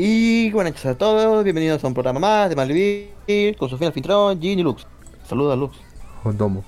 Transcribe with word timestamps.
Y 0.00 0.52
buenas 0.52 0.74
noches 0.74 0.86
a 0.86 0.94
todos, 0.96 1.42
bienvenidos 1.42 1.82
a 1.82 1.88
un 1.88 1.92
programa 1.92 2.20
más 2.20 2.48
de 2.48 2.54
Malvivir 2.54 3.56
con 3.58 3.68
Sofía 3.68 3.88
Alfintrón, 3.88 4.40
Ginny 4.40 4.62
Lux. 4.62 4.86
Saluda 5.28 5.56
Lux. 5.56 5.76
Domo. 6.22 6.62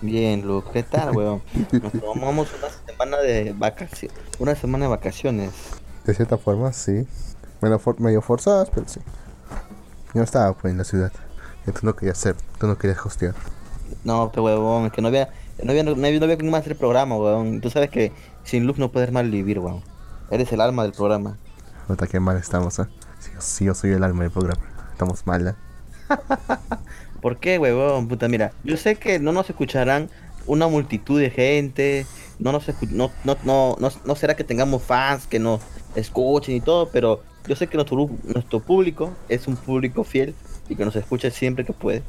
Bien, 0.00 0.46
Lux, 0.46 0.70
¿qué 0.70 0.84
tal, 0.84 1.10
weón? 1.16 1.42
Nos 1.72 1.92
tomamos 2.00 2.48
una 2.56 2.68
semana 2.86 3.16
de 3.18 3.52
vacaciones. 3.58 4.16
Una 4.38 4.54
semana 4.54 4.84
de 4.84 4.90
vacaciones. 4.90 5.50
De 6.04 6.14
cierta 6.14 6.38
forma, 6.38 6.72
sí. 6.72 7.08
Bueno, 7.60 7.80
for- 7.80 8.00
medio 8.00 8.22
forzadas, 8.22 8.70
pero 8.72 8.86
sí. 8.86 9.00
Yo 10.14 10.22
estaba 10.22 10.52
pues 10.52 10.70
en 10.70 10.78
la 10.78 10.84
ciudad. 10.84 11.10
Y 11.66 11.72
tú 11.72 11.80
no 11.82 11.96
querías 11.96 12.18
ser, 12.18 12.36
tú 12.60 12.68
no 12.68 12.78
querías 12.78 13.04
hostear. 13.04 13.34
No, 14.04 14.26
este 14.26 14.38
huevón, 14.38 14.86
es 14.86 14.92
que 14.92 15.02
no 15.02 15.08
había, 15.08 15.30
no 15.60 15.72
había, 15.72 15.82
no 15.82 15.90
había, 15.90 16.20
no 16.20 16.24
había 16.24 16.36
más 16.52 16.60
hacer 16.60 16.74
el 16.74 16.78
programa, 16.78 17.16
weón. 17.16 17.60
Tú 17.60 17.68
sabes 17.68 17.90
que 17.90 18.12
sin 18.44 18.64
Lux 18.64 18.78
no 18.78 18.92
puedes 18.92 19.10
malvivir, 19.10 19.58
weón. 19.58 19.82
Eres 20.30 20.52
el 20.52 20.60
alma 20.60 20.84
del 20.84 20.92
programa. 20.92 21.36
Nota 21.88 22.06
qué 22.06 22.20
mal 22.20 22.36
estamos, 22.36 22.78
¿eh? 22.78 22.86
Yo- 23.34 23.40
sí, 23.40 23.64
yo 23.64 23.74
soy 23.74 23.90
el 23.90 24.02
alma 24.04 24.22
del 24.24 24.32
programa. 24.32 24.62
Estamos 24.92 25.26
mal, 25.26 25.48
¿eh? 25.48 25.54
¿Por 27.20 27.38
qué, 27.38 27.58
huevón? 27.58 28.08
Puta, 28.08 28.28
mira, 28.28 28.52
yo 28.64 28.76
sé 28.76 28.96
que 28.96 29.18
no 29.18 29.32
nos 29.32 29.48
escucharán 29.48 30.10
una 30.46 30.68
multitud 30.68 31.20
de 31.20 31.30
gente, 31.30 32.06
no 32.38 32.52
nos 32.52 32.68
no, 32.90 33.10
no, 33.24 33.36
no, 33.44 33.76
no, 33.78 33.90
no 34.04 34.14
será 34.16 34.36
que 34.36 34.44
tengamos 34.44 34.82
fans 34.82 35.26
que 35.26 35.38
nos 35.38 35.60
escuchen 35.96 36.54
y 36.54 36.60
todo, 36.60 36.88
pero 36.90 37.22
yo 37.48 37.56
sé 37.56 37.66
que 37.66 37.76
nuestro, 37.76 38.08
nuestro 38.24 38.60
público 38.60 39.12
es 39.28 39.48
un 39.48 39.56
público 39.56 40.04
fiel 40.04 40.34
y 40.68 40.76
que 40.76 40.84
nos 40.84 40.94
escucha 40.96 41.30
siempre 41.30 41.64
que 41.64 41.72
puede. 41.72 42.02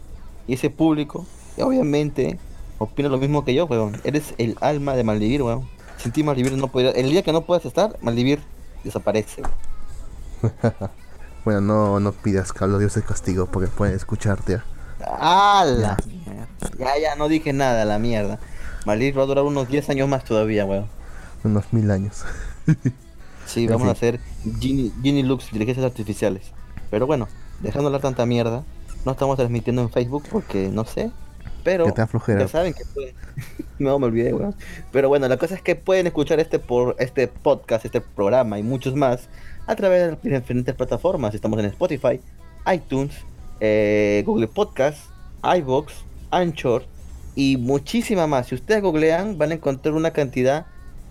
Y 0.48 0.54
ese 0.54 0.70
público, 0.70 1.26
obviamente, 1.57 2.40
opina 2.77 3.09
lo 3.09 3.18
mismo 3.18 3.44
que 3.44 3.54
yo, 3.54 3.66
huevón. 3.66 3.99
Eres 4.04 4.34
el 4.38 4.55
alma 4.62 4.96
de 4.96 5.04
Maldivir, 5.04 5.41
huevón. 5.41 5.68
Sin 5.98 6.12
ti 6.12 6.21
no 6.23 6.68
podría... 6.68 6.91
El 6.91 7.09
día 7.09 7.23
que 7.23 7.32
no 7.34 7.41
puedas 7.41 7.66
estar, 7.66 7.98
Maldivir 8.02 8.40
desaparece. 8.84 9.41
Bueno, 11.46 11.62
no, 11.62 11.99
no 12.02 12.12
pidas 12.12 12.52
que 12.52 12.66
a 12.66 12.68
los 12.68 12.82
dioses 12.82 13.05
castigo 13.05 13.46
porque 13.46 13.70
pueden 13.70 13.96
escucharte. 13.96 14.55
¿eh? 14.55 14.62
¡Ah, 14.99 15.63
la 15.66 15.96
mierda! 16.05 16.48
Ya, 16.77 16.99
ya, 16.99 17.16
no 17.16 17.29
dije 17.29 17.54
nada, 17.54 17.85
la 17.85 17.99
mierda. 17.99 18.38
Maldivir 18.85 19.18
va 19.18 19.24
a 19.24 19.27
durar 19.27 19.46
unos 19.46 19.70
10 19.70 19.90
años 19.91 20.10
más 20.10 20.26
todavía, 20.26 20.66
weón. 20.66 20.88
Unos 21.46 21.71
mil 21.71 21.90
años. 21.90 22.26
Sí, 23.46 23.66
vamos 23.66 23.88
a 23.88 23.91
hacer 23.91 24.20
Genie, 24.60 24.91
Genie 25.02 25.24
Lux, 25.24 25.46
inteligencias 25.46 25.85
artificiales. 25.85 26.51
Pero 26.91 27.07
bueno, 27.07 27.29
dejando 27.62 27.88
hablar 27.88 28.01
tanta 28.01 28.26
mierda, 28.26 28.66
no 29.05 29.13
estamos 29.13 29.38
transmitiendo 29.38 29.82
en 29.82 29.90
Facebook 29.90 30.26
porque 30.29 30.68
no 30.68 30.84
sé. 30.84 31.12
Pero 31.63 31.85
Que 31.85 31.94
te 31.94 32.40
ya 32.40 32.48
saben 32.49 32.74
que 32.74 32.84
pueden. 32.94 33.16
no 33.79 33.98
me 33.99 34.07
olvidé, 34.07 34.34
weón. 34.34 34.54
Pero 34.91 35.07
bueno, 35.07 35.29
la 35.29 35.38
cosa 35.38 35.55
es 35.55 35.62
que 35.62 35.77
pueden 35.77 36.07
escuchar 36.07 36.41
este 36.41 36.60
por 36.60 36.98
este 36.99 37.29
podcast, 37.29 37.85
este 37.85 38.01
programa 38.01 38.60
y 38.60 38.63
muchos 38.63 38.96
más 38.96 39.29
a 39.68 39.76
través 39.76 40.01
de 40.01 40.32
las 40.32 40.41
diferentes 40.41 40.73
plataformas. 40.73 41.35
Estamos 41.35 41.60
en 41.60 41.65
Spotify, 41.65 42.21
iTunes, 42.73 43.13
eh, 43.60 44.23
Google 44.26 44.48
Podcast, 44.48 44.98
iVoox, 45.43 45.93
Anchor 46.32 46.85
y 47.35 47.57
muchísima 47.57 48.27
más. 48.27 48.48
Si 48.48 48.55
ustedes 48.55 48.82
googlean, 48.82 49.38
van 49.38 49.51
a 49.51 49.55
encontrar 49.55 49.93
una 49.93 50.12
cantidad 50.12 50.65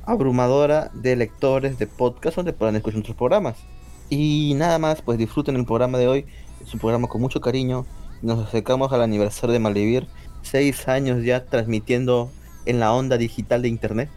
abrumadora 0.06 0.90
de 0.94 1.16
lectores 1.16 1.78
de 1.78 1.86
podcast 1.86 2.36
donde 2.36 2.52
puedan 2.52 2.76
escuchar 2.76 2.96
nuestros 2.96 3.16
programas. 3.16 3.56
Y 4.08 4.54
nada 4.56 4.78
más, 4.78 5.02
pues 5.02 5.18
disfruten 5.18 5.56
el 5.56 5.66
programa 5.66 5.98
de 5.98 6.08
hoy. 6.08 6.26
Es 6.64 6.72
un 6.72 6.80
programa 6.80 7.08
con 7.08 7.20
mucho 7.20 7.40
cariño. 7.40 7.84
Nos 8.22 8.46
acercamos 8.46 8.92
al 8.92 9.02
aniversario 9.02 9.52
de 9.52 9.58
Malvivir. 9.58 10.06
Seis 10.42 10.88
años 10.88 11.24
ya 11.24 11.44
transmitiendo 11.44 12.30
en 12.64 12.80
la 12.80 12.92
onda 12.94 13.18
digital 13.18 13.62
de 13.62 13.68
internet. 13.68 14.08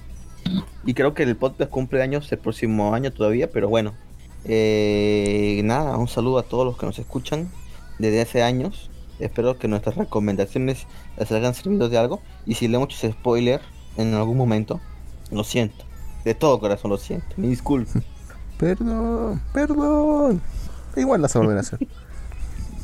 Y 0.85 0.93
creo 0.93 1.13
que 1.13 1.23
el 1.23 1.35
podcast 1.35 1.69
cumple 1.69 2.01
años 2.01 2.31
el 2.31 2.37
próximo 2.37 2.93
año 2.93 3.11
todavía, 3.11 3.51
pero 3.51 3.67
bueno. 3.67 3.93
Eh, 4.45 5.61
nada, 5.63 5.97
un 5.97 6.07
saludo 6.07 6.39
a 6.39 6.43
todos 6.43 6.65
los 6.65 6.77
que 6.77 6.85
nos 6.85 6.99
escuchan 6.99 7.49
desde 7.97 8.21
hace 8.21 8.43
años. 8.43 8.89
Espero 9.19 9.57
que 9.57 9.67
nuestras 9.67 9.95
recomendaciones 9.95 10.87
les 11.17 11.31
hayan 11.31 11.53
servido 11.53 11.89
de 11.89 11.97
algo. 11.97 12.21
Y 12.45 12.55
si 12.55 12.67
le 12.67 12.77
hemos 12.77 12.93
hecho 12.93 13.11
spoiler 13.11 13.61
en 13.97 14.13
algún 14.13 14.37
momento, 14.37 14.79
lo 15.31 15.43
siento. 15.43 15.85
De 16.23 16.33
todo 16.33 16.59
corazón 16.59 16.91
lo 16.91 16.97
siento. 16.97 17.27
Me 17.37 17.47
disculpo. 17.47 17.99
Perdón, 18.57 19.41
perdón. 19.53 20.41
Igual 20.97 21.21
las 21.21 21.33
volver 21.33 21.57
a 21.57 21.61
hacer. 21.61 21.79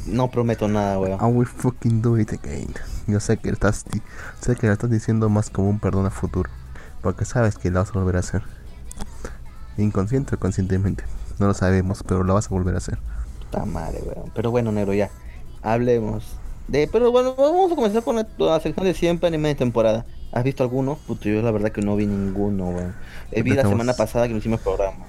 No 0.05 0.29
prometo 0.29 0.67
nada, 0.67 0.99
weón. 0.99 1.19
I 1.19 1.25
will 1.35 1.47
fucking 1.47 2.03
do 2.03 2.19
it 2.19 2.31
again. 2.31 2.71
Yo 3.07 3.19
sé 3.19 3.37
que 3.37 3.49
estás, 3.49 3.85
sé 4.39 4.55
que 4.55 4.67
lo 4.67 4.73
estás 4.73 4.91
diciendo 4.91 5.29
más 5.29 5.49
como 5.49 5.67
un 5.67 5.79
perdón 5.79 6.05
a 6.05 6.11
futuro. 6.11 6.47
Porque 7.01 7.25
sabes 7.25 7.57
que 7.57 7.71
lo 7.71 7.79
vas 7.79 7.89
a 7.89 7.93
volver 7.93 8.17
a 8.17 8.19
hacer. 8.19 8.43
Inconsciente 9.77 10.35
o 10.35 10.39
conscientemente. 10.39 11.03
No 11.39 11.47
lo 11.47 11.53
sabemos, 11.53 12.03
pero 12.07 12.23
lo 12.23 12.33
vas 12.33 12.47
a 12.47 12.49
volver 12.49 12.75
a 12.75 12.77
hacer. 12.77 12.97
Puta 13.39 13.65
madre, 13.65 14.01
weón. 14.05 14.31
Pero 14.33 14.51
bueno, 14.51 14.71
negro, 14.71 14.93
ya. 14.93 15.09
Hablemos. 15.61 16.37
De, 16.67 16.89
pero 16.91 17.11
bueno, 17.11 17.35
vamos 17.35 17.71
a 17.71 17.75
comenzar 17.75 18.03
con 18.03 18.15
la, 18.15 18.27
la 18.37 18.59
sección 18.59 18.85
de 18.85 18.93
siempre 18.93 19.27
anime 19.27 19.49
de 19.49 19.55
temporada. 19.55 20.05
¿Has 20.31 20.43
visto 20.43 20.63
alguno? 20.63 20.97
Puto, 21.07 21.29
yo 21.29 21.41
la 21.41 21.51
verdad 21.51 21.71
que 21.71 21.81
no 21.81 21.95
vi 21.95 22.07
ninguno, 22.07 22.69
weón. 22.69 22.95
Eh, 23.31 23.41
vi 23.43 23.51
la 23.51 23.63
semana 23.63 23.93
pasada 23.93 24.27
que 24.27 24.33
no 24.33 24.39
hicimos 24.39 24.61
programa. 24.61 25.05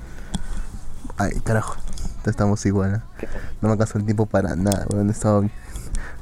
Ay, 1.16 1.32
carajo. 1.40 1.76
Estamos 2.26 2.64
igual. 2.66 2.96
¿eh? 2.96 3.26
No 3.60 3.68
me 3.68 3.72
alcanzó 3.72 3.98
el 3.98 4.04
tiempo 4.04 4.26
para 4.26 4.54
nada. 4.56 4.86
weón. 4.90 5.10
Estaba, 5.10 5.42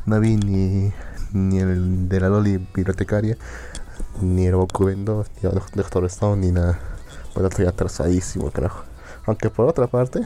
no 0.06 0.20
vi 0.20 0.36
ni, 0.36 0.92
ni 1.32 1.58
el 1.58 2.08
de 2.08 2.20
la 2.20 2.28
Loli 2.28 2.58
bibliotecaria, 2.74 3.36
ni 4.20 4.46
el 4.46 4.54
Boku 4.54 4.84
Ben 4.84 5.04
2, 5.04 5.26
ni 5.42 5.48
el 5.48 5.60
Doctor 5.74 6.04
Stone, 6.06 6.46
ni 6.46 6.52
nada. 6.52 6.78
Bueno, 7.34 7.48
estoy 7.48 7.66
atrasadísimo, 7.66 8.50
carajo. 8.50 8.84
Aunque 9.26 9.50
por 9.50 9.66
otra 9.68 9.86
parte, 9.86 10.20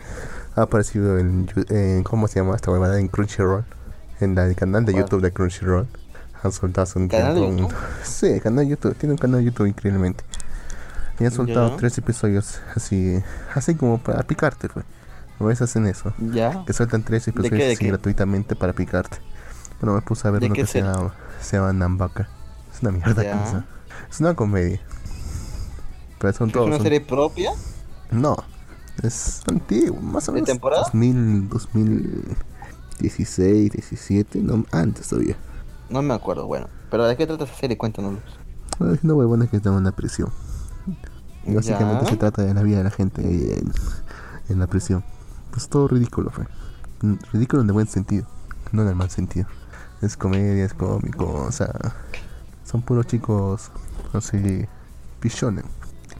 ha 0.56 0.62
aparecido 0.62 1.18
en, 1.18 1.48
en 1.68 2.02
¿cómo 2.02 2.26
se 2.28 2.40
llama 2.40 2.56
esta 2.56 2.70
huevada? 2.70 2.98
En 2.98 3.08
Crunchyroll. 3.08 3.64
En 4.20 4.34
la- 4.34 4.46
el 4.46 4.56
canal 4.56 4.84
de. 4.84 4.94
YouTube 4.94 5.22
de 5.22 5.32
Crunchyroll. 5.32 5.86
Han 6.42 6.52
soltado 6.52 6.82
hace 6.84 6.98
un 6.98 7.08
¿Canal 7.08 7.34
de 7.34 7.40
tiempo. 7.40 7.54
un- 7.56 7.58
YouTube? 7.68 7.78
Sí, 8.04 8.40
canal 8.40 8.64
de 8.64 8.70
YouTube. 8.70 8.94
Tiene 8.96 9.12
un 9.12 9.18
canal 9.18 9.40
de 9.40 9.44
YouTube 9.46 9.66
increíblemente. 9.66 10.24
Y 11.20 11.24
han 11.24 11.32
soltado 11.32 11.70
Ya. 11.70 11.76
tres 11.76 11.98
episodios 11.98 12.60
así, 12.76 13.22
así 13.54 13.74
como 13.74 13.98
para 13.98 14.22
picarte, 14.22 14.68
pues. 14.68 14.84
A 15.40 15.44
veces 15.44 15.62
hacen 15.70 15.86
eso. 15.86 16.12
Ya. 16.18 16.64
Que 16.64 16.72
sueltan 16.72 17.02
tres 17.04 17.26
episodios 17.28 17.58
de 17.58 17.66
así 17.72 17.76
qué? 17.76 17.88
gratuitamente 17.88 18.56
para 18.56 18.72
picarte. 18.72 19.18
Bueno, 19.80 19.94
me 19.94 20.02
puse 20.02 20.26
a 20.26 20.32
ver 20.32 20.40
¿De 20.40 20.46
uno 20.46 20.54
que 20.56 20.66
se 20.66 20.80
llama, 20.82 21.12
se 21.40 21.56
llama 21.56 21.72
Nambaka. 21.72 22.28
Es 22.74 22.82
una 22.82 22.90
mierda 22.92 23.22
Ya. 23.22 23.38
cosa. 23.40 23.64
Es 24.10 24.18
una 24.20 24.34
comedia. 24.34 24.80
Pero 26.18 26.32
son 26.32 26.48
¿Es 26.48 26.52
todos. 26.54 26.66
una 26.66 26.76
son- 26.76 26.84
serie 26.84 27.00
propia? 27.00 27.52
No. 28.10 28.36
Es 29.02 29.42
antiguo, 29.48 30.00
más 30.00 30.28
o 30.28 30.32
¿De 30.32 30.36
menos. 30.36 30.48
temporada? 30.48 30.82
2000, 30.84 31.48
2016, 31.48 33.72
17, 33.72 34.40
no, 34.40 34.64
antes 34.72 35.08
todavía. 35.08 35.36
No 35.88 36.02
me 36.02 36.14
acuerdo, 36.14 36.46
bueno. 36.46 36.68
Pero 36.90 37.06
¿de 37.06 37.16
qué 37.16 37.26
trata 37.26 37.44
esa 37.44 37.54
serie? 37.54 37.78
Cuéntanos. 37.78 38.18
Bueno, 38.78 38.94
Es 38.94 39.04
una 39.04 39.14
huevona 39.14 39.46
que 39.46 39.56
está 39.58 39.68
en 39.70 39.76
una 39.76 39.92
prisión. 39.92 40.30
Y 41.46 41.54
básicamente 41.54 42.04
Ya. 42.04 42.10
se 42.10 42.16
trata 42.16 42.42
de 42.42 42.52
la 42.54 42.62
vida 42.62 42.78
de 42.78 42.84
la 42.84 42.90
gente 42.90 43.22
en, 43.22 43.72
en 44.48 44.58
la 44.58 44.66
prisión. 44.66 45.04
Pues 45.50 45.68
todo 45.68 45.88
ridículo, 45.88 46.30
fue. 46.30 46.46
Ridículo 47.32 47.62
en 47.62 47.68
el 47.68 47.72
buen 47.72 47.86
sentido, 47.86 48.26
no 48.72 48.82
en 48.82 48.88
el 48.88 48.94
mal 48.96 49.10
sentido. 49.10 49.46
Es 50.02 50.16
comedia, 50.16 50.64
es 50.64 50.74
cómico, 50.74 51.44
o 51.48 51.52
sea, 51.52 51.72
son 52.64 52.82
puros 52.82 53.06
chicos 53.06 53.70
así, 54.12 54.66
pichones. 55.20 55.64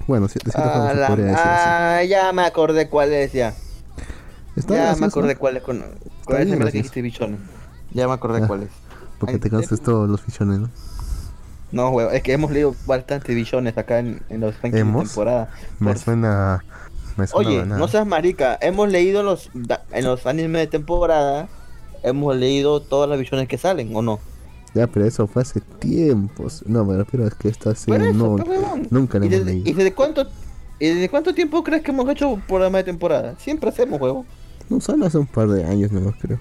Bueno, 0.08 0.26
si- 0.26 0.38
de 0.44 0.50
cierta 0.50 0.70
forma 0.70 0.88
Ah, 0.88 0.94
se 0.94 1.00
la- 1.00 1.06
podría 1.06 1.24
decir 1.26 1.38
así. 1.40 1.64
ah, 1.68 2.02
ya 2.04 2.32
me 2.32 2.42
acordé 2.42 2.88
cuál 2.88 3.12
es 3.12 3.32
ya. 3.32 3.54
Está 4.56 4.74
ya 4.74 4.96
me 4.96 5.06
acordé 5.06 5.36
cuál 5.36 5.58
es 5.58 5.62
con, 5.62 5.76
bien 5.78 6.40
esa 6.40 6.44
mierda 6.56 6.72
que 6.72 6.78
dijiste 6.78 7.02
bichones. 7.02 7.38
Ya 7.92 8.08
me 8.08 8.14
acordé 8.14 8.40
Ah. 8.42 8.46
cuál 8.48 8.62
es. 8.64 8.70
Porque 9.20 9.34
Ay, 9.34 9.40
te 9.40 9.48
eh, 9.48 9.78
todos 9.84 10.08
los 10.08 10.20
pichones, 10.22 10.58
¿no? 10.60 10.70
No, 11.70 11.90
weón, 11.90 12.14
es 12.14 12.22
que 12.22 12.32
hemos 12.32 12.50
leído 12.50 12.74
bastantes 12.86 13.34
billones 13.36 13.76
acá 13.76 13.98
en, 13.98 14.22
en 14.30 14.40
los 14.40 14.54
rankings 14.62 14.86
de 14.86 14.92
temporada. 15.04 15.50
Me 15.78 15.92
Por- 15.92 15.98
suena... 15.98 16.64
Me 17.18 17.26
suena 17.26 17.48
Oye, 17.50 17.66
no 17.66 17.88
seas 17.88 18.06
marica, 18.06 18.56
hemos 18.62 18.88
leído 18.88 19.22
los 19.24 19.50
en 19.90 20.04
los 20.04 20.24
animes 20.26 20.60
de 20.62 20.66
temporada, 20.68 21.48
hemos 22.04 22.34
leído 22.36 22.80
todas 22.80 23.10
las 23.10 23.18
visiones 23.18 23.48
que 23.48 23.58
salen, 23.58 23.94
¿o 23.94 24.02
no? 24.02 24.20
Ya, 24.78 24.86
pero 24.86 25.04
eso 25.06 25.26
fue 25.26 25.42
hace 25.42 25.60
tiempos. 25.60 26.62
No, 26.66 26.84
me 26.84 26.96
refiero 26.96 27.26
a 27.26 27.30
que 27.30 27.48
esta 27.48 27.64
Por 27.70 27.76
serie 27.76 28.10
eso, 28.10 28.36
no, 28.36 28.36
nunca 28.90 29.18
la 29.18 29.26
¿Y 29.26 29.28
hemos 29.28 29.38
desde, 29.40 29.52
leído. 29.52 29.68
y 29.70 29.72
desde 29.72 29.94
cuánto 29.94 30.26
y 30.80 30.86
desde 30.86 31.08
cuánto 31.08 31.34
tiempo 31.34 31.64
crees 31.64 31.82
que 31.82 31.90
hemos 31.90 32.08
hecho 32.08 32.40
programa 32.46 32.78
de 32.78 32.84
temporada? 32.84 33.34
Siempre 33.38 33.68
hacemos, 33.70 34.00
huevo. 34.00 34.24
No, 34.70 34.80
solo 34.80 35.06
hace 35.06 35.18
un 35.18 35.26
par 35.26 35.48
de 35.48 35.64
años 35.64 35.90
nomás, 35.90 36.14
creo. 36.20 36.38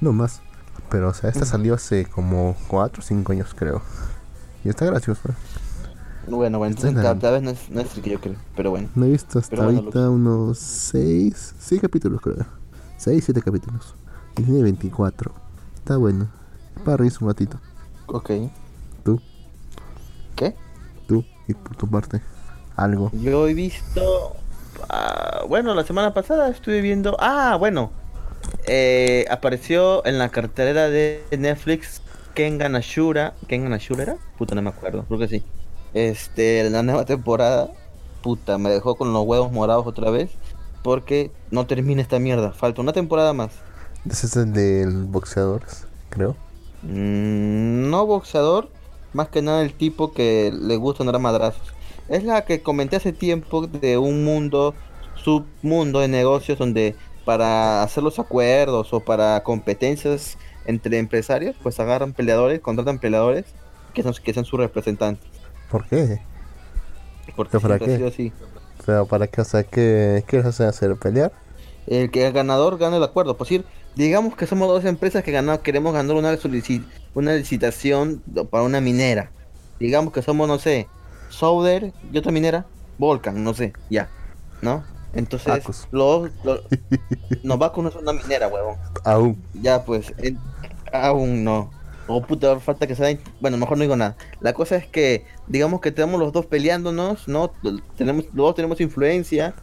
No 0.00 0.12
más. 0.12 0.42
Pero, 0.90 1.08
o 1.08 1.14
sea, 1.14 1.30
esta 1.30 1.44
Mm. 1.44 1.48
salió 1.48 1.74
hace 1.74 2.04
como 2.04 2.54
4 2.68 3.00
o 3.00 3.04
5 3.04 3.32
años, 3.32 3.54
creo. 3.56 3.80
Y 4.64 4.68
está 4.68 4.84
graciosa. 4.84 5.34
Bueno, 6.28 6.58
bueno, 6.58 6.74
entonces 6.74 6.94
vez 7.20 7.42
no 7.42 7.50
es, 7.50 7.70
no 7.70 7.80
es 7.80 7.96
el 7.96 8.02
que 8.02 8.10
yo 8.10 8.20
creo, 8.20 8.36
pero 8.56 8.70
bueno. 8.70 8.88
No 8.94 9.04
he 9.04 9.10
visto 9.10 9.38
hasta 9.38 9.56
bueno, 9.56 9.80
ahorita 9.80 10.10
unos 10.10 10.58
6, 10.58 11.54
6 11.58 11.80
capítulos, 11.80 12.20
creo. 12.20 12.46
6, 12.98 13.22
7 13.24 13.42
capítulos. 13.42 13.94
Y 14.38 14.42
tiene 14.42 14.62
24. 14.62 15.32
Está 15.76 15.96
bueno. 15.96 16.28
Para 16.84 16.96
reírse 16.96 17.18
un 17.22 17.28
ratito. 17.28 17.58
Ok. 18.06 18.30
Tú, 19.04 19.20
¿Qué? 20.36 20.54
tú, 21.06 21.24
y 21.46 21.54
por 21.54 21.76
tu 21.76 21.88
parte. 21.88 22.20
Algo. 22.76 23.10
Yo 23.12 23.46
he 23.46 23.54
visto 23.54 24.36
ah, 24.88 25.44
bueno, 25.48 25.74
la 25.74 25.84
semana 25.84 26.14
pasada 26.14 26.48
estuve 26.48 26.80
viendo. 26.80 27.16
Ah, 27.20 27.56
bueno. 27.58 27.90
Eh, 28.66 29.24
apareció 29.30 30.04
en 30.06 30.18
la 30.18 30.28
cartelera 30.28 30.88
de 30.88 31.24
Netflix 31.36 32.02
Kengan 32.34 32.76
Ashura. 32.76 33.34
¿Kengan 33.46 33.72
Ashura 33.72 34.02
era? 34.02 34.16
Puta, 34.38 34.54
no 34.54 34.62
me 34.62 34.70
acuerdo. 34.70 35.04
Creo 35.04 35.18
que 35.18 35.28
sí. 35.28 35.44
Este, 35.94 36.68
la 36.70 36.82
nueva 36.82 37.04
temporada. 37.04 37.70
Puta, 38.22 38.58
me 38.58 38.70
dejó 38.70 38.96
con 38.96 39.12
los 39.12 39.24
huevos 39.24 39.52
morados 39.52 39.86
otra 39.86 40.10
vez. 40.10 40.30
Porque 40.82 41.30
no 41.50 41.66
termina 41.66 42.02
esta 42.02 42.18
mierda. 42.18 42.52
Falta 42.52 42.82
una 42.82 42.92
temporada 42.92 43.32
más. 43.32 43.52
Ese 44.08 44.26
es 44.26 44.36
el 44.36 44.52
del 44.52 45.04
boxeador, 45.04 45.62
creo. 46.10 46.36
Mm, 46.84 47.90
no 47.90 48.06
boxeador. 48.06 48.72
Más 49.12 49.28
que 49.30 49.42
nada 49.42 49.62
el 49.62 49.76
tipo 49.76 50.12
que 50.12 50.52
le 50.52 50.76
gusta 50.76 51.02
andar 51.04 51.16
a 51.16 51.18
madrazos. 51.20 51.76
Es 52.08 52.24
la 52.24 52.44
que 52.44 52.62
comenté 52.62 52.96
hace 52.96 53.12
tiempo 53.12 53.66
de 53.68 53.96
un 53.98 54.24
mundo, 54.24 54.76
submundo 55.14 56.00
de 56.00 56.08
negocios 56.08 56.58
donde 56.58 56.98
para 57.24 57.82
hacer 57.82 58.02
los 58.02 58.18
acuerdos 58.18 58.92
o 58.92 59.04
para 59.04 59.42
competencias 59.44 60.38
entre 60.64 60.98
empresarios, 60.98 61.56
pues 61.62 61.80
agarran 61.80 62.14
peleadores, 62.14 62.60
contratan 62.60 62.98
peleadores 63.00 63.56
que 63.94 64.02
son, 64.02 64.14
que 64.22 64.34
son 64.34 64.44
sus 64.44 64.58
representantes. 64.60 65.44
¿Por 65.68 65.86
qué? 65.88 66.20
Porque 67.36 67.58
¿Para 67.60 67.60
siempre 67.60 67.86
ha 67.86 67.88
qué? 67.88 67.90
sido 67.90 68.08
así. 68.08 68.34
Pero 68.86 69.06
para 69.08 69.28
qué, 69.28 69.40
o 69.42 69.44
sea, 69.44 69.64
¿qué, 69.64 70.24
qué 70.28 70.38
hacer? 70.38 70.96
¿Pelear? 70.98 71.32
El 71.86 72.10
que 72.10 72.26
el 72.26 72.32
ganador 72.32 72.78
gana 72.78 72.96
el 72.96 73.02
acuerdo. 73.02 73.36
Pues 73.36 73.48
decir, 73.50 73.66
digamos 73.94 74.36
que 74.36 74.46
somos 74.46 74.68
dos 74.68 74.84
empresas 74.84 75.22
que 75.22 75.32
ganamos, 75.32 75.60
queremos 75.60 75.92
ganar 75.92 76.16
una, 76.16 76.36
una 77.14 77.34
licitación 77.34 78.22
para 78.50 78.64
una 78.64 78.80
minera. 78.80 79.30
Digamos 79.78 80.12
que 80.12 80.22
somos, 80.22 80.48
no 80.48 80.58
sé, 80.58 80.88
Souder 81.28 81.92
y 82.12 82.18
otra 82.18 82.32
minera, 82.32 82.66
Volcan, 82.98 83.42
no 83.42 83.54
sé, 83.54 83.72
ya. 83.90 84.08
¿No? 84.62 84.84
Entonces, 85.14 85.86
los, 85.92 86.30
los, 86.42 86.60
Novaco 87.42 87.82
no 87.82 87.88
es 87.88 87.94
una 87.94 88.12
minera, 88.12 88.48
huevón. 88.48 88.76
Aún. 89.04 89.42
Ya, 89.54 89.84
pues, 89.84 90.12
aún 90.92 91.44
no. 91.44 91.70
Oh, 92.06 92.20
puta, 92.22 92.58
falta 92.60 92.86
que 92.86 92.94
sea. 92.94 93.16
Bueno, 93.40 93.56
mejor 93.56 93.78
no 93.78 93.82
digo 93.82 93.96
nada. 93.96 94.16
La 94.40 94.52
cosa 94.52 94.76
es 94.76 94.86
que, 94.86 95.24
digamos 95.46 95.80
que 95.80 95.92
tenemos 95.92 96.20
los 96.20 96.32
dos 96.32 96.46
peleándonos, 96.46 97.28
¿no? 97.28 97.52
Tenemos, 97.96 98.26
los 98.26 98.46
dos 98.46 98.54
tenemos 98.54 98.80
influencia. 98.80 99.54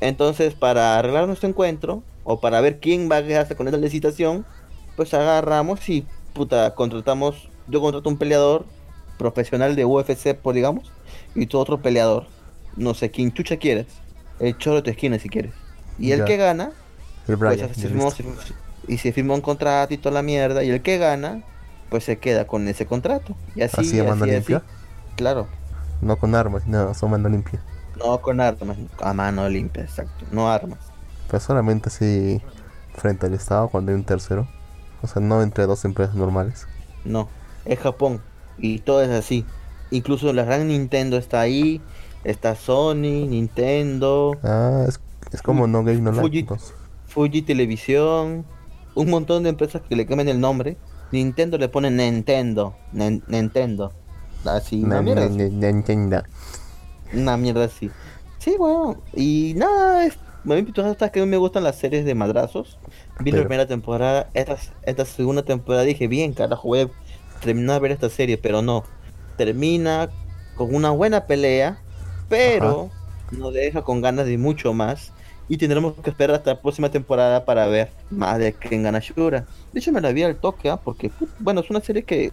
Entonces, 0.00 0.54
para 0.54 0.98
arreglar 0.98 1.26
nuestro 1.26 1.48
encuentro, 1.48 2.02
o 2.30 2.40
para 2.40 2.60
ver 2.60 2.78
quién 2.78 3.08
va 3.10 3.16
a 3.18 3.22
quedarse 3.24 3.56
con 3.56 3.68
esa 3.68 3.78
licitación, 3.78 4.44
pues 4.96 5.14
agarramos 5.14 5.88
y, 5.88 6.06
puta, 6.34 6.74
contratamos. 6.74 7.48
Yo 7.68 7.80
contrato 7.80 8.08
un 8.10 8.18
peleador 8.18 8.66
profesional 9.18 9.76
de 9.76 9.84
UFC, 9.86 10.34
por 10.34 10.54
digamos, 10.54 10.92
y 11.34 11.46
tú 11.46 11.58
otro 11.58 11.80
peleador. 11.80 12.26
No 12.76 12.92
sé, 12.94 13.10
quién 13.10 13.32
chucha 13.32 13.56
quieres. 13.56 13.86
El 14.40 14.56
choro 14.58 14.76
de 14.76 14.82
tu 14.82 14.90
esquina, 14.90 15.18
si 15.18 15.28
quieres. 15.28 15.52
Y 15.98 16.12
el 16.12 16.24
que 16.24 16.36
gana, 16.36 16.72
El 17.26 17.38
pues 17.38 17.60
se 17.60 17.88
firmó- 17.88 18.12
y 18.86 18.98
se 18.98 19.12
firmó 19.12 19.34
un 19.34 19.40
contrato 19.40 19.94
y 19.94 19.98
toda 19.98 20.14
la 20.14 20.22
mierda 20.22 20.62
y 20.64 20.70
el 20.70 20.82
que 20.82 20.98
gana 20.98 21.42
pues 21.90 22.04
se 22.04 22.18
queda 22.18 22.46
con 22.46 22.68
ese 22.68 22.86
contrato 22.86 23.34
y 23.54 23.62
así 23.62 23.80
Así 23.80 24.02
mano 24.02 24.24
así, 24.24 24.30
limpia. 24.32 24.56
así. 24.58 24.66
claro 25.16 25.46
No 26.00 26.16
con 26.18 26.34
armas, 26.34 26.66
no, 26.66 26.94
son 26.94 27.10
mano 27.10 27.28
limpia. 27.28 27.60
no 27.96 28.20
con 28.20 28.40
armas 28.40 28.76
a 29.00 29.12
mano 29.12 29.48
limpia 29.48 29.82
exacto 29.82 30.24
no 30.30 30.50
armas 30.50 30.78
Pero 31.30 31.40
solamente 31.40 31.88
así 31.88 32.40
frente 32.96 33.26
al 33.26 33.34
Estado 33.34 33.68
cuando 33.68 33.92
hay 33.92 33.96
un 33.96 34.04
tercero. 34.04 34.48
O 35.02 35.06
sea, 35.06 35.22
no 35.22 35.42
entre 35.42 35.66
dos 35.66 35.84
empresas 35.84 36.14
normales. 36.16 36.66
no 37.04 37.28
es 37.64 37.78
Japón 37.78 38.20
y 38.58 38.78
todo 38.80 39.02
es 39.02 39.10
así 39.10 39.44
incluso 39.90 40.32
la 40.32 40.44
gran 40.44 40.66
Nintendo 40.68 41.16
está 41.18 41.40
ahí 41.40 41.80
está 42.24 42.54
Sony 42.56 43.26
Nintendo 43.28 44.36
Ah, 44.42 44.84
es, 44.88 45.00
es 45.32 45.42
como 45.42 45.66
no 45.66 45.84
game 45.84 46.00
no 46.00 46.12
Fuji-. 46.14 46.46
Fuji 47.06 47.42
Televisión 47.42 48.44
un 48.94 49.10
montón 49.10 49.42
de 49.44 49.50
empresas 49.50 49.82
que 49.88 49.96
le 49.96 50.06
cambian 50.06 50.28
el 50.28 50.40
nombre 50.40 50.76
Nintendo 51.12 51.58
le 51.58 51.68
pone 51.68 51.90
Nintendo 51.90 52.74
Nintendo 52.92 53.92
así 54.44 54.82
una 54.82 54.96
Na- 54.96 55.02
mierda 55.02 55.26
así. 55.26 55.36
Una 57.14 57.36
mierda 57.36 57.64
así. 57.64 57.90
Sí, 58.38 58.54
bueno. 58.58 59.00
Y 59.14 59.54
nada, 59.56 60.04
es, 60.06 60.18
a 60.54 60.56
mí 60.56 60.62
tú 60.64 60.82
sabes 60.82 61.10
que 61.10 61.20
a 61.20 61.24
mí 61.24 61.28
me 61.28 61.36
gustan 61.36 61.64
las 61.64 61.76
series 61.76 62.04
de 62.04 62.14
madrazos. 62.14 62.78
Vi 63.20 63.32
la 63.32 63.40
primera 63.40 63.66
temporada, 63.66 64.28
esta, 64.34 64.56
esta 64.82 65.04
segunda 65.04 65.42
temporada 65.42 65.84
dije, 65.84 66.08
bien, 66.08 66.32
carajo, 66.32 66.68
voy 66.68 66.80
a 66.80 66.90
terminar 67.40 67.74
de 67.76 67.80
ver 67.80 67.92
esta 67.92 68.08
serie, 68.08 68.38
pero 68.38 68.62
no. 68.62 68.84
Termina 69.36 70.08
con 70.56 70.74
una 70.74 70.90
buena 70.90 71.26
pelea, 71.26 71.78
pero 72.28 72.90
nos 73.30 73.52
deja 73.54 73.82
con 73.82 74.00
ganas 74.00 74.26
de 74.26 74.38
mucho 74.38 74.72
más. 74.72 75.12
Y 75.50 75.56
tendremos 75.56 75.94
que 75.94 76.10
esperar 76.10 76.36
hasta 76.36 76.54
la 76.54 76.60
próxima 76.60 76.90
temporada 76.90 77.46
para 77.46 77.66
ver 77.66 77.90
más 78.10 78.38
de 78.38 78.52
Kengan 78.52 78.96
Ashura. 78.96 79.46
De 79.72 79.80
hecho, 79.80 79.92
me 79.92 80.00
la 80.02 80.12
vi 80.12 80.22
al 80.22 80.36
toque, 80.36 80.68
¿ah? 80.68 80.76
porque, 80.76 81.10
bueno, 81.38 81.60
es 81.60 81.70
una 81.70 81.80
serie 81.80 82.02
que 82.02 82.32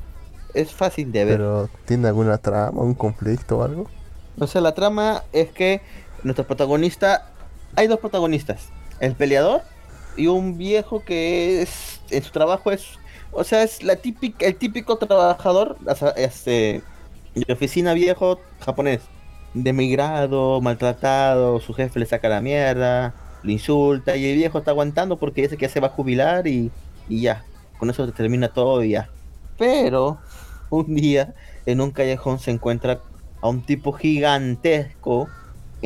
es 0.53 0.73
fácil 0.73 1.11
de 1.13 1.23
ver. 1.23 1.37
Pero, 1.37 1.69
¿tiene 1.85 2.09
alguna 2.09 2.37
trama, 2.37 2.81
un 2.81 2.93
conflicto 2.93 3.59
o 3.59 3.63
algo? 3.63 3.87
O 4.37 4.47
sea, 4.47 4.59
la 4.59 4.73
trama 4.73 5.23
es 5.31 5.49
que 5.49 5.81
nuestro 6.23 6.45
protagonista, 6.45 7.29
hay 7.75 7.87
dos 7.87 7.99
protagonistas, 7.99 8.69
el 8.99 9.13
peleador 9.15 9.61
y 10.17 10.27
un 10.27 10.57
viejo 10.57 11.03
que 11.03 11.61
es, 11.61 12.01
en 12.09 12.23
su 12.23 12.31
trabajo 12.31 12.71
es, 12.71 12.99
o 13.31 13.43
sea, 13.43 13.63
es 13.63 13.83
la 13.83 13.97
típica, 13.97 14.45
el 14.45 14.55
típico 14.55 14.97
trabajador, 14.97 15.77
este, 16.15 16.81
de 17.33 17.53
oficina 17.53 17.93
viejo 17.93 18.39
japonés, 18.59 19.01
demigrado, 19.53 20.61
maltratado, 20.61 21.59
su 21.59 21.73
jefe 21.73 21.99
le 21.99 22.05
saca 22.05 22.29
la 22.29 22.41
mierda, 22.41 23.13
le 23.43 23.53
insulta 23.53 24.15
y 24.15 24.25
el 24.25 24.37
viejo 24.37 24.59
está 24.59 24.71
aguantando 24.71 25.17
porque 25.17 25.43
dice 25.43 25.57
que 25.57 25.67
ya 25.67 25.71
se 25.71 25.79
va 25.79 25.87
a 25.87 25.91
jubilar 25.91 26.47
y, 26.47 26.71
y 27.09 27.21
ya, 27.21 27.43
con 27.77 27.89
eso 27.89 28.11
termina 28.11 28.49
todo 28.49 28.83
y 28.83 28.91
ya. 28.91 29.09
Pero 29.57 30.19
un 30.69 30.95
día 30.95 31.33
en 31.65 31.81
un 31.81 31.91
callejón 31.91 32.39
se 32.39 32.51
encuentra 32.51 33.01
a 33.41 33.49
un 33.49 33.65
tipo 33.65 33.93
gigantesco 33.93 35.29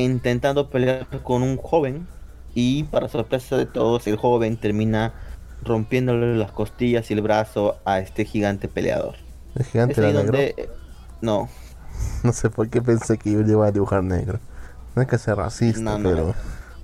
intentando 0.03 0.69
pelear 0.69 1.07
con 1.23 1.43
un 1.43 1.57
joven 1.57 2.07
y 2.53 2.83
para 2.85 3.07
sorpresa 3.09 3.57
de 3.57 3.65
todos 3.65 4.07
el 4.07 4.17
joven 4.17 4.59
termina 4.59 5.13
rompiéndole 5.61 6.35
las 6.37 6.51
costillas 6.51 7.09
y 7.11 7.13
el 7.13 7.21
brazo 7.21 7.81
a 7.85 7.99
este 7.99 8.25
gigante 8.25 8.67
peleador. 8.69 9.15
El 9.55 9.65
gigante 9.65 9.99
Es 9.99 10.01
ahí 10.01 10.09
era 10.09 10.13
negro. 10.13 10.23
donde 10.23 10.69
no, 11.21 11.49
No 12.23 12.33
sé 12.33 12.49
por 12.49 12.69
qué 12.69 12.81
pensé 12.81 13.17
que 13.17 13.31
yo 13.31 13.41
iba 13.41 13.67
a 13.67 13.71
dibujar 13.71 14.03
negro. 14.03 14.39
No 14.95 15.01
es 15.01 15.07
que 15.07 15.17
sea 15.17 15.35
racista, 15.35 15.95
No, 15.95 15.99
no. 15.99 16.09
pero. 16.09 16.35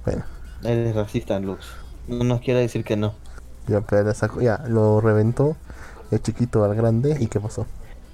Bueno, 0.06 0.26
él 0.64 0.88
es 0.88 0.96
racista 0.96 1.40
Lux. 1.40 1.66
No 2.08 2.24
nos 2.24 2.42
quiere 2.42 2.60
decir 2.62 2.84
que 2.84 2.98
no. 2.98 3.16
ya, 3.68 3.82
pero 3.82 4.12
ya, 4.42 4.64
lo 4.68 5.02
reventó. 5.02 5.58
El 6.12 6.22
chiquito 6.22 6.64
al 6.64 6.76
grande. 6.76 7.18
¿Y 7.20 7.28
qué 7.28 7.40
pasó? 7.40 7.68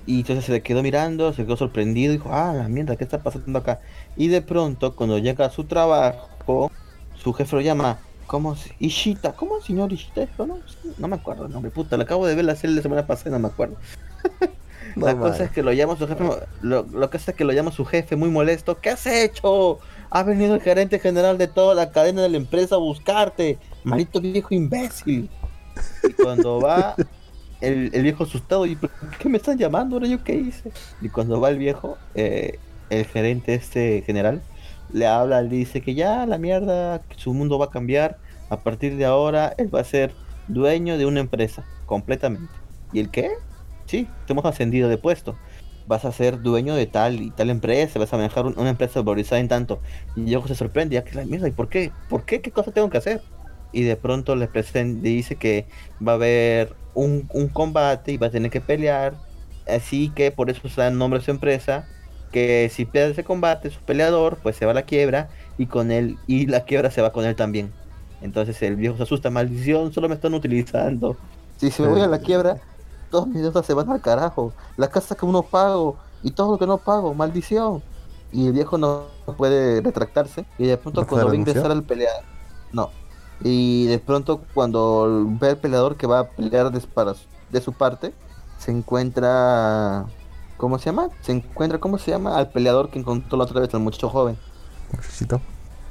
Y 0.05 0.20
entonces 0.22 0.46
se 0.46 0.51
le 0.51 0.62
quedó 0.62 0.81
mirando, 0.84 1.31
se 1.34 1.43
quedó 1.46 1.58
sorprendido 1.58 2.13
y 2.13 2.17
dijo, 2.17 2.29
ah, 2.34 2.53
la 2.53 2.67
mierda, 2.67 2.96
¿qué 2.96 3.03
está 3.03 3.22
pasando 3.22 3.60
acá? 3.60 3.79
Y 4.17 4.27
de 4.29 4.41
pronto, 4.41 4.96
cuando 4.96 5.17
llega 5.20 5.46
a 5.46 5.50
su 5.51 5.65
trabajo, 5.65 6.72
su 7.15 7.34
jefe 7.34 7.55
lo 7.55 7.62
llama, 7.62 8.00
¿cómo? 8.25 8.55
se- 8.55 8.75
Ishita, 8.79 9.34
¿cómo 9.34 9.58
es 9.60 9.65
señor 9.65 9.93
Ishita? 9.93 10.24
Esto, 10.24 10.48
No, 10.48 10.55
Sí, 10.67 10.91
no 10.98 11.08
me 11.08 11.15
acuerdo 11.17 11.46
el 11.46 11.51
nombre, 11.51 11.72
puta, 11.72 11.98
lo 11.98 12.03
acabo 12.03 12.25
de 12.25 12.36
ver 12.36 12.46
la 12.46 12.55
serie 12.55 12.75
la 12.75 12.81
semana 12.81 13.05
pasada 13.05 13.31
no 13.31 13.39
me 13.39 13.48
acuerdo. 13.50 13.75
La 14.96 15.13
Normal. 15.13 15.31
cosa 15.31 15.43
es 15.46 15.51
que 15.51 15.63
lo 15.63 15.72
llama 15.72 15.96
su 15.96 16.05
jefe, 16.05 16.22
lo, 16.62 16.84
lo 16.84 17.10
que 17.10 17.15
hace 17.17 17.31
es 17.31 17.38
que 17.38 17.46
lo 17.46 17.53
llama 17.53 17.72
su 17.72 17.86
jefe 17.86 18.17
muy 18.17 18.29
molesto. 18.29 18.79
¿Qué 18.81 18.89
has 18.89 19.05
hecho? 19.05 19.79
Ha 20.10 20.24
venido 20.24 20.55
el 20.55 20.62
gerente 20.62 21.00
general 21.00 21.38
de 21.38 21.48
toda 21.48 21.75
la 21.75 21.91
cadena 21.91 22.24
de 22.24 22.27
la 22.29 22.36
empresa 22.38 22.75
a 22.75 22.79
buscarte. 22.79 23.58
Maldito 23.86 24.20
viejo 24.20 24.53
imbécil. 24.53 25.29
Y 26.03 26.12
cuando 26.13 26.60
va 26.60 26.96
el, 27.62 27.91
el 27.94 28.03
viejo 28.03 28.24
asustado, 28.24 28.65
¿y 28.65 28.75
por 28.75 28.91
qué 29.20 29.30
me 29.30 29.38
están 29.38 29.58
llamando? 29.58 29.96
¿Ahora 29.96 30.08
yo 30.08 30.24
qué 30.24 30.36
hice? 30.36 30.72
Y 31.00 31.10
cuando 31.10 31.39
va 31.39 31.50
el 31.50 31.58
viejo, 31.58 31.98
eh, 32.15 32.60
el 32.89 33.06
gerente 33.06 33.53
este 33.53 34.03
general 34.06 34.44
le 34.89 35.08
habla, 35.08 35.41
le 35.41 35.50
dice 35.56 35.82
que 35.82 35.96
ya 35.96 36.25
la 36.25 36.38
mierda, 36.38 37.01
su 37.18 37.34
mundo 37.34 37.58
va 37.60 37.65
a 37.65 37.70
cambiar. 37.72 38.18
A 38.50 38.63
partir 38.63 38.98
de 38.98 39.06
ahora, 39.06 39.53
él 39.58 39.74
va 39.74 39.80
a 39.80 39.84
ser 39.86 40.13
dueño 40.48 40.98
de 40.98 41.06
una 41.06 41.22
empresa, 41.22 41.65
completamente. 41.86 42.53
¿Y 42.91 43.00
el 43.00 43.10
qué? 43.10 43.30
Sí, 43.86 44.08
te 44.25 44.34
hemos 44.34 44.46
ascendido 44.46 44.89
de 44.89 44.98
puesto. 44.98 45.38
Vas 45.86 46.06
a 46.06 46.12
ser 46.12 46.41
dueño 46.41 46.75
de 46.75 46.88
tal 46.88 47.22
y 47.22 47.32
tal 47.32 47.50
empresa, 47.50 48.00
vas 48.00 48.13
a 48.13 48.18
manejar 48.18 48.46
un- 48.46 48.58
una 48.60 48.70
empresa 48.72 49.01
valorizada 49.01 49.39
en 49.41 49.48
tanto. 49.48 49.82
Y 50.15 50.25
yo 50.30 50.46
se 50.48 50.56
sorprende, 50.56 50.96
ya 50.96 51.03
que 51.03 51.15
la 51.15 51.25
mierda, 51.25 51.48
¿y 51.48 51.51
por 51.51 51.70
qué? 51.70 51.98
¿Por 52.08 52.25
qué? 52.25 52.41
¿Qué 52.41 52.51
cosa 52.51 52.72
tengo 52.72 52.89
que 52.89 52.98
hacer? 52.98 53.25
Y 53.72 53.84
de 53.84 53.96
pronto 53.98 54.36
le 54.36 54.48
presenta, 54.48 55.01
dice 55.04 55.38
que 55.38 55.68
va 56.06 56.13
a 56.13 56.16
haber 56.16 56.75
un, 56.94 57.28
un 57.34 57.50
combate 57.50 58.12
y 58.13 58.18
va 58.18 58.28
a 58.28 58.32
tener 58.32 58.51
que 58.51 58.62
pelear. 58.62 59.22
Así 59.68 60.12
que 60.13 60.32
por 60.32 60.50
eso 60.50 60.68
se 60.70 60.82
da 60.82 60.88
el 60.90 60.98
nombre 60.98 61.20
a 61.20 61.24
su 61.24 61.32
empresa. 61.32 61.90
Que 62.32 62.70
si 62.74 62.86
pierde 62.86 63.12
ese 63.12 63.24
combate, 63.25 63.70
su 63.72 63.84
peleador, 63.84 64.40
pues 64.42 64.56
se 64.58 64.66
va 64.66 64.72
a 64.72 64.75
la 64.75 64.84
quiebra 64.84 65.30
y 65.58 65.68
con 65.68 65.92
él, 65.92 66.22
y 66.28 66.48
la 66.48 66.66
quiebra 66.66 66.92
se 66.92 67.01
va 67.01 67.12
con 67.12 67.25
él 67.25 67.36
también. 67.36 67.75
Entonces 68.22 68.62
el 68.62 68.75
viejo 68.78 68.98
se 68.98 69.04
asusta, 69.04 69.30
maldición, 69.32 69.92
solo 69.94 70.08
me 70.10 70.16
están 70.16 70.34
utilizando. 70.34 71.20
Si 71.58 71.72
se 71.72 71.82
me 71.84 71.90
voy 71.90 72.01
a 72.01 72.08
la 72.08 72.20
quiebra, 72.20 72.62
todas 73.10 73.28
mis 73.28 73.42
deudas 73.42 73.66
se 73.66 73.74
van 73.74 73.90
al 73.90 74.01
carajo. 74.01 74.56
La 74.78 74.90
casa 74.90 75.16
que 75.16 75.25
uno 75.25 75.50
pago 75.50 76.01
y 76.22 76.32
todo 76.32 76.51
lo 76.54 76.58
que 76.60 76.68
no 76.68 76.78
pago, 76.80 77.13
maldición. 77.13 77.84
y 78.32 78.48
el 78.48 78.54
viejo 78.54 78.78
no 78.78 79.10
puede 79.38 79.82
retractarse 79.82 80.46
y 80.58 80.68
de 80.68 80.78
pronto 80.78 81.01
¿No 81.01 81.08
cuando 81.08 81.28
va 81.28 81.34
a 81.34 81.36
ingresar 81.36 81.72
al 81.72 81.84
pelear 81.84 82.24
no 82.72 82.92
y 83.43 83.88
de 83.88 84.00
pronto 84.00 84.45
cuando 84.53 85.25
ve 85.39 85.50
al 85.50 85.60
peleador 85.60 85.98
que 85.98 86.07
va 86.07 86.19
a 86.19 86.29
pelear 86.29 86.71
para 86.93 87.13
su- 87.15 87.27
de 87.50 87.62
su 87.62 87.74
parte 87.74 88.13
se 88.57 88.71
encuentra 88.71 90.05
¿cómo 90.57 90.77
se 90.79 90.86
llama? 90.86 91.10
se 91.21 91.31
encuentra 91.33 91.79
¿cómo 91.79 91.98
se 91.98 92.12
llama? 92.12 92.38
al 92.38 92.51
peleador 92.51 92.89
que 92.91 93.00
encontró 93.00 93.38
la 93.38 93.45
otra 93.45 93.62
vez 93.62 93.74
al 93.74 93.81
muchacho 93.81 94.10
joven 94.10 94.38
Muchachito. 94.91 95.41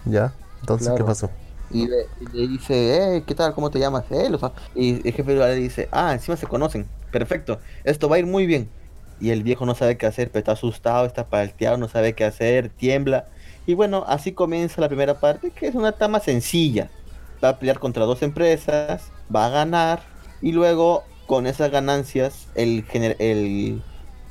Ya. 0.04 0.33
Entonces, 0.61 0.92
¿qué 0.97 1.04
pasó? 1.04 1.30
y 1.71 1.87
le, 1.87 2.07
dice 2.33 3.16
eh, 3.16 3.25
¿qué 3.26 3.35
tal? 3.35 3.54
¿cómo 3.54 3.71
te 3.71 3.78
llamas? 3.78 4.04
Eh, 4.11 4.28
y 4.75 5.07
el 5.09 5.14
jefe 5.14 5.35
le 5.35 5.54
dice 5.54 5.88
ah 5.92 6.12
encima 6.12 6.37
se 6.37 6.47
conocen 6.47 6.88
perfecto 7.12 7.61
esto 7.85 8.09
va 8.09 8.16
a 8.16 8.19
ir 8.19 8.26
muy 8.26 8.47
bien 8.47 8.69
y 9.21 9.30
el 9.30 9.42
viejo 9.42 9.66
no 9.66 9.75
sabe 9.75 9.99
qué 9.99 10.07
hacer, 10.07 10.30
pero 10.30 10.40
está 10.40 10.52
asustado, 10.52 11.04
está 11.04 11.28
palteado, 11.28 11.76
no 11.76 11.88
sabe 11.88 12.14
qué 12.14 12.25
hacer, 12.25 12.71
tiembla. 12.71 13.26
Y 13.66 13.75
bueno, 13.75 14.02
así 14.09 14.33
comienza 14.33 14.80
la 14.80 14.88
primera 14.88 15.21
parte, 15.21 15.50
que 15.52 15.66
es 15.69 15.75
una 15.75 15.92
trama 15.92 16.21
sencilla. 16.21 16.90
Va 17.42 17.50
a 17.50 17.59
pelear 17.59 17.78
contra 17.78 18.04
dos 18.04 18.23
empresas, 18.23 19.11
va 19.35 19.47
a 19.47 19.50
ganar, 19.50 20.00
y 20.42 20.52
luego 20.52 21.04
con 21.26 21.47
esas 21.47 21.70
ganancias, 21.70 22.49
el, 22.54 22.85
el, 22.92 23.82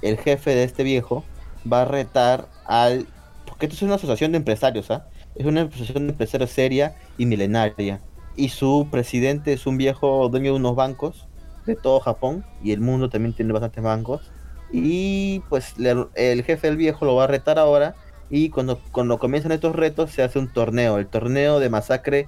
el 0.01 0.17
jefe 0.17 0.55
de 0.55 0.63
este 0.63 0.83
viejo 0.83 1.23
va 1.71 1.83
a 1.83 1.85
retar 1.85 2.47
al... 2.65 3.07
Porque 3.45 3.65
esto 3.65 3.75
es 3.75 3.81
una 3.81 3.95
asociación 3.95 4.31
de 4.31 4.37
empresarios, 4.37 4.91
¿ah? 4.91 5.07
Es 5.35 5.45
una 5.45 5.63
asociación 5.63 6.07
de 6.07 6.11
empresarios 6.11 6.49
seria 6.49 6.95
y 7.17 7.25
milenaria. 7.25 8.01
Y 8.35 8.49
su 8.49 8.87
presidente 8.91 9.53
es 9.53 9.65
un 9.65 9.77
viejo 9.77 10.29
dueño 10.29 10.51
de 10.51 10.57
unos 10.57 10.75
bancos 10.75 11.27
de 11.65 11.75
todo 11.75 11.99
Japón, 11.99 12.45
y 12.63 12.73
el 12.73 12.81
mundo 12.81 13.09
también 13.09 13.33
tiene 13.33 13.53
bastantes 13.53 13.83
bancos. 13.83 14.31
Y 14.71 15.39
pues 15.49 15.73
el 15.77 16.43
jefe 16.43 16.67
del 16.67 16.77
viejo 16.77 17.05
lo 17.05 17.15
va 17.15 17.23
a 17.23 17.27
retar 17.27 17.57
ahora. 17.57 17.95
Y 18.29 18.49
cuando, 18.49 18.79
cuando 18.91 19.17
comienzan 19.17 19.51
estos 19.51 19.75
retos 19.75 20.11
se 20.11 20.21
hace 20.21 20.37
un 20.37 20.53
torneo, 20.53 20.97
el 20.97 21.07
torneo 21.07 21.59
de 21.59 21.69
masacre 21.69 22.27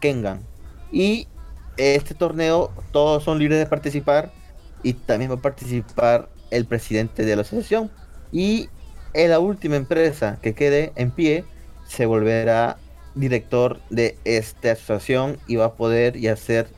Kengan. 0.00 0.40
Y 0.92 1.28
este 1.76 2.14
torneo 2.14 2.70
todos 2.92 3.22
son 3.24 3.38
libres 3.38 3.58
de 3.58 3.66
participar. 3.66 4.32
Y 4.82 4.94
también 4.94 5.30
va 5.30 5.36
a 5.36 5.42
participar 5.42 6.28
el 6.50 6.64
presidente 6.64 7.24
de 7.24 7.36
la 7.36 7.42
asociación. 7.42 7.90
Y 8.32 8.68
en 9.12 9.30
la 9.30 9.38
última 9.38 9.76
empresa 9.76 10.38
que 10.42 10.54
quede 10.54 10.92
en 10.96 11.10
pie 11.10 11.44
se 11.86 12.06
volverá 12.06 12.78
director 13.14 13.80
de 13.90 14.16
esta 14.24 14.72
asociación 14.72 15.38
y 15.46 15.56
va 15.56 15.66
a 15.66 15.74
poder 15.74 16.16
y 16.16 16.28
hacer 16.28 16.68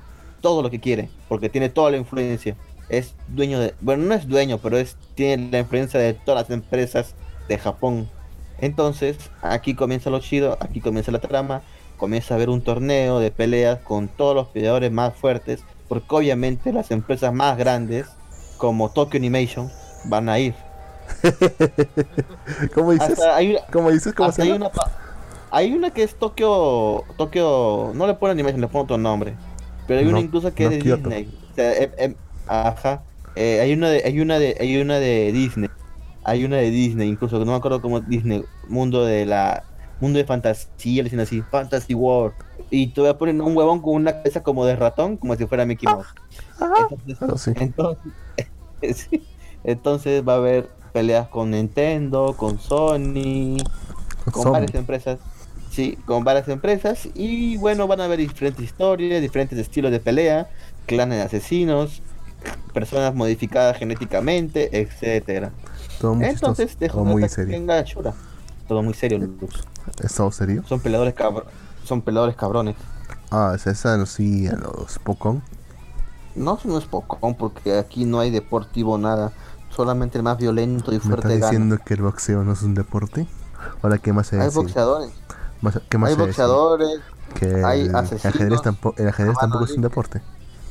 todo 0.41 0.63
lo 0.63 0.71
que 0.71 0.81
quiere. 0.81 1.09
Porque 1.29 1.49
tiene 1.49 1.69
toda 1.69 1.91
la 1.91 1.99
influencia 1.99 2.57
es 2.93 3.15
dueño 3.29 3.59
de, 3.59 3.75
bueno, 3.81 4.05
no 4.05 4.15
es 4.15 4.29
dueño, 4.29 4.59
pero 4.59 4.77
es 4.77 4.97
tiene 5.15 5.51
la 5.51 5.61
influencia 5.61 5.99
de 5.99 6.13
todas 6.13 6.43
las 6.43 6.51
empresas 6.51 7.15
de 7.49 7.59
Japón. 7.59 8.09
Entonces, 8.59 9.17
aquí 9.41 9.75
comienza 9.75 10.11
lo 10.11 10.21
chido, 10.21 10.59
aquí 10.61 10.81
comienza 10.81 11.11
la 11.11 11.19
trama, 11.19 11.63
comienza 12.03 12.35
a 12.35 12.37
haber 12.37 12.51
un 12.51 12.63
torneo 12.63 13.21
de 13.21 13.31
peleas 13.31 13.79
con 13.79 14.09
todos 14.09 14.35
los 14.35 14.49
peleadores 14.49 14.91
más 14.91 15.15
fuertes, 15.15 15.63
porque 15.87 16.09
obviamente 16.17 16.73
las 16.73 16.91
empresas 16.91 17.33
más 17.33 17.57
grandes, 17.57 18.09
como 18.57 18.91
Tokyo 18.91 19.19
Animation, 19.19 19.71
van 20.03 20.29
a 20.29 20.41
ir. 20.41 20.57
¿Cómo 22.75 22.91
dices? 22.91 23.21
Hasta 23.21 23.37
hay, 23.37 23.57
¿Cómo 23.71 23.93
dices? 23.93 24.15
¿Cómo 24.15 24.31
hasta 24.31 24.43
se 24.43 24.43
hay 24.43 24.49
llama? 24.49 24.67
una 24.75 24.83
hay 25.53 25.73
una 25.75 25.93
que 25.93 26.03
es 26.03 26.17
Tokio, 26.19 27.05
Tokio, 27.17 27.93
no 27.95 28.09
le 28.09 28.15
ponen 28.15 28.33
Animation, 28.33 28.61
le 28.61 28.67
ponen 28.67 28.83
otro 28.83 28.99
nombre, 28.99 29.37
pero 29.87 30.01
hay 30.01 30.07
una 30.09 30.19
incluso 30.19 30.53
que 30.53 30.65
no 30.65 30.71
es 30.71 30.73
de 30.73 30.79
Kyoto. 30.81 31.09
Disney. 31.09 31.29
O 31.53 31.55
sea, 31.55 31.73
em- 31.77 31.93
em, 31.99 32.15
ajá. 32.49 33.05
Eh, 33.37 33.61
hay 33.61 33.75
una 33.75 33.91
de, 33.91 34.03
hay 34.05 34.19
una 34.21 34.41
de, 34.41 34.57
hay 34.59 34.77
una 34.79 34.99
de 34.99 35.31
Disney. 35.31 35.71
Hay 36.25 36.45
una 36.45 36.57
de 36.57 36.69
Disney, 36.71 37.09
incluso 37.09 37.39
que 37.39 37.45
no 37.45 37.53
me 37.53 37.59
acuerdo 37.59 37.81
cómo 37.81 38.01
Disney, 38.01 38.45
mundo 38.69 39.05
de 39.05 39.25
la, 39.25 39.63
mundo 40.03 40.19
de 40.19 40.25
fantasía, 40.25 41.03
le 41.03 41.05
dicen 41.05 41.21
así, 41.21 41.43
Fantasy 41.43 41.95
World. 41.95 42.35
Y 42.71 42.89
te 42.89 43.01
voy 43.01 43.11
a 43.11 43.17
poner 43.17 43.41
un 43.41 43.57
huevón 43.57 43.81
con 43.81 43.95
una 43.95 44.13
cabeza 44.13 44.43
como 44.43 44.67
de 44.67 44.77
ratón, 44.77 45.17
como 45.17 45.35
si 45.37 45.47
fuera 45.47 45.65
Mickey 45.65 45.89
Mouse. 45.89 46.07
Entonces, 46.79 47.23
Algo 47.23 47.97
así. 48.83 49.23
entonces, 49.65 50.27
va 50.27 50.35
a 50.35 50.37
haber 50.37 50.69
peleas 50.93 51.29
con 51.29 51.53
Nintendo, 51.53 52.35
con 52.37 52.59
Sony, 52.59 53.57
con 54.33 54.53
varias 54.53 54.75
empresas. 54.75 55.19
Sí, 55.71 55.97
con 56.05 56.25
varias 56.25 56.49
empresas. 56.49 57.09
Y 57.15 57.57
bueno, 57.59 57.87
van 57.87 58.01
a 58.01 58.05
haber 58.05 58.19
diferentes 58.19 58.65
historias, 58.65 59.23
diferentes 59.23 59.59
estilos 59.59 59.91
de 59.91 60.01
pelea, 60.01 60.51
clanes 60.87 61.19
de 61.19 61.25
asesinos, 61.25 62.03
personas 62.75 63.15
modificadas 63.15 63.79
genéticamente, 63.79 64.81
etcétera. 64.81 65.53
Entonces, 66.21 66.79
dejo 66.79 67.05
muy 67.05 67.23
que 67.23 67.47
tenga 67.47 67.83
chura. 67.85 68.15
Todo 68.73 68.83
muy 68.83 68.95
serio, 68.95 69.19
Lux. 69.19 69.67
¿Es 70.03 70.15
todo 70.15 70.33
serio? 70.33 70.65
Son 70.65 70.81
peleadores 70.81 71.13
cabr 71.13 71.45
son 71.85 72.01
peleadores 72.01 72.37
cabrones. 72.37 72.77
Ah, 73.31 73.53
es 73.55 73.67
esa, 73.67 74.07
sí, 74.07 74.47
a 74.47 74.57
los 74.57 74.99
Pokémon. 74.99 75.43
No, 76.35 76.59
no 76.65 76.79
es 76.79 76.87
poco, 76.87 77.19
porque 77.37 77.79
aquí 77.79 78.05
no 78.07 78.21
hay 78.21 78.31
deportivo 78.31 78.97
nada. 78.99 79.33
Solamente 79.69 80.19
el 80.19 80.25
más 80.25 80.39
violento 80.39 80.93
y 80.93 80.99
¿Me 80.99 81.01
fuerte 81.01 81.29
estás 81.29 81.39
gana. 81.41 81.51
diciendo 81.51 81.79
que 81.85 81.95
el 81.95 82.03
boxeo 82.03 82.45
no 82.45 82.53
es 82.53 82.63
un 82.63 82.75
deporte? 82.75 83.27
Ahora, 83.83 83.99
¿qué 83.99 84.13
más 84.13 84.29
se 84.29 84.37
Hay 84.39 84.45
decir? 84.47 84.55
boxeadores, 84.55 85.13
¿Qué 85.89 85.99
más 85.99 86.11
hay 86.11 86.17
boxeadores. 86.17 87.01
Que 87.35 87.65
hay 87.65 87.89
el, 87.89 87.89
el 87.89 87.97
asesinos, 87.97 88.25
ajedrez, 88.25 88.63
tampoco, 88.63 89.01
el 89.01 89.09
ajedrez 89.09 89.37
mano 89.37 89.39
tampoco 89.41 89.65
es 89.65 89.77
un 89.77 89.83
deporte. 89.83 90.23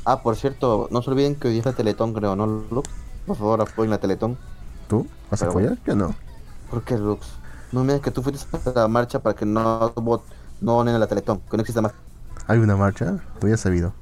Ah, 0.06 0.22
por 0.24 0.36
cierto, 0.36 0.88
no 0.92 1.02
se 1.02 1.10
olviden 1.12 1.36
que 1.36 1.48
hoy 1.48 1.60
es 1.60 1.66
la 1.66 1.74
Teletón, 1.74 2.14
creo, 2.14 2.36
¿no, 2.36 2.46
Lux? 2.48 2.90
Por 3.26 3.36
favor, 3.38 3.62
apoyen 3.62 3.92
la 3.92 4.00
Teletón. 4.00 4.38
¿Tú? 4.88 5.08
¿Vas 5.30 5.44
a 5.44 5.46
Pero 5.46 5.52
apoyar? 5.52 5.80
Yo 5.86 5.96
no. 5.96 6.16
¿Por 6.70 6.84
qué, 6.84 6.98
Lux? 6.98 7.41
No 7.72 7.84
me 7.84 7.94
digas 7.94 8.02
que 8.04 8.12
tú 8.12 8.22
fuiste 8.22 8.46
a 8.70 8.74
la 8.74 8.88
marcha 8.88 9.20
para 9.20 9.36
que 9.36 9.46
no 9.46 9.94
vot- 9.96 10.24
no 10.60 10.74
donen 10.74 10.96
a 10.96 11.00
la 11.00 11.08
Teletón, 11.08 11.40
que 11.50 11.58
no 11.58 11.62
exista 11.62 11.82
más. 11.82 11.94
¿Hay 12.48 12.60
una 12.60 12.76
marcha? 12.76 13.20
Ya 13.42 13.54
has 13.54 13.62
sabido. 13.62 13.94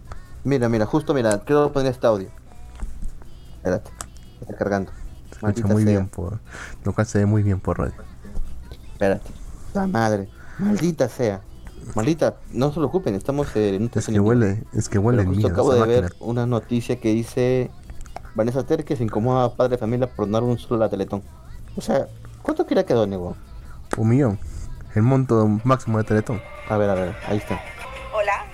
Mira, 0.44 0.70
mira, 0.70 0.86
justo 0.86 1.14
mira, 1.14 1.40
quiero 1.40 1.72
poner 1.72 1.92
este 1.92 2.08
audio. 2.08 2.30
Espérate, 3.58 3.92
está 4.42 4.56
cargando. 4.56 4.92
Se 5.32 5.46
escucha 5.46 5.68
muy 5.68 5.84
sea. 5.84 5.92
bien 5.92 6.08
por... 6.10 6.40
Lo 6.84 6.94
cual 6.94 7.06
se 7.06 7.20
ve 7.20 7.26
muy 7.26 7.44
bien 7.44 7.60
por 7.60 7.78
radio. 7.78 7.94
Espérate. 8.94 9.30
La 9.74 9.86
madre. 9.86 10.30
Maldita 10.58 11.08
sea. 11.08 11.42
Maldita, 11.96 12.38
no 12.52 12.70
se 12.70 12.76
preocupen, 12.76 13.16
estamos 13.16 13.56
en 13.56 13.84
un 13.84 13.92
Es 13.94 14.06
que 14.08 14.20
huele, 14.20 14.64
es 14.74 14.90
que 14.90 15.00
huele 15.00 15.26
mío. 15.26 15.48
acabo 15.48 15.74
de 15.74 15.86
ver 15.86 16.14
una 16.20 16.46
noticia 16.46 17.00
que 17.00 17.14
dice 17.14 17.72
Vanessa 18.36 18.64
Ter 18.64 18.86
se 18.96 19.04
incomoda 19.04 19.46
a 19.46 19.56
padre 19.56 19.72
de 19.72 19.78
familia 19.78 20.08
por 20.08 20.26
donar 20.26 20.44
un 20.44 20.58
solo 20.58 20.76
a 20.82 20.86
la 20.86 20.90
Teletón. 20.90 21.24
O 21.76 21.82
sea, 21.82 22.08
¿cuánto 22.42 22.66
quiere 22.66 22.86
que 22.86 22.94
done, 22.94 23.18
weón? 23.18 23.36
Un 23.98 24.10
millón. 24.10 24.39
El 24.96 25.03
monto 25.03 25.48
máximo 25.63 25.98
de 25.98 26.03
Teletón. 26.03 26.41
A 26.69 26.77
ver, 26.77 26.89
a 26.89 26.93
ver, 26.96 27.15
ahí 27.27 27.38
está. 27.38 27.60
Hola. 28.13 28.46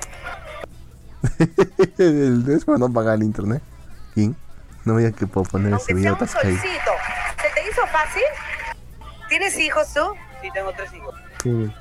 El- 1.97 2.45
es 2.49 2.65
para 2.65 2.77
no 2.77 2.91
pagar 2.91 3.15
el 3.15 3.23
internet. 3.23 3.61
¿Quién? 4.13 4.35
No 4.85 4.93
me 4.93 5.01
digas 5.01 5.17
que 5.17 5.27
puedo 5.27 5.45
poner 5.45 5.73
ese 5.73 5.75
Aunque 5.75 5.85
sea 5.87 5.95
video 5.95 6.13
un 6.19 6.27
solcito. 6.27 6.91
¿Se 7.41 7.61
te 7.61 7.69
hizo 7.69 7.81
fácil? 7.91 8.23
¿Tienes 9.29 9.57
hijos 9.59 9.93
tú? 9.93 10.01
Sí, 10.41 10.49
tengo 10.53 10.71
tres 10.75 10.93
hijos. 10.93 11.15
Sí. 11.43 11.71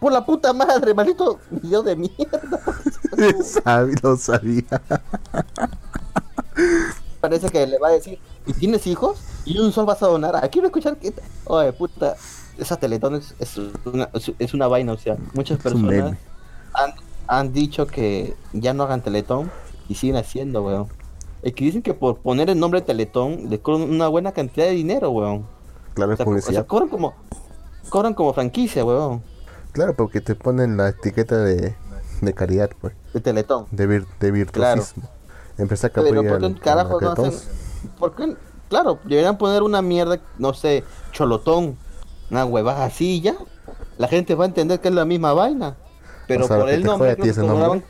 Por 0.00 0.12
la 0.12 0.24
puta 0.24 0.52
madre, 0.52 0.94
maldito 0.94 1.40
video 1.50 1.82
de 1.82 1.96
mierda. 1.96 2.60
Sabi- 3.44 3.94
lo 4.02 4.16
sabía. 4.16 4.64
Parece 7.20 7.48
que 7.50 7.66
le 7.66 7.78
va 7.78 7.88
a 7.88 7.92
decir, 7.92 8.18
¿y 8.46 8.52
tienes 8.52 8.86
hijos? 8.86 9.20
Y 9.44 9.58
un 9.58 9.72
sol 9.72 9.86
vas 9.86 10.02
a 10.02 10.06
donar. 10.06 10.36
Aquí 10.36 10.50
quiero 10.54 10.66
escuchar 10.68 10.96
que... 10.96 11.12
Oye, 11.44 11.72
puta, 11.72 12.14
esa 12.58 12.76
Teletón 12.76 13.14
es, 13.16 13.34
es 13.38 13.58
una, 13.84 14.08
es- 14.38 14.54
una 14.54 14.66
vaina, 14.68 14.92
o 14.92 14.98
sea, 14.98 15.16
muchas 15.34 15.58
personas 15.58 16.16
han, 16.74 16.92
han 17.26 17.52
dicho 17.52 17.86
que 17.86 18.34
ya 18.52 18.74
no 18.74 18.82
hagan 18.84 19.02
Teletón 19.02 19.50
y 19.88 19.94
siguen 19.94 20.16
haciendo, 20.16 20.62
weón. 20.64 20.88
Es 21.42 21.54
que 21.54 21.64
dicen 21.64 21.82
que 21.82 21.94
por 21.94 22.18
poner 22.18 22.50
el 22.50 22.58
nombre 22.58 22.80
Teletón 22.82 23.48
le 23.48 23.60
cobran 23.60 23.88
una 23.90 24.08
buena 24.08 24.32
cantidad 24.32 24.66
de 24.66 24.72
dinero, 24.72 25.10
weón. 25.10 25.46
Claro, 25.94 26.12
O 26.12 26.16
sea, 26.16 26.24
co- 26.24 26.30
o 26.32 26.34
sea, 26.34 26.42
publicidad. 26.42 26.66
cobran 26.66 26.88
como 26.88 27.14
cobran 27.90 28.14
como 28.14 28.34
franquicia, 28.34 28.84
weón, 28.84 29.22
Claro, 29.72 29.94
porque 29.94 30.20
te 30.20 30.34
ponen 30.34 30.76
la 30.76 30.88
etiqueta 30.88 31.38
de, 31.38 31.74
de 32.20 32.34
caridad, 32.34 32.70
pues. 32.80 32.94
de 33.12 33.20
Teletón. 33.20 33.66
De, 33.70 33.86
vir, 33.86 34.06
de 34.20 34.30
virtuosismo. 34.30 35.08
Empresa 35.58 35.88
que 35.90 36.00
Pero 36.02 36.22
¿por 36.22 36.38
qué 36.38 36.46
al- 36.46 36.60
carajos 36.60 37.02
a 37.02 37.04
no 37.06 37.12
hacen? 37.12 37.24
todos. 37.30 37.48
¿Por 37.98 38.14
qué? 38.14 38.36
Claro, 38.68 38.98
deberían 39.04 39.38
poner 39.38 39.62
una 39.62 39.80
mierda, 39.82 40.20
no 40.38 40.52
sé, 40.54 40.84
cholotón, 41.12 41.76
una 42.30 42.44
huevada 42.44 42.84
así 42.84 43.20
ya. 43.20 43.34
La 43.96 44.08
gente 44.08 44.34
va 44.34 44.44
a 44.44 44.48
entender 44.48 44.80
que 44.80 44.88
es 44.88 44.94
la 44.94 45.04
misma 45.04 45.32
vaina. 45.32 45.76
Pero 46.26 46.44
O 46.44 46.48
sea, 46.48 46.56
lo 46.56 46.64
por 46.64 46.72
el 46.72 46.84
nombre, 46.84 47.16
creo 47.16 47.34
que 47.34 47.82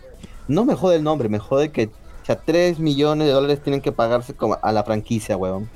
no 0.49 0.65
me 0.65 0.75
jode 0.75 0.97
el 0.97 1.05
nombre, 1.05 1.29
me 1.29 1.39
jode 1.39 1.71
que 1.71 1.87
o 2.23 2.25
sea, 2.25 2.37
3 2.37 2.79
millones 2.79 3.27
de 3.27 3.33
dólares 3.33 3.63
tienen 3.63 3.81
que 3.81 3.93
pagarse 3.93 4.35
como 4.35 4.59
a 4.61 4.73
la 4.73 4.85
franquicia, 4.85 5.37
huevón. 5.37 5.69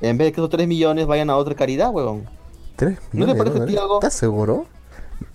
En 0.00 0.16
vez 0.18 0.28
de 0.28 0.32
que 0.32 0.40
esos 0.40 0.50
3 0.50 0.66
millones 0.68 1.06
vayan 1.06 1.30
a 1.30 1.36
otra 1.36 1.54
caridad, 1.54 1.90
huevón. 1.90 2.28
¿Tres 2.76 2.98
¿No 3.12 3.26
te 3.26 3.34
parece 3.34 3.56
a 3.58 3.66
ti 3.66 3.72
dólares? 3.72 3.80
algo? 3.82 3.94
¿Estás 3.96 4.14
seguro? 4.14 4.66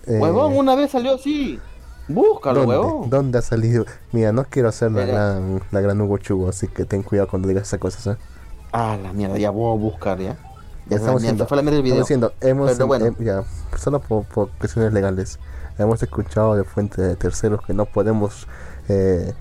Eh, 0.06 0.18
Huevón, 0.18 0.56
una 0.56 0.74
vez 0.74 0.90
salió 0.90 1.14
así. 1.14 1.60
Búscalo, 2.08 2.60
¿dónde? 2.60 2.78
huevón. 2.78 3.10
¿Dónde 3.10 3.38
ha 3.38 3.42
salido? 3.42 3.84
Mira, 4.12 4.32
no 4.32 4.44
quiero 4.44 4.68
hacer 4.68 4.90
la 4.92 5.04
gran, 5.04 5.60
la 5.70 5.80
gran 5.80 6.00
Hugo 6.00 6.18
Chugo, 6.18 6.48
así 6.48 6.68
que 6.68 6.84
ten 6.84 7.02
cuidado 7.02 7.28
cuando 7.28 7.48
digas 7.48 7.68
esas 7.68 7.80
cosas, 7.80 8.06
¿eh? 8.16 8.20
Ah, 8.72 8.96
la 9.02 9.12
mierda, 9.12 9.38
ya 9.38 9.50
voy 9.50 9.76
a 9.76 9.80
buscar 9.80 10.18
ya. 10.18 10.36
Ya 10.86 10.96
estamos 10.96 11.22
la 11.22 11.32
mierda 11.62 11.70
del 11.76 11.82
video. 11.82 12.00
diciendo, 12.00 12.32
hemos, 12.40 12.72
Pero 12.72 12.86
bueno. 12.86 13.06
em- 13.06 13.16
ya, 13.18 13.44
solo 13.78 14.00
por, 14.00 14.24
por 14.26 14.50
cuestiones 14.50 14.92
legales, 14.92 15.38
hemos 15.78 16.02
escuchado 16.02 16.54
de 16.56 16.64
fuentes 16.64 16.98
de 16.98 17.16
terceros 17.16 17.60
que 17.66 17.72
no 17.72 17.86
podemos 17.86 18.46
eh, 18.88 19.32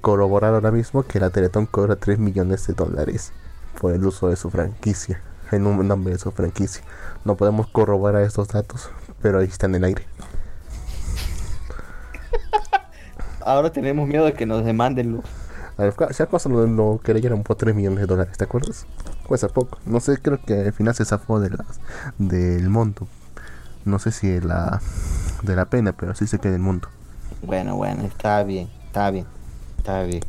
corroborar 0.00 0.54
ahora 0.54 0.70
mismo 0.70 1.02
que 1.02 1.18
la 1.20 1.30
Teletón 1.30 1.66
cobra 1.66 1.96
3 1.96 2.18
millones 2.18 2.66
de 2.66 2.74
dólares 2.74 3.32
por 3.80 3.92
el 3.92 4.04
uso 4.06 4.28
de 4.28 4.36
su 4.36 4.50
franquicia, 4.50 5.20
el 5.50 5.62
nom- 5.62 5.84
nombre 5.84 6.12
de 6.12 6.18
su 6.20 6.30
franquicia. 6.30 6.82
No 7.24 7.36
podemos 7.36 7.66
corroborar 7.66 8.22
estos 8.22 8.48
datos, 8.48 8.88
pero 9.20 9.40
ahí 9.40 9.46
están 9.46 9.72
en 9.74 9.76
el 9.76 9.84
aire. 9.84 10.06
Ahora 13.40 13.70
tenemos 13.70 14.08
miedo 14.08 14.24
de 14.24 14.32
que 14.34 14.46
nos 14.46 14.64
demanden 14.64 15.22
ver, 15.84 15.94
Si 16.14 16.22
acaso 16.22 16.48
lo, 16.48 16.66
lo 16.66 17.00
creyeron 17.02 17.42
por 17.42 17.56
3 17.56 17.74
millones 17.74 18.00
de 18.00 18.06
dólares, 18.06 18.38
¿te 18.38 18.44
acuerdas? 18.44 18.86
Cuesta 19.26 19.48
poco. 19.48 19.78
No 19.86 20.00
sé, 20.00 20.18
creo 20.18 20.40
que 20.40 20.54
al 20.54 20.72
final 20.72 20.94
se 20.94 21.04
zafó 21.04 21.40
de 21.40 21.50
las, 21.50 21.80
del 22.18 22.68
monto. 22.68 23.08
No 23.84 23.98
sé 23.98 24.12
si 24.12 24.28
de 24.28 24.40
la, 24.40 24.80
de 25.42 25.56
la 25.56 25.66
pena, 25.66 25.92
pero 25.92 26.14
sí 26.14 26.26
se 26.26 26.38
queda 26.38 26.54
el 26.54 26.60
monto. 26.60 26.88
Bueno, 27.42 27.76
bueno, 27.76 28.04
está 28.04 28.42
bien, 28.44 28.68
está 28.86 29.10
bien, 29.10 29.26
está 29.78 30.02
bien. 30.02 30.22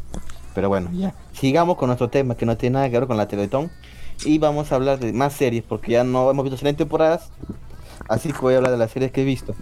Pero 0.55 0.69
bueno, 0.69 0.89
ya. 0.93 1.13
Sigamos 1.33 1.77
con 1.77 1.87
nuestro 1.87 2.09
tema 2.09 2.35
que 2.35 2.45
no 2.45 2.57
tiene 2.57 2.75
nada 2.75 2.89
que 2.89 2.99
ver 2.99 3.07
con 3.07 3.17
la 3.17 3.27
Teletón. 3.27 3.69
Y 4.25 4.39
vamos 4.39 4.71
a 4.71 4.75
hablar 4.75 4.97
de 4.97 5.13
más 5.13 5.33
series 5.33 5.63
porque 5.63 5.91
ya 5.91 6.03
no 6.03 6.31
hemos 6.31 6.43
visto 6.43 6.55
excelentes 6.55 6.85
temporadas. 6.85 7.29
Así 8.09 8.31
que 8.31 8.39
voy 8.39 8.55
a 8.55 8.57
hablar 8.57 8.71
de 8.71 8.79
las 8.79 8.91
series 8.91 9.11
que 9.11 9.21
he 9.21 9.25
visto. 9.25 9.55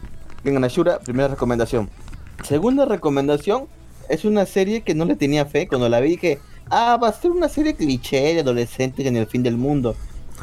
Venga, 0.46 0.60
Nashura, 0.62 1.00
primera 1.00 1.28
recomendación. 1.28 1.90
Segunda 2.44 2.86
recomendación 2.86 3.68
es 4.08 4.24
una 4.24 4.46
serie 4.46 4.82
que 4.82 4.96
no 4.96 5.04
le 5.04 5.18
tenía 5.18 5.46
fe. 5.46 5.68
Cuando 5.68 5.90
la 5.90 6.00
vi 6.00 6.12
dije, 6.12 6.40
ah, 6.70 6.98
va 7.02 7.10
a 7.10 7.14
ser 7.14 7.32
una 7.32 7.50
serie 7.50 7.76
cliché 7.76 8.34
de 8.34 8.40
adolescentes 8.42 9.06
en 9.06 9.18
el 9.18 9.28
fin 9.28 9.44
del 9.44 9.58
mundo. 9.58 9.96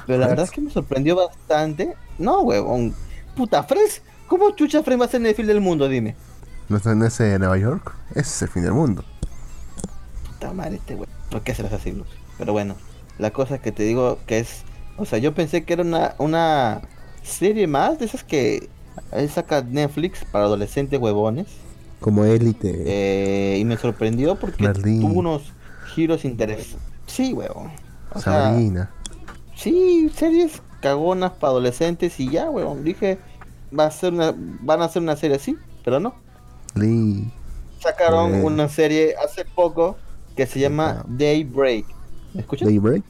Pero 0.06 0.18
la 0.18 0.28
verdad 0.28 0.44
es 0.44 0.50
que 0.50 0.60
me 0.60 0.70
sorprendió 0.70 1.16
bastante. 1.16 1.94
No, 2.18 2.42
huevón. 2.42 2.94
Puta, 3.36 3.62
Friends. 3.62 4.02
¿Cómo 4.26 4.50
chucha 4.52 4.82
Friends 4.82 5.00
va 5.00 5.06
a 5.06 5.08
ser 5.08 5.20
en 5.20 5.26
el 5.26 5.34
fin 5.34 5.46
del 5.46 5.60
mundo? 5.60 5.88
Dime. 5.88 6.14
¿No 6.68 6.76
está 6.78 6.92
en 6.92 7.02
ese 7.02 7.38
Nueva 7.38 7.58
York? 7.58 7.94
Ese 8.10 8.20
es 8.20 8.42
el 8.42 8.48
fin 8.48 8.62
del 8.62 8.72
mundo. 8.72 9.04
Puta 10.26 10.52
madre 10.52 10.76
este 10.76 10.94
güey. 10.94 11.08
¿Por 11.30 11.42
qué 11.42 11.54
se 11.54 11.62
las 11.62 11.72
así, 11.72 11.92
Luz? 11.92 12.08
Pero 12.38 12.52
bueno, 12.52 12.76
la 13.18 13.30
cosa 13.30 13.58
que 13.58 13.72
te 13.72 13.82
digo 13.82 14.18
que 14.26 14.38
es... 14.38 14.62
O 14.96 15.04
sea, 15.04 15.18
yo 15.18 15.34
pensé 15.34 15.64
que 15.64 15.72
era 15.74 15.82
una, 15.82 16.14
una 16.18 16.82
serie 17.22 17.66
más 17.66 17.98
de 17.98 18.06
esas 18.06 18.24
que 18.24 18.68
eh, 19.12 19.28
saca 19.28 19.62
Netflix 19.62 20.24
para 20.24 20.44
adolescentes 20.44 21.00
huevones. 21.00 21.46
Como 22.00 22.24
élite. 22.24 22.82
Eh, 22.86 23.58
y 23.58 23.64
me 23.64 23.76
sorprendió 23.76 24.36
porque 24.36 24.68
tuvo 24.68 25.20
unos 25.20 25.52
giros 25.92 26.24
interesantes. 26.24 26.78
Sí, 27.06 27.32
huevón. 27.32 27.70
O 28.14 28.20
sea, 28.20 28.50
Sabrina. 28.50 28.90
sí, 29.54 30.10
series 30.14 30.62
cagonas 30.80 31.32
para 31.32 31.52
adolescentes 31.52 32.18
y 32.20 32.30
ya, 32.30 32.50
huevón. 32.50 32.84
Dije, 32.84 33.18
va 33.78 33.86
a 33.86 33.90
ser 33.90 34.12
una, 34.12 34.34
van 34.36 34.82
a 34.82 34.86
hacer 34.86 35.02
una 35.02 35.16
serie 35.16 35.36
así, 35.36 35.56
pero 35.84 36.00
no. 36.00 36.14
Lee. 36.74 37.30
Sacaron 37.80 38.34
Eh. 38.36 38.42
una 38.44 38.68
serie 38.68 39.14
hace 39.22 39.44
poco 39.44 39.96
que 40.36 40.46
se 40.46 40.60
llama. 40.60 41.04
Daybreak. 41.08 41.84
¿Me 42.34 42.40
escuchas? 42.42 42.68
Daybreak. 42.68 43.04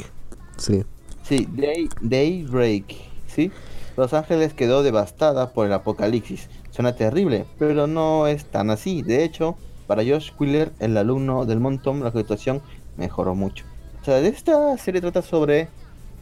Sí. 0.56 0.84
Sí, 1.22 1.46
Day, 1.52 1.88
Daybreak, 2.00 2.94
¿sí? 3.28 3.50
Los 3.96 4.12
Ángeles 4.14 4.54
quedó 4.54 4.82
devastada 4.82 5.52
por 5.52 5.66
el 5.66 5.72
apocalipsis. 5.72 6.48
Suena 6.70 6.96
terrible, 6.96 7.44
pero 7.58 7.86
no 7.86 8.26
es 8.26 8.44
tan 8.46 8.70
así. 8.70 9.02
De 9.02 9.22
hecho, 9.24 9.56
para 9.92 10.04
Josh 10.04 10.30
Wheeler, 10.38 10.72
el 10.78 10.96
alumno 10.96 11.44
del 11.44 11.61
montón, 11.61 12.02
la 12.02 12.11
situación 12.12 12.62
mejoró 12.96 13.34
mucho. 13.34 13.66
O 14.00 14.04
sea, 14.06 14.22
de 14.22 14.28
esta 14.28 14.75
serie 14.78 15.02
trata 15.02 15.20
sobre... 15.20 15.68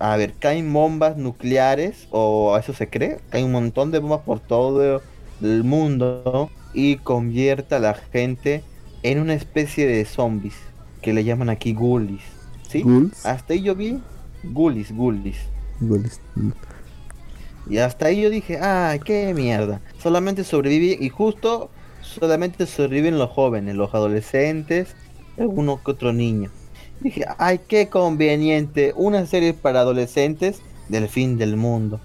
A 0.01 0.17
ver, 0.17 0.35
caen 0.41 0.73
bombas 0.73 1.17
nucleares, 1.17 2.09
o 2.11 2.59
eso 2.59 2.73
se 2.73 2.89
cree. 2.89 3.21
Hay 3.31 3.45
un 3.45 3.53
montón 3.53 3.93
de 3.93 4.01
bombas 4.01 4.23
por 4.23 4.41
todo 4.41 5.01
el 5.41 5.63
mundo 5.63 6.51
y 6.75 6.97
convierte 6.97 7.77
a 7.77 7.79
la 7.79 7.95
gente 7.95 8.65
en 9.05 9.21
una 9.21 9.35
especie 9.35 9.87
de 9.87 10.05
zombies, 10.05 10.57
que 11.01 11.13
le 11.13 11.23
llaman 11.23 11.49
aquí 11.49 11.73
ghoulies, 11.73 12.25
¿sí? 12.69 12.83
Ghouls. 12.83 13.25
Hasta 13.25 13.53
ahí 13.53 13.63
yo 13.63 13.77
vi 13.77 14.01
ghoulies, 14.43 14.91
ghoulies. 14.91 15.39
Ghouls. 15.79 16.21
Mm. 16.35 16.51
Y 17.69 17.79
hasta 17.79 18.07
ahí 18.07 18.23
yo 18.23 18.31
dije, 18.31 18.59
ay, 18.59 18.99
qué 18.99 19.33
mierda. 19.33 19.81
Solamente 20.03 20.43
sobreviví 20.43 20.97
y 20.99 21.09
justo 21.09 21.71
solamente 22.11 22.67
sobreviven 22.67 23.19
los 23.19 23.31
jóvenes, 23.31 23.77
los 23.77 23.95
adolescentes, 23.95 24.95
alguno 25.39 25.81
que 25.85 25.91
otro 25.93 26.13
niño. 26.13 26.51
Dije, 27.01 27.25
ay, 27.39 27.61
qué 27.67 27.89
conveniente. 27.89 28.93
Una 28.97 29.25
serie 29.27 29.55
para 29.55 29.81
adolescentes 29.81 30.61
del 30.89 31.09
fin 31.09 31.39
del 31.39 31.57
mundo. 31.57 32.01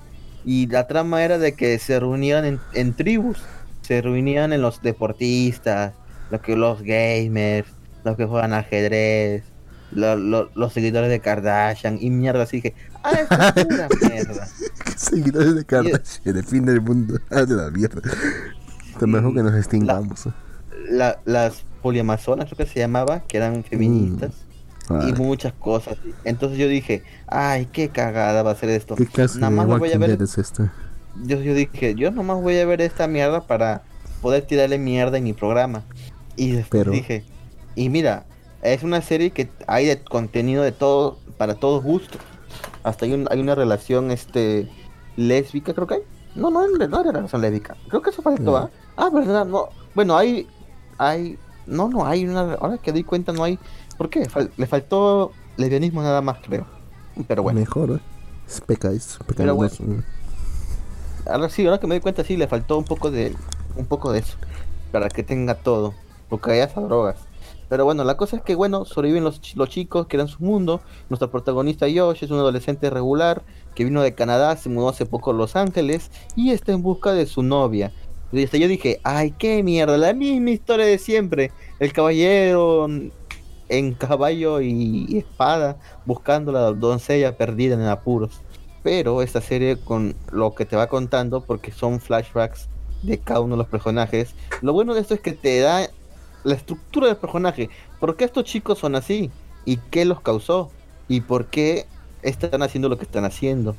Y 0.45 0.67
la 0.67 0.87
trama 0.87 1.23
era 1.23 1.37
de 1.37 1.53
que 1.53 1.77
se 1.79 1.99
reunían 1.99 2.45
en, 2.45 2.59
en 2.73 2.93
tribus. 2.93 3.39
Se 3.81 4.01
reunían 4.01 4.53
en 4.53 4.61
los 4.61 4.81
deportistas, 4.81 5.93
los, 6.31 6.41
que, 6.41 6.55
los 6.55 6.81
gamers, 6.81 7.67
los 8.03 8.15
que 8.15 8.25
juegan 8.25 8.53
ajedrez, 8.53 9.43
lo- 9.91 10.15
lo- 10.15 10.49
los 10.55 10.71
seguidores 10.73 11.09
de 11.09 11.19
Kardashian 11.19 11.97
y 11.99 12.09
mierda. 12.09 12.43
Así 12.43 12.57
dije, 12.57 12.73
ah, 13.03 13.11
es 13.19 13.27
pura 13.65 13.87
mierda. 14.09 14.47
Seguidores 14.95 15.55
de 15.55 15.65
Kardashian, 15.65 16.37
el 16.37 16.43
fin 16.45 16.65
del 16.65 16.81
mundo. 16.81 17.19
Ah, 17.31 17.43
de 17.43 17.55
la 17.55 17.69
mierda. 17.69 18.01
Está 18.95 19.07
mejor 19.07 19.33
que 19.33 19.43
nos 19.43 19.53
extingamos. 19.55 20.27
la- 20.89 21.19
las 21.25 21.63
poliamazonas, 21.81 22.45
creo 22.45 22.57
que 22.57 22.65
se 22.71 22.79
llamaba, 22.79 23.21
que 23.21 23.37
eran 23.37 23.63
feministas 23.63 24.31
Ah, 24.89 25.05
y 25.07 25.13
muchas 25.13 25.51
cosas. 25.53 25.97
Entonces 26.25 26.59
yo 26.59 26.67
dije, 26.67 27.01
ay, 27.27 27.65
qué 27.71 27.89
cagada 27.89 28.43
va 28.43 28.51
a 28.51 28.55
ser 28.55 28.69
esto. 28.69 28.95
¿Qué 28.95 29.07
clase 29.07 29.39
Nada 29.39 29.49
de 29.51 29.55
más 29.57 29.67
me 29.67 29.77
voy 29.79 29.91
a 29.91 29.97
ver, 29.97 30.21
es 30.21 30.37
esto? 30.37 30.69
yo, 31.25 31.41
yo 31.41 31.53
dije, 31.55 31.95
yo 31.95 32.11
nomás 32.11 32.39
voy 32.41 32.57
a 32.59 32.65
ver 32.67 32.81
esta 32.81 33.07
mierda 33.07 33.47
para 33.47 33.81
poder 34.21 34.43
tirarle 34.43 34.77
mierda 34.77 35.17
en 35.17 35.23
mi 35.23 35.33
programa. 35.33 35.83
Y 36.35 36.51
después 36.51 36.81
Pero- 36.83 36.91
dije, 36.91 37.23
y 37.75 37.89
mira, 37.89 38.25
es 38.61 38.83
una 38.83 39.01
serie 39.01 39.31
que 39.31 39.49
hay 39.67 39.87
de 39.87 40.01
contenido 40.03 40.61
de 40.63 40.71
todo, 40.71 41.17
para 41.37 41.55
todos 41.55 41.83
gustos. 41.83 42.21
Hasta 42.83 43.05
hay, 43.05 43.13
un- 43.13 43.27
hay 43.31 43.39
una 43.39 43.55
relación 43.55 44.11
este 44.11 44.69
lésbica, 45.17 45.73
creo 45.73 45.87
que 45.87 45.95
hay. 45.95 46.01
No, 46.35 46.49
no, 46.49 46.67
no, 46.67 47.01
era 47.01 47.11
relación 47.11 47.41
lésbica. 47.41 47.75
Creo 47.87 48.01
que 48.01 48.09
eso 48.09 48.21
faltó, 48.21 48.43
No. 48.43 48.57
¿ah? 48.57 48.69
Ah, 48.97 49.09
verdad, 49.09 49.45
no. 49.45 49.69
Bueno, 49.93 50.17
hay, 50.17 50.47
hay, 50.97 51.37
no, 51.65 51.87
no 51.89 52.05
hay 52.05 52.25
una, 52.25 52.53
ahora 52.55 52.77
que 52.77 52.91
doy 52.91 53.03
cuenta 53.03 53.31
no 53.31 53.43
hay. 53.43 53.57
¿Por 53.97 54.09
qué? 54.09 54.29
Fal- 54.29 54.51
le 54.57 54.67
faltó 54.67 55.31
lesbianismo 55.57 56.01
nada 56.01 56.21
más, 56.21 56.37
creo. 56.45 56.65
Pero 57.27 57.43
bueno. 57.43 57.59
Mejor, 57.59 57.91
¿eh? 57.91 57.99
Es. 58.47 58.61
Pero 59.35 59.57
Pecáis. 59.57 59.79
Ahora 61.27 61.49
sí, 61.49 61.65
ahora 61.65 61.79
que 61.79 61.87
me 61.87 61.95
doy 61.95 62.01
cuenta 62.01 62.23
sí 62.23 62.37
le 62.37 62.47
faltó 62.47 62.77
un 62.77 62.83
poco 62.83 63.09
de 63.09 63.35
un 63.75 63.85
poco 63.85 64.11
de 64.11 64.19
eso 64.19 64.37
para 64.91 65.09
que 65.09 65.23
tenga 65.23 65.55
todo, 65.55 65.93
porque 66.29 66.51
hay 66.51 66.59
hasta 66.59 66.81
drogas. 66.81 67.17
Pero 67.67 67.83
bueno, 67.83 68.03
la 68.03 68.15
cosa 68.15 68.35
es 68.37 68.43
que 68.43 68.53
bueno, 68.53 68.85
sobreviven 68.85 69.23
los, 69.23 69.55
los 69.55 69.69
chicos 69.69 70.05
que 70.05 70.17
eran 70.17 70.27
su 70.27 70.43
mundo. 70.43 70.81
Nuestro 71.09 71.31
protagonista 71.31 71.87
Josh 71.93 72.23
es 72.23 72.29
un 72.29 72.37
adolescente 72.37 72.89
regular 72.91 73.41
que 73.75 73.83
vino 73.83 74.01
de 74.01 74.15
Canadá, 74.15 74.55
se 74.57 74.69
mudó 74.69 74.89
hace 74.89 75.05
poco 75.05 75.31
a 75.31 75.33
Los 75.33 75.55
Ángeles 75.55 76.09
y 76.35 76.51
está 76.51 76.71
en 76.71 76.81
busca 76.81 77.13
de 77.13 77.25
su 77.25 77.43
novia. 77.43 77.91
Y 78.31 78.43
hasta 78.43 78.57
yo 78.57 78.67
dije, 78.67 78.99
ay, 79.03 79.31
qué 79.37 79.61
mierda, 79.63 79.97
la 79.97 80.13
misma 80.13 80.49
historia 80.49 80.85
de 80.85 80.97
siempre. 80.97 81.51
El 81.79 81.93
caballero 81.93 82.87
en 83.69 83.93
caballo 83.93 84.61
y, 84.61 85.17
espada 85.17 85.77
buscando 86.05 86.51
la 86.51 86.71
doncella 86.71 87.37
perdida 87.37 87.75
en 87.75 87.81
apuros. 87.83 88.41
Pero 88.83 89.21
esta 89.21 89.41
serie 89.41 89.77
con 89.77 90.15
lo 90.31 90.53
que 90.53 90.65
te 90.65 90.75
va 90.75 90.87
contando, 90.87 91.41
porque 91.41 91.71
son 91.71 91.99
flashbacks 91.99 92.69
de 93.03 93.19
cada 93.19 93.41
uno 93.41 93.55
de 93.55 93.59
los 93.59 93.67
personajes, 93.67 94.35
lo 94.61 94.73
bueno 94.73 94.93
de 94.93 95.01
esto 95.01 95.13
es 95.13 95.21
que 95.21 95.33
te 95.33 95.59
da 95.59 95.87
la 96.43 96.53
estructura 96.53 97.07
del 97.07 97.17
personaje. 97.17 97.69
¿Por 97.99 98.15
qué 98.15 98.25
estos 98.25 98.43
chicos 98.43 98.79
son 98.79 98.95
así? 98.95 99.31
¿Y 99.65 99.77
qué 99.77 100.05
los 100.05 100.21
causó? 100.21 100.71
¿Y 101.07 101.21
por 101.21 101.47
qué 101.47 101.87
están 102.29 102.61
haciendo 102.61 102.89
lo 102.89 102.97
que 102.97 103.05
están 103.05 103.25
haciendo? 103.25 103.75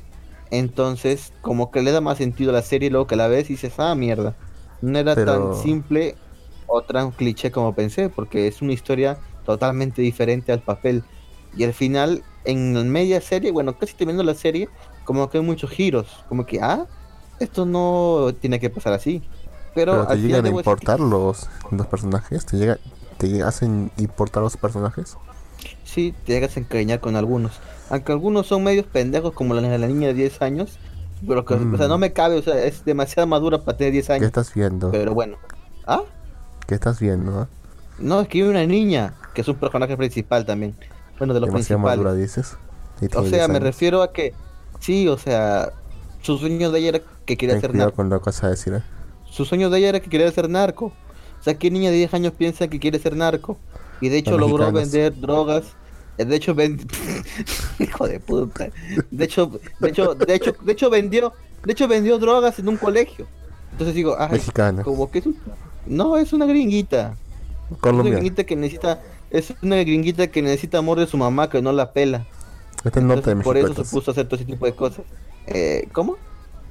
Entonces, 0.51 1.33
como 1.41 1.71
que 1.71 1.81
le 1.81 1.91
da 1.91 2.01
más 2.01 2.17
sentido 2.17 2.51
a 2.51 2.53
la 2.53 2.61
serie 2.61 2.89
luego 2.89 3.07
que 3.07 3.15
la 3.15 3.27
ves 3.27 3.49
y 3.49 3.53
dices, 3.53 3.73
ah, 3.77 3.95
mierda. 3.95 4.35
No 4.81 4.97
era 4.97 5.15
Pero- 5.15 5.51
tan 5.51 5.61
simple 5.61 6.15
o 6.67 6.81
tan 6.81 7.11
cliché 7.11 7.51
como 7.51 7.73
pensé, 7.73 8.09
porque 8.09 8.47
es 8.47 8.61
una 8.61 8.73
historia 8.73 9.17
totalmente 9.45 10.01
diferente 10.01 10.51
al 10.51 10.61
papel. 10.61 11.03
Y 11.55 11.63
al 11.63 11.73
final, 11.73 12.23
en 12.45 12.89
media 12.91 13.19
serie, 13.21 13.51
bueno, 13.51 13.77
casi 13.77 13.93
terminando 13.93 14.23
la 14.23 14.35
serie, 14.37 14.69
como 15.05 15.29
que 15.29 15.37
hay 15.39 15.43
muchos 15.43 15.69
giros. 15.69 16.07
Como 16.29 16.45
que, 16.45 16.61
ah, 16.61 16.85
esto 17.39 17.65
no 17.65 18.29
tiene 18.39 18.59
que 18.59 18.69
pasar 18.69 18.93
así. 18.93 19.21
Pero, 19.73 19.93
Pero 19.93 20.07
te 20.07 20.13
al 20.13 20.19
final 20.19 20.27
llegan 20.27 20.45
a 20.45 20.49
que 20.49 20.55
importar 20.57 20.99
los, 20.99 21.47
los 21.71 21.87
personajes. 21.87 22.45
Te, 22.45 22.57
llega, 22.57 22.77
te 23.17 23.43
hacen 23.43 23.91
importar 23.97 24.43
los 24.43 24.57
personajes. 24.57 25.17
Sí, 25.83 26.13
te 26.25 26.33
llegas 26.33 26.55
a 26.57 26.59
encariñar 26.59 26.99
con 26.99 27.15
algunos. 27.15 27.53
Aunque 27.89 28.11
algunos 28.11 28.47
son 28.47 28.63
medios 28.63 28.85
pendejos, 28.85 29.33
como 29.33 29.53
la, 29.53 29.61
la 29.77 29.87
niña 29.87 30.07
de 30.07 30.13
10 30.13 30.41
años. 30.41 30.77
Pero 31.27 31.45
que, 31.45 31.55
o 31.55 31.77
sea, 31.77 31.87
Mm. 31.87 31.89
no 31.89 31.97
me 31.97 32.13
cabe, 32.13 32.35
o 32.37 32.41
sea, 32.43 32.63
es 32.63 32.85
demasiado 32.85 33.25
madura 33.27 33.63
para 33.63 33.77
tener 33.77 33.93
10 33.93 34.07
¿Qué 34.07 34.13
años. 34.13 34.25
estás 34.27 34.53
viendo? 34.53 34.91
Pero 34.91 35.13
bueno. 35.15 35.37
¿Ah? 35.87 36.01
¿Qué 36.67 36.75
estás 36.75 36.99
viendo? 36.99 37.39
ah? 37.39 37.47
No, 37.97 38.21
es 38.21 38.27
que 38.27 38.39
hay 38.39 38.47
una 38.47 38.65
niña, 38.67 39.15
que 39.33 39.41
es 39.41 39.47
un 39.47 39.55
personaje 39.55 39.97
principal 39.97 40.45
también. 40.45 40.75
Bueno, 41.17 41.33
de 41.33 41.39
los 41.39 41.47
Demasiado 41.49 41.79
madura 41.81 42.11
principales. 42.11 42.35
dices. 42.45 42.57
Y 43.01 43.17
O 43.17 43.23
sea, 43.23 43.47
10 43.47 43.49
me 43.49 43.59
refiero 43.59 44.01
a 44.03 44.11
que, 44.13 44.33
Sí, 44.79 45.07
o 45.07 45.17
sea, 45.17 45.71
su 46.21 46.37
sueño 46.37 46.69
de 46.71 46.79
ella 46.79 46.89
era 46.89 46.99
que 47.25 47.35
quería 47.35 47.55
Ten 47.55 47.61
ser 47.61 47.73
narco. 47.75 47.95
con 47.95 48.09
lo 48.09 48.19
que 48.21 48.25
vas 48.25 48.43
a 48.43 48.49
decir, 48.49 48.73
¿eh? 48.75 48.83
Su 49.25 49.43
sueño 49.45 49.71
de 49.71 49.79
ella 49.79 49.89
era 49.89 49.99
que 50.01 50.09
quería 50.11 50.31
ser 50.31 50.47
narco. 50.49 50.87
O 51.39 51.43
sea, 51.43 51.55
¿qué 51.57 51.71
niña 51.71 51.89
de 51.89 51.95
10 51.97 52.13
años 52.13 52.33
piensa 52.37 52.67
que 52.67 52.79
quiere 52.79 52.99
ser 52.99 53.15
narco? 53.15 53.57
Y 54.01 54.09
de 54.09 54.17
hecho 54.17 54.31
Los 54.37 54.49
logró 54.49 54.71
mexicanos. 54.71 54.91
vender 54.91 55.19
drogas. 55.19 55.63
Eh, 56.17 56.25
De 56.25 56.35
hecho, 56.35 56.55
hijo 57.79 58.07
de 58.07 58.19
puta. 58.19 58.69
De 59.11 59.25
hecho, 59.25 59.51
de 59.79 59.89
hecho, 59.89 60.15
de 60.15 60.35
hecho, 60.35 60.55
de 60.61 60.71
hecho 60.71 60.89
vendió, 60.89 61.33
de 61.63 61.71
hecho 61.73 61.87
vendió 61.87 62.17
drogas 62.19 62.59
en 62.59 62.69
un 62.69 62.77
colegio. 62.77 63.27
Entonces 63.71 63.95
digo, 63.95 64.15
Mexicana. 64.31 64.83
como 64.83 65.09
que 65.11 65.19
es 65.19 65.25
un- 65.27 65.37
no 65.85 66.17
es 66.17 66.33
una 66.33 66.45
gringuita. 66.45 67.15
Es 67.71 67.77
una 67.83 68.03
gringuita 68.03 68.43
que 68.45 68.55
necesita, 68.55 69.01
es 69.29 69.53
una 69.61 69.75
gringuita 69.77 70.27
que 70.27 70.41
necesita 70.41 70.77
amor 70.79 70.99
de 70.99 71.07
su 71.07 71.17
mamá 71.17 71.49
que 71.49 71.61
no 71.61 71.71
la 71.71 71.91
pela. 71.93 72.25
Es 72.83 72.91
del 72.93 73.07
norte 73.07 73.25
de 73.25 73.31
Entonces, 73.31 73.35
México. 73.35 73.43
por 73.49 73.57
eso 73.57 73.65
se 73.67 73.71
entonces. 73.71 73.93
puso 73.93 74.11
a 74.11 74.13
hacer 74.13 74.25
todo 74.27 74.35
ese 74.37 74.45
tipo 74.45 74.65
de 74.65 74.73
cosas. 74.75 75.05
Eh, 75.47 75.87
¿Cómo? 75.93 76.15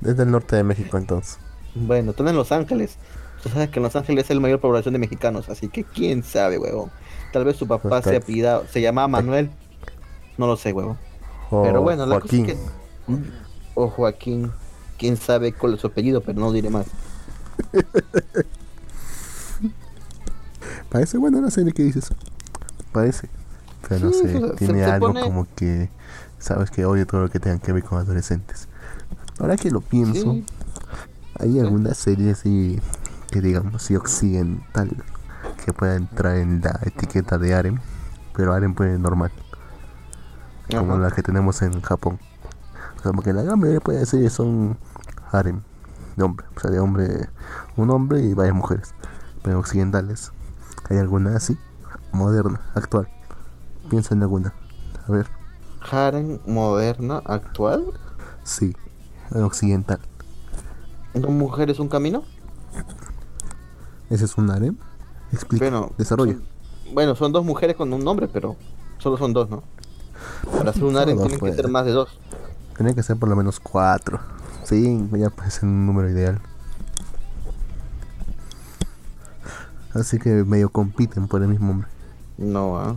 Es 0.04 0.16
del 0.16 0.30
norte 0.30 0.56
de 0.56 0.62
México 0.64 0.96
entonces. 0.96 1.38
Bueno, 1.74 2.10
están 2.12 2.28
en 2.28 2.36
Los 2.36 2.52
Ángeles. 2.52 2.96
Tú 3.42 3.48
sabes 3.50 3.68
que 3.68 3.78
en 3.78 3.82
Los 3.84 3.94
Ángeles 3.96 4.24
es 4.28 4.34
la 4.34 4.40
mayor 4.40 4.60
población 4.60 4.94
de 4.94 4.98
mexicanos, 4.98 5.48
así 5.48 5.68
que 5.68 5.84
quién 5.84 6.22
sabe, 6.24 6.58
huevón. 6.58 6.90
Tal 7.32 7.44
vez 7.44 7.56
su 7.56 7.66
papá 7.66 7.98
Está- 7.98 8.10
se 8.10 8.16
apellidado, 8.16 8.64
se 8.70 8.80
llamaba 8.80 9.08
Manuel. 9.08 9.50
No 10.38 10.46
lo 10.46 10.56
sé, 10.56 10.72
huevón. 10.72 10.98
O 11.50 11.62
Pero 11.62 11.82
bueno, 11.82 12.06
la 12.06 12.20
cosa 12.20 12.36
es 12.36 12.42
que... 12.46 12.56
O 13.74 13.88
Joaquín. 13.88 14.50
Quién 14.98 15.16
sabe 15.16 15.52
cuál 15.52 15.74
es 15.74 15.80
su 15.80 15.86
apellido, 15.88 16.22
pero 16.22 16.40
no 16.40 16.50
diré 16.52 16.70
más. 16.70 16.86
Parece 20.88 21.18
buena 21.18 21.40
la 21.40 21.50
serie 21.50 21.72
que 21.72 21.82
dices. 21.82 22.08
Parece. 22.92 23.28
Pero 23.88 24.06
no 24.06 24.12
Sí, 24.12 24.20
sé, 24.20 24.32
se- 24.32 24.40
se- 24.48 24.54
tiene 24.54 24.78
se 24.84 24.90
algo 24.90 25.08
pone- 25.08 25.20
como 25.20 25.46
que. 25.54 25.90
Sabes 26.38 26.70
que 26.70 26.84
odio 26.84 27.06
todo 27.06 27.22
lo 27.22 27.28
que 27.30 27.40
tenga 27.40 27.58
que 27.58 27.72
ver 27.72 27.82
con 27.82 27.98
adolescentes. 27.98 28.68
Ahora 29.38 29.56
que 29.56 29.70
lo 29.70 29.80
pienso, 29.80 30.32
Sí. 30.32 30.44
hay 31.38 31.58
algunas 31.60 31.96
series 31.96 32.38
así 32.38 32.78
que 33.30 33.40
digamos 33.40 33.74
así 33.74 33.96
occidental 33.96 34.90
que 35.64 35.72
pueda 35.72 35.96
entrar 35.96 36.36
en 36.36 36.60
la 36.60 36.78
etiqueta 36.82 37.38
de 37.38 37.54
harem, 37.54 37.78
pero 38.34 38.52
harem 38.52 38.74
puede 38.74 38.98
normal, 38.98 39.32
como 40.70 40.98
la 40.98 41.10
que 41.10 41.22
tenemos 41.22 41.62
en 41.62 41.80
Japón. 41.80 42.18
O 42.98 43.02
sea, 43.02 43.12
porque 43.12 43.32
la 43.32 43.42
gran 43.42 43.58
mayoría 43.58 43.80
puede 43.80 44.04
series 44.06 44.32
son 44.32 44.78
harem 45.32 45.62
de 46.16 46.24
hombre, 46.24 46.46
o 46.56 46.60
sea, 46.60 46.70
de 46.70 46.80
hombre, 46.80 47.28
un 47.76 47.90
hombre 47.90 48.20
y 48.20 48.34
varias 48.34 48.54
mujeres. 48.54 48.94
Pero 49.42 49.58
occidentales, 49.58 50.32
hay 50.90 50.98
alguna 50.98 51.36
así, 51.36 51.58
moderna, 52.12 52.60
actual. 52.74 53.08
Piensa 53.90 54.14
en 54.14 54.22
alguna. 54.22 54.54
A 55.06 55.12
ver, 55.12 55.26
Harem 55.90 56.40
moderna, 56.46 57.22
actual. 57.24 57.84
sí, 58.42 58.74
occidental. 59.32 60.00
¿Dos 61.14 61.30
mujeres, 61.30 61.78
un 61.78 61.88
camino? 61.88 62.24
¿Ese 64.10 64.24
es 64.24 64.36
un 64.36 64.50
harem? 64.50 64.76
Explica, 65.32 65.64
Bueno, 65.64 65.92
desarrolla. 65.98 66.32
son- 66.34 66.94
bueno, 66.94 67.14
son 67.16 67.32
dos 67.32 67.44
mujeres 67.44 67.76
con 67.76 67.92
un 67.92 68.04
nombre, 68.04 68.28
pero 68.28 68.56
solo 68.98 69.16
son 69.16 69.32
dos, 69.32 69.50
¿no? 69.50 69.62
Para 70.56 70.70
hacer 70.70 70.84
un 70.84 70.96
harem 70.96 71.18
tienen 71.18 71.38
que 71.40 71.52
ser 71.52 71.68
más 71.68 71.84
de 71.84 71.92
dos. 71.92 72.18
Tenía 72.76 72.94
que 72.94 73.02
ser 73.02 73.16
por 73.16 73.28
lo 73.28 73.36
menos 73.36 73.58
cuatro. 73.60 74.20
Sí, 74.64 75.08
ya 75.12 75.30
parece 75.30 75.64
un 75.66 75.86
número 75.86 76.08
ideal. 76.10 76.40
Así 79.94 80.18
que 80.18 80.44
medio 80.44 80.68
compiten 80.70 81.26
por 81.28 81.42
el 81.42 81.48
mismo 81.48 81.70
hombre. 81.70 81.88
No, 82.36 82.78
ah. 82.78 82.96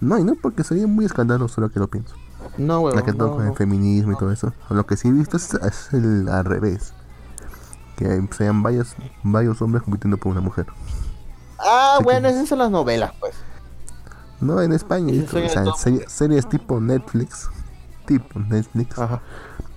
No, 0.00 0.18
y 0.18 0.24
no 0.24 0.34
porque 0.36 0.62
sería 0.62 0.86
muy 0.86 1.04
escandaloso 1.04 1.60
lo 1.60 1.70
que 1.70 1.80
lo 1.80 1.88
pienso. 1.88 2.14
No, 2.58 2.80
huevón, 2.80 2.96
la 3.00 3.04
que 3.04 3.12
no, 3.12 3.40
el 3.40 3.48
no. 3.48 3.54
feminismo 3.54 4.12
y 4.12 4.16
todo 4.16 4.30
eso. 4.30 4.52
Lo 4.70 4.86
que 4.86 4.96
sí 4.96 5.08
he 5.08 5.12
visto 5.12 5.36
es, 5.36 5.54
es 5.54 5.92
el 5.92 6.28
al 6.28 6.44
revés. 6.44 6.92
Que 7.96 8.28
sean 8.36 8.62
varios, 8.62 8.94
varios 9.24 9.60
hombres 9.62 9.82
compitiendo 9.82 10.18
por 10.18 10.32
una 10.32 10.40
mujer. 10.40 10.66
Ah, 11.58 11.98
bueno, 12.02 12.28
esas 12.28 12.48
son 12.48 12.58
las 12.58 12.70
novelas, 12.70 13.12
pues. 13.20 13.34
No, 14.40 14.60
en 14.60 14.72
España. 14.72 15.12
O 15.24 15.28
sea, 15.48 15.62
el 15.62 15.72
serie- 15.74 16.08
series 16.08 16.48
tipo 16.48 16.80
Netflix. 16.80 17.48
Tipo 18.06 18.38
Netflix. 18.38 18.98
Ajá. 18.98 19.20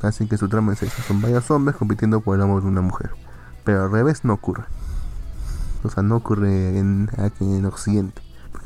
Así 0.01 0.27
que 0.27 0.37
su 0.37 0.47
trama 0.49 0.73
es 0.73 0.83
esa. 0.83 1.01
Son 1.03 1.21
varios 1.21 1.49
hombres 1.51 1.77
compitiendo 1.77 2.21
por 2.21 2.35
el 2.35 2.41
amor 2.41 2.61
de 2.61 2.67
una 2.67 2.81
mujer. 2.81 3.11
Pero 3.63 3.83
al 3.83 3.91
revés 3.91 4.23
no 4.25 4.33
ocurre. 4.33 4.63
O 5.83 5.89
sea, 5.89 6.03
no 6.03 6.17
ocurre 6.17 6.77
en, 6.77 7.09
aquí 7.17 7.43
en 7.45 7.65
Occidente. 7.65 8.21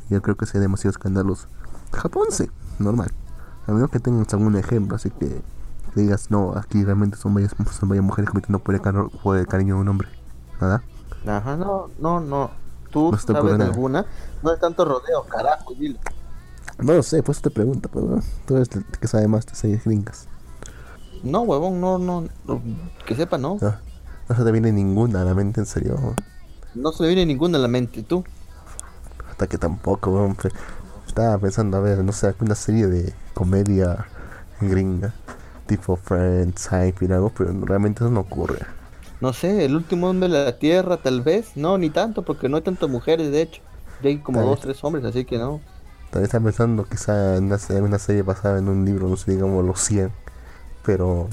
Yo 0.10 0.22
creo 0.22 0.36
que 0.36 0.46
sería 0.46 0.62
demasiado 0.62 0.92
escandaloso. 0.92 1.48
Japón 1.92 2.28
sí, 2.32 2.50
normal. 2.80 3.12
A 3.68 3.72
menos 3.72 3.90
que 3.92 4.00
tengas 4.00 4.34
algún 4.34 4.56
ejemplo, 4.58 4.96
así 4.96 5.10
que, 5.12 5.42
que 5.94 6.02
digas, 6.02 6.30
no, 6.32 6.54
aquí 6.58 6.84
realmente 6.84 7.18
son 7.18 7.34
varias, 7.34 7.56
son 7.80 7.90
varias 7.90 8.04
mujeres 8.04 8.30
compitiendo 8.30 8.60
por 8.60 8.76
el, 8.76 8.82
por 9.24 9.38
el 9.38 9.48
cariño 9.48 9.76
de 9.76 9.82
un 9.82 9.88
hombre. 9.90 10.10
¿Nada? 10.60 10.84
Ajá, 11.28 11.56
no, 11.56 11.88
no, 12.00 12.20
no. 12.20 12.52
¿Tú 12.94 13.12
No 13.12 13.18
sabes 13.18 13.58
de 13.58 13.64
alguna? 13.66 14.06
No 14.44 14.52
hay 14.52 14.60
tanto 14.60 14.86
rodeo, 14.86 15.24
carajo, 15.28 15.74
dilo. 15.74 16.00
No 16.78 16.94
lo 16.94 17.04
sé, 17.04 17.24
pues 17.24 17.42
te 17.42 17.50
pregunto, 17.50 17.90
pero 17.92 18.20
tú 18.46 18.56
eres 18.56 18.70
el 18.76 18.86
que 18.86 19.08
sabe 19.08 19.28
más 19.28 19.46
de 19.48 19.56
series 19.56 19.84
gringas. 19.84 20.28
No, 21.24 21.42
huevón, 21.42 21.82
no, 21.82 21.98
no, 21.98 22.28
no, 22.46 22.62
que 23.06 23.16
sepa, 23.16 23.38
no. 23.38 23.58
No, 23.62 23.76
no 24.30 24.36
se 24.36 24.44
te 24.44 24.52
viene 24.52 24.72
ninguna 24.72 25.22
a 25.22 25.26
la 25.26 25.34
mente, 25.34 25.60
en 25.60 25.66
serio. 25.66 25.98
No 26.76 26.92
se 26.92 27.04
me 27.04 27.10
viene 27.10 27.26
ninguna 27.26 27.58
a 27.58 27.62
la 27.62 27.68
mente, 27.68 28.04
tú. 28.04 28.24
Hasta 29.30 29.48
que 29.48 29.58
tampoco, 29.58 30.36
pe- 30.42 30.52
Estaba 31.08 31.38
pensando, 31.38 31.78
a 31.78 31.80
ver, 31.80 32.04
no 32.04 32.12
sé, 32.12 32.28
alguna 32.28 32.56
serie 32.56 32.88
de 32.88 33.14
comedia 33.34 34.08
gringa, 34.62 35.14
tipo 35.68 35.96
Friends, 35.96 36.62
Seinfeld, 36.62 37.14
algo, 37.14 37.30
pero 37.30 37.54
realmente 37.66 38.04
eso 38.04 38.12
no 38.12 38.22
ocurre. 38.22 38.60
No 39.24 39.32
sé, 39.32 39.64
el 39.64 39.74
último 39.78 40.10
hombre 40.10 40.28
de 40.28 40.44
la 40.44 40.60
tierra, 40.60 40.98
tal 40.98 41.22
vez. 41.22 41.56
No, 41.56 41.78
ni 41.78 41.90
tanto, 41.90 42.24
porque 42.24 42.50
no 42.50 42.58
hay 42.58 42.64
tantas 42.64 42.90
mujeres, 42.90 43.32
de 43.32 43.44
hecho. 43.44 43.62
Ya 44.02 44.10
hay 44.10 44.18
como 44.18 44.40
Tal 44.40 44.50
dos, 44.50 44.60
tres 44.60 44.84
hombres, 44.84 45.06
así 45.06 45.24
que 45.24 45.38
no. 45.38 45.62
También 46.12 46.26
estaba 46.26 46.44
pensando 46.44 46.84
quizá 46.84 47.38
en 47.38 47.46
una, 47.46 47.58
en 47.70 47.84
una 47.84 48.00
serie 48.00 48.22
basada 48.22 48.60
en 48.60 48.68
un 48.68 48.84
libro, 48.84 49.08
no 49.08 49.16
sé, 49.16 49.32
digamos 49.32 49.64
los 49.64 49.80
100, 49.80 50.12
pero 50.86 51.30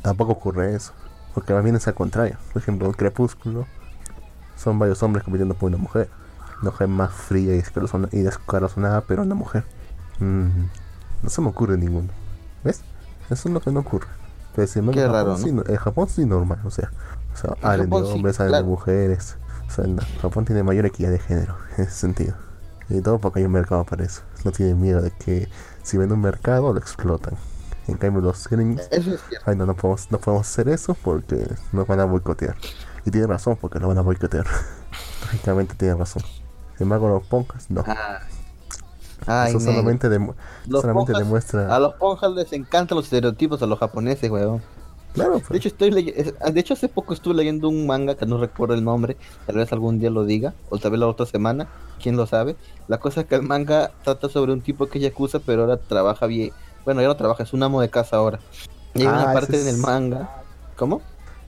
tampoco 0.00 0.32
ocurre 0.32 0.74
eso, 0.74 0.94
porque 1.34 1.52
más 1.52 1.62
bien 1.62 1.76
es 1.76 1.86
al 1.88 1.94
contrario. 1.94 2.38
Por 2.54 2.62
ejemplo, 2.62 2.86
en 2.86 2.94
Crepúsculo 2.94 3.66
son 4.56 4.78
varios 4.78 5.02
hombres 5.02 5.22
compitiendo 5.22 5.54
por 5.54 5.68
una 5.68 5.76
mujer. 5.78 6.08
Una 6.62 6.70
mujer 6.70 6.88
más 6.88 7.12
fría 7.12 7.54
y 7.54 7.58
descorazona- 7.62 8.08
y 8.12 8.22
descorazonada, 8.22 9.02
pero 9.02 9.22
una 9.22 9.34
mujer. 9.34 9.64
Mm, 10.20 10.48
no 11.22 11.28
se 11.28 11.42
me 11.42 11.48
ocurre 11.48 11.76
ninguno. 11.76 12.08
¿Ves? 12.64 12.80
Eso 13.28 13.48
es 13.48 13.52
lo 13.52 13.60
que 13.60 13.70
no 13.70 13.80
ocurre. 13.80 14.06
Pero 14.54 14.66
sin 14.66 14.88
embargo, 14.88 15.00
Qué 15.00 15.04
en 15.04 15.12
Japón 15.12 15.36
raro, 15.36 15.52
no- 15.52 15.64
en 15.66 15.76
Japón 15.76 16.08
sí 16.08 16.24
normal, 16.24 16.60
o 16.64 16.70
sea, 16.70 16.90
o 17.44 17.56
sea, 17.60 17.76
de 17.76 17.84
sí, 17.84 18.12
hombres, 18.12 18.40
hablan 18.40 18.52
de 18.52 18.58
claro. 18.58 18.66
mujeres. 18.66 19.36
O 19.66 19.70
sea, 19.70 19.84
Japón 20.22 20.44
tiene 20.44 20.62
mayor 20.62 20.86
equidad 20.86 21.10
de 21.10 21.18
género 21.18 21.56
en 21.76 21.84
ese 21.84 21.92
sentido. 21.92 22.34
Y 22.88 23.00
todo 23.00 23.18
porque 23.18 23.40
hay 23.40 23.46
un 23.46 23.52
mercado 23.52 23.84
para 23.84 24.04
eso. 24.04 24.22
No 24.44 24.52
tienen 24.52 24.80
miedo 24.80 25.02
de 25.02 25.10
que 25.10 25.48
si 25.82 25.96
ven 25.96 26.12
un 26.12 26.20
mercado 26.20 26.72
lo 26.72 26.78
explotan. 26.78 27.34
En 27.88 27.96
cambio 27.98 28.20
los 28.20 28.48
gringos, 28.48 28.86
es 28.90 29.06
ay 29.44 29.54
no, 29.54 29.64
no 29.64 29.74
podemos, 29.74 30.10
no 30.10 30.18
podemos 30.18 30.48
hacer 30.48 30.68
eso 30.68 30.94
porque 30.94 31.46
nos 31.72 31.86
van 31.86 32.00
a 32.00 32.04
boicotear. 32.04 32.56
Y 33.04 33.10
tiene 33.12 33.26
razón 33.28 33.56
porque 33.60 33.78
lo 33.78 33.88
van 33.88 33.98
a 33.98 34.02
boicotear. 34.02 34.44
Lógicamente 35.22 35.74
tiene 35.76 35.94
razón. 35.94 36.22
Sin 36.76 36.84
embargo 36.84 37.08
los 37.08 37.26
ponjas 37.26 37.70
no. 37.70 37.84
Ah. 37.86 38.20
Ay, 39.26 39.50
eso 39.50 39.58
negro. 39.58 39.72
solamente, 39.72 40.08
demu- 40.10 40.34
solamente 40.70 41.12
ponjas- 41.12 41.18
demuestra... 41.18 41.74
A 41.74 41.78
los 41.80 41.94
ponjas 41.94 42.30
les 42.32 42.52
encantan 42.52 42.96
los 42.96 43.06
estereotipos 43.06 43.60
a 43.62 43.66
los 43.66 43.78
japoneses, 43.78 44.30
weón. 44.30 44.62
Claro, 45.16 45.34
De 45.36 45.40
pues, 45.40 45.58
hecho, 45.58 45.68
estoy 45.68 46.12
es- 46.14 46.34
de 46.54 46.60
hecho, 46.60 46.74
hace 46.74 46.88
poco 46.88 47.12
estuve 47.14 47.34
leyendo 47.34 47.68
un 47.68 47.86
manga 47.86 48.14
que 48.16 48.26
no 48.26 48.38
recuerdo 48.38 48.74
el 48.74 48.84
nombre. 48.84 49.16
Tal 49.46 49.56
vez 49.56 49.72
algún 49.72 49.98
día 49.98 50.10
lo 50.10 50.24
diga, 50.24 50.54
o 50.70 50.78
tal 50.78 50.92
vez 50.92 51.00
la 51.00 51.06
otra 51.08 51.26
semana, 51.26 51.66
quién 52.02 52.16
lo 52.16 52.26
sabe. 52.26 52.54
La 52.86 52.98
cosa 52.98 53.22
es 53.22 53.26
que 53.26 53.34
el 53.34 53.42
manga 53.42 53.90
trata 54.04 54.28
sobre 54.28 54.52
un 54.52 54.60
tipo 54.60 54.86
que 54.86 54.98
es 54.98 55.04
yakuza, 55.04 55.40
pero 55.40 55.62
ahora 55.62 55.78
trabaja 55.78 56.26
bien. 56.26 56.52
Bueno, 56.84 57.00
ya 57.00 57.08
no 57.08 57.16
trabaja, 57.16 57.42
es 57.42 57.52
un 57.54 57.62
amo 57.62 57.80
de 57.80 57.88
casa 57.88 58.16
ahora. 58.16 58.38
Y 58.94 59.00
hay 59.02 59.06
Ah, 59.08 59.10
una 59.12 59.22
ese 59.24 59.32
parte 59.32 59.56
es- 59.56 59.62
en 59.66 59.74
el 59.74 59.80
manga. 59.80 60.42
¿Cómo? 60.76 61.00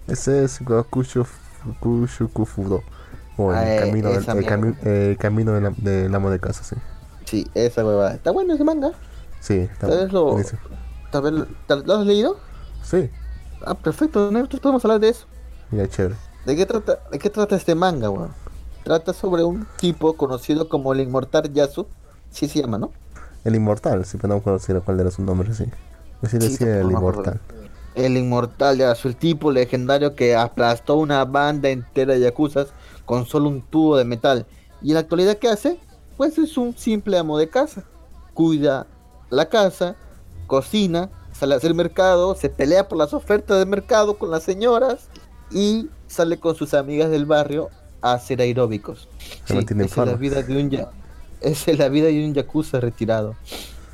ese 0.06 0.44
es 0.44 0.60
Gokushu 0.64 1.26
Kushukufudo. 1.80 2.82
O 3.36 3.52
el 3.52 3.56
Ah, 3.58 3.74
eh, 3.76 3.78
camino, 3.80 4.08
del, 4.08 4.18
el, 4.18 4.24
cami- 4.46 4.76
el 4.86 5.16
camino 5.16 5.52
del, 5.52 5.74
del 5.76 6.14
amo 6.14 6.30
de 6.30 6.40
casa, 6.40 6.64
sí. 6.64 6.74
Sí, 7.24 7.46
esa 7.54 7.84
huevada. 7.84 8.14
Está 8.14 8.30
bueno 8.32 8.54
ese 8.54 8.64
manga. 8.64 8.92
Sí, 9.40 9.54
está 9.58 9.86
Tal 9.88 9.98
vez 9.98 10.12
lo- 10.12 10.24
buenísimo. 10.32 10.60
Tal 11.12 11.22
vez, 11.22 11.34
tal- 11.66 11.84
¿Lo 11.86 11.94
has 11.98 12.06
leído? 12.06 12.38
Sí, 12.82 13.10
Ah, 13.64 13.74
perfecto. 13.74 14.30
Nosotros 14.30 14.60
podemos 14.60 14.84
hablar 14.84 15.00
de 15.00 15.10
eso. 15.10 15.26
mira, 15.70 15.88
chévere. 15.88 16.16
¿De 16.44 16.56
qué 16.56 16.66
trata, 16.66 17.00
de 17.10 17.18
qué 17.18 17.30
trata 17.30 17.56
este 17.56 17.74
manga, 17.74 18.10
weón? 18.10 18.36
Trata 18.82 19.12
sobre 19.12 19.44
un 19.44 19.66
tipo 19.76 20.16
conocido 20.16 20.68
como 20.68 20.92
el 20.92 21.00
inmortal 21.00 21.52
Yasu. 21.52 21.88
Sí 22.30 22.48
se 22.48 22.60
llama, 22.60 22.78
¿no? 22.78 22.96
El 23.44 23.54
inmortal, 23.54 24.04
siempre 24.04 24.28
no 24.28 24.42
conociera 24.42 24.80
cuál 24.80 25.00
era 25.00 25.10
su 25.10 25.22
nombre, 25.22 25.54
sí. 25.54 25.64
Yo 26.22 26.28
sí 26.28 26.38
Sí, 26.40 26.40
decía 26.40 26.80
el 26.80 26.90
inmortal. 26.92 27.42
El 27.94 28.16
inmortal 28.16 28.78
Yasu, 28.78 29.08
el 29.08 29.16
tipo 29.16 29.50
legendario 29.50 30.14
que 30.14 30.36
aplastó 30.36 30.96
una 30.96 31.24
banda 31.24 31.68
entera 31.70 32.14
de 32.14 32.20
yakuzas 32.20 32.74
con 33.04 33.26
solo 33.26 33.48
un 33.48 33.62
tubo 33.62 33.96
de 33.96 34.04
metal. 34.04 34.46
¿Y 34.80 34.88
en 34.90 34.94
la 34.94 35.00
actualidad 35.00 35.38
qué 35.38 35.48
hace? 35.48 35.80
Pues 36.16 36.38
es 36.38 36.56
un 36.56 36.76
simple 36.76 37.18
amo 37.18 37.38
de 37.38 37.48
casa. 37.50 37.84
Cuida 38.34 38.86
la 39.30 39.48
casa, 39.48 39.96
cocina, 40.46 41.10
sale 41.38 41.54
a 41.54 41.58
hacer 41.58 41.74
mercado, 41.74 42.34
se 42.34 42.48
pelea 42.48 42.88
por 42.88 42.98
las 42.98 43.14
ofertas 43.14 43.58
de 43.58 43.66
mercado 43.66 44.18
con 44.18 44.30
las 44.30 44.42
señoras 44.42 45.08
y 45.50 45.88
sale 46.06 46.38
con 46.38 46.54
sus 46.54 46.74
amigas 46.74 47.10
del 47.10 47.26
barrio 47.26 47.68
a 48.00 48.12
hacer 48.14 48.40
aeróbicos. 48.40 49.08
Se 49.44 49.54
mantiene 49.54 49.82
en 49.84 49.88
esa 49.88 50.02
es 50.02 50.08
la 50.08 50.14
vida 50.16 50.42
de 50.42 50.60
un 50.62 50.70
ya- 50.70 50.90
esa 51.40 51.70
es 51.70 51.78
la 51.78 51.88
vida 51.88 52.06
de 52.08 52.24
un 52.24 52.34
yakuza 52.34 52.80
retirado. 52.80 53.34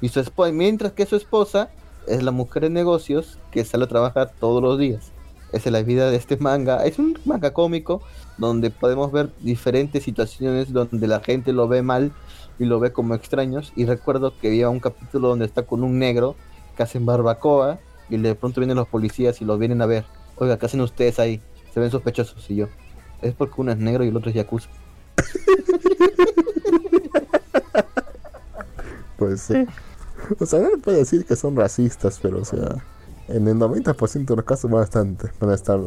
Y 0.01 0.09
su 0.09 0.21
esposa, 0.21 0.53
mientras 0.53 0.93
que 0.93 1.07
su 1.07 1.17
esposa 1.17 1.71
es 2.07 2.23
la 2.23 2.31
mujer 2.31 2.65
de 2.65 2.71
negocios 2.71 3.39
que 3.51 3.65
sale 3.65 3.85
a 3.85 3.89
trabajar 3.89 4.33
todos 4.39 4.63
los 4.63 4.79
días. 4.79 5.13
Esa 5.53 5.69
es 5.69 5.73
la 5.73 5.83
vida 5.83 6.11
de 6.11 6.17
este 6.17 6.37
manga. 6.37 6.85
Es 6.85 6.99
un 6.99 7.19
manga 7.25 7.53
cómico 7.53 8.03
donde 8.39 8.71
podemos 8.71 9.13
ver 9.13 9.31
diferentes 9.41 10.03
situaciones 10.03 10.73
donde 10.73 11.07
la 11.07 11.21
gente 11.21 11.53
lo 11.53 11.69
ve 11.69 11.81
mal 11.83 12.13
y 12.59 12.65
lo 12.65 12.81
ve 12.81 12.93
como 12.93 13.15
extraños. 13.15 13.73
Y 13.77 13.85
recuerdo 13.87 14.33
que 14.39 14.49
había 14.49 14.69
un 14.69 14.81
capítulo 14.81 15.29
donde 15.29 15.45
está 15.47 15.63
con 15.63 15.83
un 15.85 15.99
negro 15.99 16.35
que 16.75 16.83
hacen 16.83 17.07
barbacoa 17.07 17.79
y 18.09 18.19
de 18.19 18.35
pronto 18.35 18.61
vienen 18.61 18.77
los 18.77 18.89
policías 18.89 19.41
y 19.41 19.45
lo 19.45 19.57
vienen 19.59 19.83
a 19.83 19.87
ver. 19.87 20.05
Oiga, 20.37 20.59
¿qué 20.59 20.67
hacen 20.67 20.81
ustedes 20.81 21.19
ahí? 21.19 21.41
Se 21.73 21.81
ven 21.81 21.91
sospechosos 21.91 22.51
y 22.51 22.57
yo. 22.57 22.69
Es 23.23 23.35
porque 23.35 23.55
uno 23.61 23.73
es 23.73 23.79
negro 23.79 24.05
y 24.05 24.09
el 24.09 24.17
otro 24.17 24.31
es 24.31 24.37
yakuza. 24.37 24.69
Pues 29.17 29.43
sí. 29.43 29.67
O 30.39 30.47
sea, 30.47 30.61
no 30.61 30.69
le 30.71 30.93
decir 30.93 31.25
que 31.25 31.37
son 31.37 31.57
racistas, 31.57 32.19
pero 32.21 32.41
o 32.41 32.45
sea, 32.45 32.77
en 33.29 33.47
el 33.49 33.57
90% 33.57 34.27
de 34.27 34.37
los 34.37 34.45
casos 34.45 34.71
bastante 34.71 35.31
van 35.41 35.51
a 35.51 35.55
estar 35.55 35.81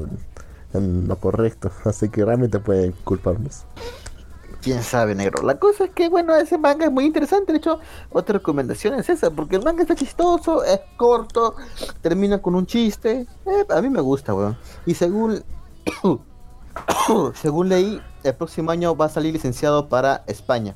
en 0.74 1.08
lo 1.08 1.16
correcto. 1.18 1.72
Así 1.84 2.10
que 2.10 2.24
realmente 2.24 2.60
pueden 2.60 2.94
culparnos. 3.04 3.66
Quién 4.68 4.84
sabe, 4.84 5.16
negro. 5.16 5.44
La 5.44 5.58
cosa 5.60 5.86
es 5.86 5.92
que, 5.92 6.10
bueno, 6.10 6.36
ese 6.36 6.58
manga 6.58 6.86
es 6.86 6.92
muy 6.92 7.06
interesante. 7.06 7.52
De 7.52 7.58
hecho, 7.60 7.80
otra 8.12 8.34
recomendación 8.34 8.94
es 8.96 9.10
esa, 9.10 9.32
porque 9.32 9.56
el 9.56 9.64
manga 9.64 9.82
está 9.82 9.96
chistoso, 9.96 10.64
es 10.64 10.80
corto, 10.98 11.56
termina 12.02 12.42
con 12.42 12.56
un 12.56 12.66
chiste. 12.66 13.26
Eh, 13.46 13.66
a 13.70 13.82
mí 13.82 13.90
me 13.90 14.02
gusta, 14.02 14.34
weón. 14.34 14.58
Y 14.86 14.94
según, 14.94 15.44
según 17.36 17.70
leí, 17.70 18.02
el 18.24 18.36
próximo 18.36 18.72
año 18.72 18.96
va 18.96 19.06
a 19.06 19.10
salir 19.10 19.34
licenciado 19.34 19.88
para 19.90 20.24
España. 20.28 20.76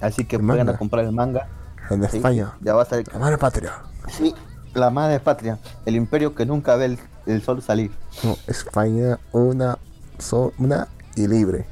Así 0.00 0.24
que 0.24 0.36
¿El 0.36 0.42
vayan 0.42 0.68
a 0.68 0.76
comprar 0.78 1.04
el 1.04 1.12
manga. 1.12 1.48
En 1.90 2.08
Sí, 2.08 2.18
España, 2.18 2.52
Ya 2.60 2.74
va 2.74 2.82
a 2.82 2.84
salir. 2.84 3.08
la 3.12 3.18
madre 3.18 3.36
patria. 3.38 3.72
Sí, 4.08 4.34
la 4.74 4.90
madre 4.90 5.18
patria, 5.18 5.58
el 5.84 5.96
imperio 5.96 6.34
que 6.34 6.46
nunca 6.46 6.76
ve 6.76 6.84
el, 6.86 6.98
el 7.26 7.42
sol 7.42 7.60
salir. 7.62 7.90
No, 8.22 8.36
España, 8.46 9.18
una, 9.32 9.76
so- 10.18 10.52
una 10.58 10.86
y 11.16 11.26
libre. 11.26 11.66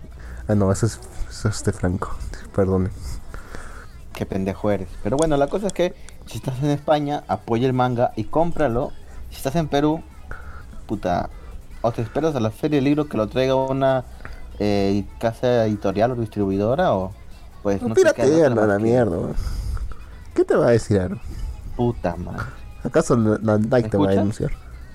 Ah, 0.49 0.55
no, 0.57 0.73
eso 0.73 0.87
es, 0.87 0.99
es 1.45 1.65
de 1.65 1.73
Franco. 1.73 2.17
Perdón. 2.55 2.91
Qué 4.15 4.27
pendejo 4.27 4.71
eres. 4.71 4.89
Pero 5.03 5.17
bueno, 5.17 5.37
la 5.37 5.47
cosa 5.47 5.69
es 5.69 5.73
que 5.73 5.95
si 6.27 6.39
estás 6.39 6.59
en 6.63 6.71
España, 6.71 7.23
apoya 7.29 7.67
el 7.67 7.73
manga 7.73 8.13
y 8.17 8.25
cómpralo. 8.25 8.93
Si 9.31 9.37
estás 9.37 9.55
en 9.57 9.69
Perú, 9.69 10.03
puta, 10.87 11.31
o 11.83 11.93
te 11.93 12.03
esperas 12.03 12.35
a 12.35 12.41
la 12.41 12.51
feria 12.51 12.77
del 12.79 12.85
libro 12.85 13.09
que 13.09 13.17
lo 13.17 13.29
traiga 13.29 13.55
una 13.55 14.05
eh, 14.59 15.05
casa 15.21 15.67
editorial 15.67 16.13
o 16.13 16.17
distribuidora 16.17 16.95
o 16.95 17.13
pues 17.63 17.81
No, 17.83 17.89
no 17.89 17.95
te 17.95 18.05
más 18.05 18.17
la 18.19 18.25
que- 18.25 18.83
mierda. 18.83 19.17
weón. 19.19 19.35
¿Qué 20.35 20.45
te 20.45 20.55
va 20.57 20.69
a 20.69 20.71
decir, 20.71 21.01
Aaron? 21.01 21.21
Puta 21.77 22.17
madre. 22.17 22.43
¿Acaso 22.85 23.17
la, 23.17 23.59
Nike 23.59 23.83
¿Me 23.83 23.89
te 23.89 23.97
va 23.99 24.07
a 24.09 24.11
denunciar? 24.11 24.51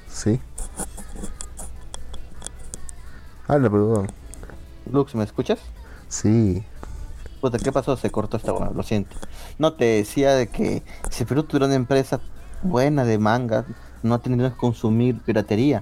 Sí. 0.10 0.40
Habla, 3.48 3.70
perdón. 3.70 4.08
Lux, 4.92 5.16
¿me 5.16 5.24
escuchas? 5.24 5.60
Sí. 6.14 6.64
Puta, 7.42 7.58
¿qué 7.58 7.72
pasó? 7.72 7.98
Se 7.98 8.12
cortó 8.12 8.38
esta 8.38 8.52
lo 8.52 8.84
siento. 8.84 9.16
No, 9.58 9.74
te 9.74 9.86
decía 9.86 10.36
de 10.36 10.48
que 10.48 10.84
si 11.10 11.26
Perú 11.26 11.42
tuviera 11.44 11.66
una 11.66 11.74
empresa 11.74 12.20
buena 12.62 13.04
de 13.04 13.18
manga, 13.18 13.66
no 14.04 14.20
tendríamos 14.20 14.54
que 14.54 14.60
consumir 14.60 15.20
piratería. 15.22 15.82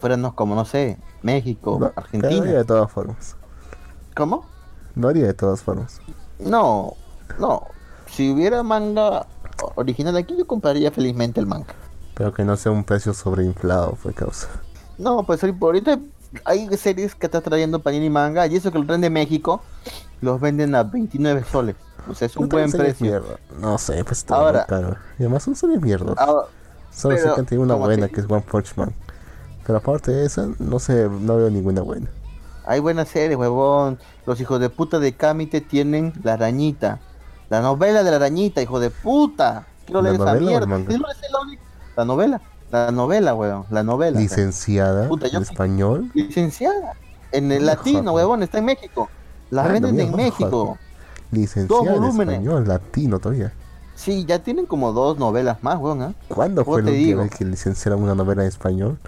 Fuéramos 0.00 0.34
como, 0.34 0.56
no 0.56 0.64
sé, 0.64 0.98
México, 1.22 1.78
No, 1.80 1.92
Argentina. 1.94 2.44
de 2.44 2.64
todas 2.64 2.90
formas. 2.90 3.36
¿Cómo? 4.16 4.46
Lo 4.96 5.08
haría 5.08 5.26
de 5.26 5.34
todas 5.34 5.62
formas. 5.62 6.00
No, 6.40 6.94
no. 7.38 7.62
Si 8.10 8.32
hubiera 8.32 8.64
manga 8.64 9.26
original 9.76 10.16
aquí, 10.16 10.36
yo 10.36 10.44
compraría 10.44 10.90
felizmente 10.90 11.38
el 11.38 11.46
manga. 11.46 11.72
Pero 12.14 12.34
que 12.34 12.44
no 12.44 12.56
sea 12.56 12.72
un 12.72 12.82
precio 12.82 13.14
sobreinflado, 13.14 13.94
fue 13.94 14.12
causa. 14.12 14.48
No, 14.98 15.22
pues 15.22 15.44
ahorita 15.44 16.00
hay 16.44 16.68
series 16.76 17.14
que 17.14 17.26
está 17.26 17.40
trayendo 17.40 17.80
Panini 17.80 18.10
Manga 18.10 18.46
y 18.46 18.56
eso 18.56 18.70
que 18.72 18.78
lo 18.78 18.86
traen 18.86 19.00
de 19.00 19.10
México, 19.10 19.62
los 20.20 20.40
venden 20.40 20.74
a 20.74 20.82
29 20.82 21.44
soles. 21.50 21.76
O 22.08 22.14
sea, 22.14 22.26
es 22.26 22.36
un 22.36 22.48
buen 22.48 22.70
precio. 22.70 23.22
No 23.60 23.76
sé, 23.78 24.02
pues 24.04 24.18
está 24.18 24.36
Ahora- 24.36 24.66
muy 24.68 24.76
caro. 24.78 24.96
Y 25.18 25.22
además 25.22 25.42
son 25.42 25.54
series 25.56 25.80
mierdas. 25.80 26.14
Ah, 26.18 26.42
Solo 26.90 27.16
sé 27.16 27.24
que 27.24 27.40
han 27.40 27.46
tenido 27.46 27.62
una 27.62 27.74
buena 27.74 28.08
que 28.08 28.20
es 28.20 28.26
One 28.28 28.42
Punch 28.50 28.74
Man. 28.76 28.92
Pero 29.66 29.78
aparte 29.78 30.10
de 30.10 30.24
esa, 30.24 30.48
no 30.58 30.78
sé, 30.78 31.08
no 31.08 31.36
veo 31.36 31.50
ninguna 31.50 31.82
buena. 31.82 32.08
hay 32.64 32.80
buenas 32.80 33.08
series, 33.08 33.38
huevón. 33.38 33.98
Los 34.26 34.40
hijos 34.40 34.58
de 34.60 34.68
puta 34.70 34.98
de 34.98 35.12
Kamite 35.14 35.60
tienen 35.60 36.12
La 36.22 36.34
Arañita. 36.34 36.98
La 37.50 37.60
novela 37.62 38.02
de 38.02 38.10
La 38.10 38.16
Arañita, 38.16 38.60
hijo 38.62 38.80
de 38.80 38.90
puta. 38.90 39.66
Quiero 39.86 40.02
¿La 40.02 40.10
leer 40.10 40.20
esa 40.22 40.34
mierda. 40.34 40.78
La 41.96 42.04
novela. 42.04 42.40
La 42.70 42.90
novela, 42.90 43.34
huevón. 43.34 43.64
La 43.70 43.82
novela. 43.82 44.18
Licenciada 44.20 45.08
Puta, 45.08 45.28
yo- 45.28 45.38
en 45.38 45.42
español. 45.42 46.10
Licenciada. 46.14 46.92
En 47.32 47.50
el 47.52 47.60
No 47.60 47.66
latino, 47.66 48.12
huevón, 48.12 48.42
está 48.42 48.58
en 48.58 48.64
México. 48.66 49.08
La 49.50 49.64
Ah, 49.64 49.68
venden 49.68 49.96
no, 49.96 50.02
en 50.02 50.14
México. 50.16 50.78
Licenciada 51.30 51.94
en 51.94 52.00
volúmenes. 52.00 52.34
español, 52.36 52.68
latino 52.68 53.18
todavía. 53.18 53.52
Sí, 53.94 54.24
ya 54.26 54.38
tienen 54.38 54.66
como 54.66 54.92
dos 54.92 55.18
novelas 55.18 55.62
más, 55.62 55.78
weón. 55.78 56.02
¿ah? 56.02 56.14
¿Cuándo 56.28 56.64
¿Cómo 56.64 56.76
fue 56.76 56.82
la 56.82 56.90
última 56.90 57.06
digo? 57.06 57.22
vez 57.22 57.30
que 57.34 57.44
licenciaron 57.44 58.02
una 58.02 58.14
novela 58.14 58.42
en 58.42 58.48
español? 58.48 58.98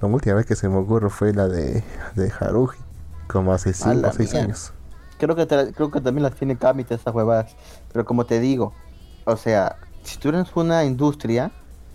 La 0.00 0.08
última 0.08 0.36
vez 0.36 0.46
que 0.46 0.56
se 0.56 0.68
me 0.68 0.76
ocurre 0.78 1.10
fue 1.10 1.32
la 1.34 1.48
de, 1.48 1.82
de 2.14 2.32
Haruji, 2.40 2.78
como 3.26 3.52
hace 3.52 3.72
5 3.72 3.94
la 3.94 4.08
o 4.08 4.12
6 4.12 4.32
mierda. 4.32 4.44
años. 4.46 4.72
Creo 5.18 5.34
que, 5.36 5.46
te- 5.46 5.72
creo 5.72 5.90
que 5.90 6.00
también 6.00 6.22
las 6.22 6.34
tiene 6.34 6.56
Kamite 6.56 6.94
esas 6.94 7.14
huevadas. 7.14 7.54
Pero 7.92 8.04
como 8.04 8.24
te 8.24 8.40
digo, 8.40 8.72
o 9.24 9.36
sea, 9.36 9.76
si 10.04 10.18
tuvieras 10.18 10.48
una 10.56 10.84
industria 10.84 11.50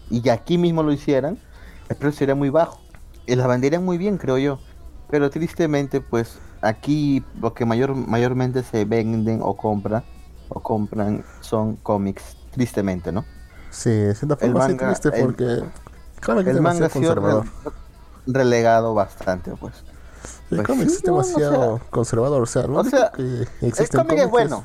y 0.09 0.21
que 0.21 0.31
aquí 0.31 0.57
mismo 0.57 0.83
lo 0.83 0.91
hicieran, 0.91 1.37
el 1.89 1.95
precio 1.95 2.19
sería 2.19 2.35
muy 2.35 2.49
bajo. 2.49 2.79
Y 3.25 3.35
las 3.35 3.47
venderían 3.47 3.83
muy 3.85 3.97
bien, 3.97 4.17
creo 4.17 4.37
yo. 4.37 4.59
Pero 5.09 5.29
tristemente, 5.29 6.01
pues 6.01 6.39
aquí 6.61 7.23
lo 7.41 7.53
que 7.53 7.65
mayor, 7.65 7.95
mayormente 7.95 8.63
se 8.63 8.85
venden 8.85 9.39
o 9.41 9.55
compran 9.55 10.03
o 10.49 10.59
compran 10.61 11.23
son 11.41 11.75
cómics, 11.77 12.35
tristemente, 12.51 13.11
¿no? 13.11 13.23
Sí, 13.69 13.89
cierta 14.15 14.33
El 14.45 14.51
forma 14.51 14.67
manga- 14.67 14.87
triste 14.87 15.09
el- 15.19 15.25
porque 15.25 15.43
es 15.45 15.57
El 15.59 16.33
manga 16.35 16.43
demasiado 16.53 16.85
ha 16.85 16.89
sido 16.89 17.15
conservador. 17.15 17.45
re- 17.65 17.71
relegado 18.27 18.93
bastante, 18.93 19.51
pues. 19.59 19.83
El 20.51 20.57
Pues 20.57 20.67
cómic 20.67 20.89
sí, 20.89 20.95
es 20.97 21.03
no, 21.05 21.13
o 21.15 21.21
demasiado 21.23 21.77
sea- 21.77 21.89
conservador, 21.89 22.41
o 22.43 22.45
sea, 22.45 22.63
lo 22.67 22.77
o 22.79 22.83
sea, 22.83 23.11
que 23.11 23.21
El 23.61 23.73
cómic 23.89 24.19
es 24.19 24.29
bueno. 24.29 24.63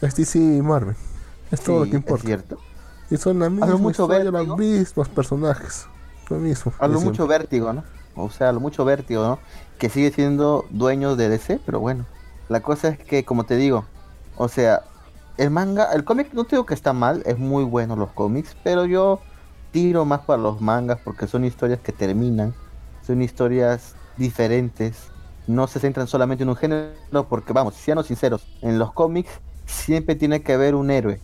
es, 0.00 0.08
es 0.08 0.16
DC 0.16 0.38
y 0.38 0.62
Marvel. 0.62 0.96
Es 1.50 1.60
todo 1.60 1.80
lo 1.80 1.84
que 1.84 1.90
es 1.90 1.94
importa. 1.96 2.24
cierto. 2.26 2.58
Y 3.12 3.18
son 3.18 3.40
la 3.40 3.50
misma 3.50 3.76
mucho 3.76 4.04
historia, 4.04 4.24
los 4.24 4.32
vértigo. 4.32 4.56
mismos 4.56 5.08
personajes. 5.10 5.86
Lo 6.30 6.38
mismo. 6.38 6.72
A 6.78 6.88
lo 6.88 6.94
mucho 6.94 7.26
siempre. 7.26 7.38
vértigo, 7.38 7.70
¿no? 7.74 7.84
O 8.16 8.30
sea, 8.30 8.48
a 8.48 8.52
lo 8.52 8.60
mucho 8.60 8.86
vértigo, 8.86 9.22
¿no? 9.22 9.38
Que 9.78 9.90
sigue 9.90 10.10
siendo 10.12 10.64
dueño 10.70 11.14
de 11.14 11.28
DC, 11.28 11.60
pero 11.66 11.78
bueno. 11.78 12.06
La 12.48 12.62
cosa 12.62 12.88
es 12.88 12.98
que, 12.98 13.22
como 13.22 13.44
te 13.44 13.56
digo, 13.56 13.84
o 14.38 14.48
sea, 14.48 14.84
el 15.36 15.50
manga, 15.50 15.92
el 15.92 16.04
cómic 16.04 16.32
no 16.32 16.44
te 16.44 16.56
digo 16.56 16.64
que 16.64 16.72
está 16.72 16.94
mal, 16.94 17.22
es 17.26 17.38
muy 17.38 17.64
bueno 17.64 17.96
los 17.96 18.10
cómics, 18.12 18.56
pero 18.64 18.86
yo 18.86 19.20
tiro 19.72 20.06
más 20.06 20.20
para 20.20 20.40
los 20.40 20.62
mangas 20.62 20.98
porque 21.04 21.26
son 21.26 21.44
historias 21.44 21.80
que 21.80 21.92
terminan, 21.92 22.54
son 23.06 23.20
historias 23.20 23.94
diferentes, 24.16 25.08
no 25.46 25.66
se 25.66 25.80
centran 25.80 26.06
solamente 26.06 26.44
en 26.44 26.48
un 26.48 26.56
género, 26.56 27.28
porque 27.28 27.52
vamos, 27.52 27.74
seamos 27.74 28.06
sinceros, 28.06 28.46
en 28.62 28.78
los 28.78 28.94
cómics 28.94 29.32
siempre 29.66 30.14
tiene 30.14 30.42
que 30.42 30.54
haber 30.54 30.74
un 30.74 30.90
héroe. 30.90 31.20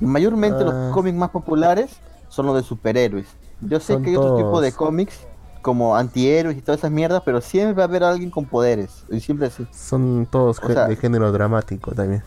Y 0.00 0.06
mayormente 0.06 0.62
Ah. 0.62 0.64
los 0.64 0.94
cómics 0.94 1.16
más 1.16 1.30
populares 1.30 1.90
son 2.28 2.46
los 2.46 2.56
de 2.56 2.62
superhéroes. 2.62 3.26
Yo 3.60 3.78
sé 3.80 3.94
Son 3.94 4.02
que 4.02 4.10
hay 4.10 4.16
otro 4.16 4.36
tipo 4.36 4.60
de 4.60 4.72
cómics 4.72 5.20
como 5.62 5.94
antihéroes 5.96 6.56
y 6.56 6.62
todas 6.62 6.78
esas 6.80 6.90
mierdas, 6.90 7.22
pero 7.24 7.40
siempre 7.42 7.74
va 7.74 7.82
a 7.82 7.86
haber 7.86 8.02
alguien 8.04 8.30
con 8.30 8.46
poderes. 8.46 9.04
Y 9.10 9.20
siempre 9.20 9.48
así. 9.48 9.66
Son 9.72 10.26
todos 10.30 10.58
O 10.62 10.66
ge- 10.66 10.72
sea- 10.72 10.86
de 10.88 10.96
género 10.96 11.30
dramático 11.32 11.92
también. 11.92 12.22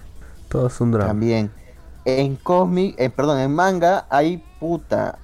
Todos 0.50 0.74
son 0.74 0.92
drama. 0.92 1.08
También. 1.08 1.52
En 2.06 2.36
cómic, 2.36 2.96
eh, 3.00 3.10
perdón, 3.10 3.40
en 3.40 3.56
manga 3.56 4.06
hay 4.10 4.44
puta 4.60 5.18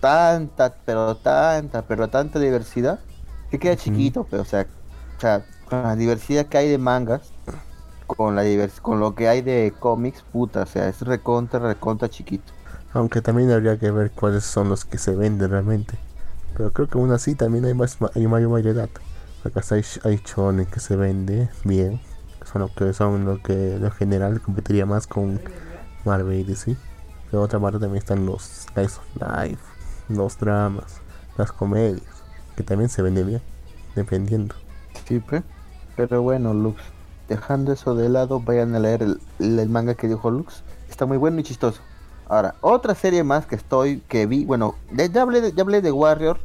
tanta, 0.00 0.74
pero 0.84 1.16
tanta, 1.16 1.82
pero 1.82 2.08
tanta 2.08 2.38
diversidad 2.38 3.00
que 3.50 3.58
queda 3.58 3.74
chiquito, 3.76 4.26
pero 4.30 4.42
o 4.42 4.44
sea, 4.44 4.66
o 5.16 5.20
sea, 5.20 5.44
con 5.68 5.82
la 5.82 5.96
diversidad 5.96 6.46
que 6.46 6.58
hay 6.58 6.68
de 6.68 6.78
mangas, 6.78 7.32
con 8.06 8.36
la 8.36 8.42
divers 8.42 8.80
con 8.80 9.00
lo 9.00 9.14
que 9.14 9.28
hay 9.28 9.42
de 9.42 9.72
cómics, 9.78 10.22
puta, 10.32 10.62
o 10.62 10.66
sea, 10.66 10.88
es 10.88 11.00
recontra, 11.00 11.60
recontra 11.60 12.08
chiquito. 12.08 12.52
Aunque 12.92 13.20
también 13.20 13.50
habría 13.50 13.78
que 13.78 13.90
ver 13.90 14.10
cuáles 14.10 14.44
son 14.44 14.68
los 14.68 14.84
que 14.84 14.98
se 14.98 15.14
venden 15.14 15.50
realmente. 15.50 15.98
Pero 16.56 16.72
creo 16.72 16.88
que 16.88 16.98
aún 16.98 17.12
así 17.12 17.34
también 17.34 17.66
hay 17.66 17.74
más 17.74 17.98
hay 18.14 18.26
mayor 18.26 18.50
variedad. 18.50 18.88
Acá 19.44 19.62
hay, 19.70 19.84
hay 20.04 20.20
shonen 20.24 20.66
que 20.66 20.80
se 20.80 20.96
vende 20.96 21.50
bien. 21.64 22.00
que 22.40 22.46
Son 22.48 22.62
lo 22.62 22.72
que 22.74 22.92
son 22.94 23.24
lo 23.26 23.42
que 23.42 23.78
lo 23.78 23.90
general 23.90 24.40
competiría 24.40 24.86
más 24.86 25.06
con 25.06 25.40
Marvel 26.04 26.40
y 26.40 26.44
DC. 26.44 26.76
Pero 27.30 27.42
otra 27.42 27.60
parte 27.60 27.78
también 27.78 27.98
están 27.98 28.24
los 28.24 28.42
Slice 28.42 28.98
of 28.98 29.16
Life. 29.20 29.62
los 30.08 30.38
dramas, 30.38 31.00
las 31.36 31.52
comedias, 31.52 32.00
que 32.56 32.62
también 32.62 32.88
se 32.88 33.02
venden 33.02 33.26
bien, 33.26 33.42
dependiendo. 33.94 34.54
Sí, 35.06 35.20
pe. 35.20 35.42
Pero 35.96 36.22
bueno, 36.22 36.54
Lux, 36.54 36.80
dejando 37.28 37.72
eso 37.72 37.94
de 37.94 38.08
lado, 38.08 38.40
vayan 38.40 38.74
a 38.74 38.78
leer 38.78 39.02
el, 39.02 39.68
manga 39.68 39.94
que 39.94 40.08
dijo 40.08 40.30
Lux. 40.30 40.62
Está 40.88 41.06
muy 41.06 41.16
bueno 41.16 41.40
y 41.40 41.42
chistoso. 41.42 41.80
Ahora, 42.28 42.54
otra 42.60 42.94
serie 42.94 43.22
más 43.22 43.46
que 43.46 43.54
estoy, 43.54 44.00
que 44.08 44.26
vi, 44.26 44.44
bueno, 44.44 44.74
ya, 44.92 45.06
ya 45.06 45.22
hablé, 45.22 45.40
de, 45.40 45.52
ya 45.52 45.62
hablé 45.62 45.80
de 45.80 45.92
Warrior, 45.92 46.38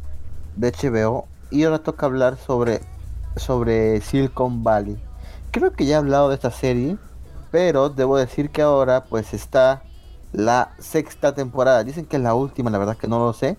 de 0.56 0.72
HBO, 0.72 1.28
y 1.50 1.64
ahora 1.64 1.80
toca 1.80 2.06
hablar 2.06 2.38
sobre, 2.38 2.82
sobre 3.36 4.02
Silicon 4.02 4.64
Valley. 4.64 4.98
Creo 5.52 5.74
que 5.74 5.86
ya 5.86 5.96
he 5.96 5.98
hablado 5.98 6.30
de 6.30 6.36
esta 6.36 6.52
serie, 6.52 6.98
pero 7.52 7.90
debo 7.90 8.18
decir 8.18 8.50
que 8.52 8.62
ahora 8.62 9.06
pues 9.06 9.34
está 9.34 9.84
la 10.32 10.74
sexta 10.80 11.34
temporada. 11.34 11.84
Dicen 11.84 12.06
que 12.06 12.18
es 12.18 12.24
la 12.24 12.34
última, 12.34 12.70
la 12.70 12.78
verdad 12.78 12.98
que 12.98 13.08
no 13.08 13.20
lo 13.20 13.34
sé, 13.34 13.58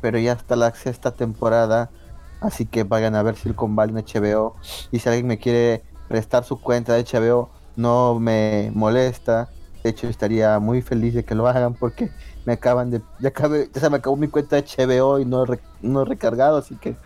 pero 0.00 0.18
ya 0.18 0.32
está 0.32 0.56
la 0.56 0.72
sexta 0.74 1.12
temporada. 1.12 1.90
Así 2.40 2.66
que 2.66 2.84
vayan 2.84 3.14
a 3.14 3.22
ver 3.22 3.36
Silicon 3.36 3.74
Valley 3.76 3.96
en 3.96 4.04
HBO. 4.04 4.56
Y 4.90 4.98
si 4.98 5.08
alguien 5.08 5.26
me 5.26 5.38
quiere 5.38 5.84
prestar 6.12 6.44
su 6.44 6.60
cuenta 6.60 6.92
de 6.92 7.04
HBO, 7.04 7.48
no 7.74 8.20
me 8.20 8.70
molesta. 8.74 9.48
De 9.82 9.88
hecho, 9.88 10.08
estaría 10.08 10.58
muy 10.58 10.82
feliz 10.82 11.14
de 11.14 11.24
que 11.24 11.34
lo 11.34 11.48
hagan 11.48 11.72
porque 11.72 12.10
me 12.44 12.52
acaban 12.52 12.90
de. 12.90 13.00
Ya, 13.18 13.30
acabé, 13.30 13.70
ya 13.72 13.80
se 13.80 13.88
me 13.88 13.96
acabó 13.96 14.14
mi 14.18 14.28
cuenta 14.28 14.56
de 14.56 14.62
HBO 14.62 15.18
y 15.18 15.24
no, 15.24 15.46
re- 15.46 15.62
no 15.80 16.02
he 16.02 16.04
recargado. 16.04 16.58
Así 16.58 16.76
que 16.76 16.96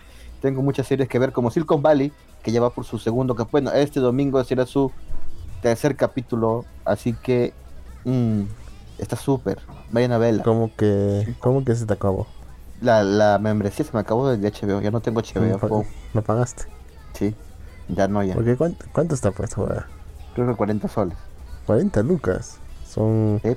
tengo 0.42 0.60
muchas 0.60 0.88
series 0.88 1.08
que 1.08 1.20
ver, 1.20 1.30
como 1.32 1.52
Silicon 1.52 1.80
Valley, 1.82 2.12
que 2.42 2.50
ya 2.50 2.60
va 2.60 2.70
por 2.70 2.84
su 2.84 2.98
segundo. 2.98 3.36
Bueno, 3.52 3.70
este 3.70 4.00
domingo 4.00 4.42
será 4.42 4.66
su 4.66 4.90
tercer 5.62 5.94
capítulo. 5.94 6.64
Así 6.84 7.14
que. 7.22 7.54
mm, 8.04 8.42
está 8.98 9.14
súper. 9.14 9.62
Vayan 9.92 10.10
a 10.10 10.18
verla. 10.18 10.42
¿Cómo 10.42 10.74
que, 10.76 11.32
cómo 11.38 11.64
que 11.64 11.76
se 11.76 11.86
te 11.86 11.92
acabó? 11.94 12.26
La, 12.80 13.04
la 13.04 13.38
membresía 13.38 13.84
se 13.84 13.92
me 13.92 14.00
acabó 14.00 14.28
de 14.28 14.48
HBO. 14.48 14.80
Ya 14.82 14.90
no 14.90 15.00
tengo 15.00 15.20
¿No, 15.36 15.42
HBO. 15.56 15.68
Go. 15.68 15.84
no 16.12 16.22
pagaste? 16.22 16.64
Sí, 17.14 17.34
ya 17.88 18.08
no, 18.08 18.22
ya. 18.22 18.34
Porque 18.34 18.56
¿cuánto, 18.56 18.84
cuánto 18.92 19.14
está 19.14 19.30
puesto 19.30 19.62
ahora? 19.62 19.86
Creo 20.34 20.46
que 20.48 20.54
40 20.54 20.88
soles. 20.88 21.16
40 21.66 22.02
lucas. 22.02 22.58
Son 22.86 23.40
Sí, 23.42 23.56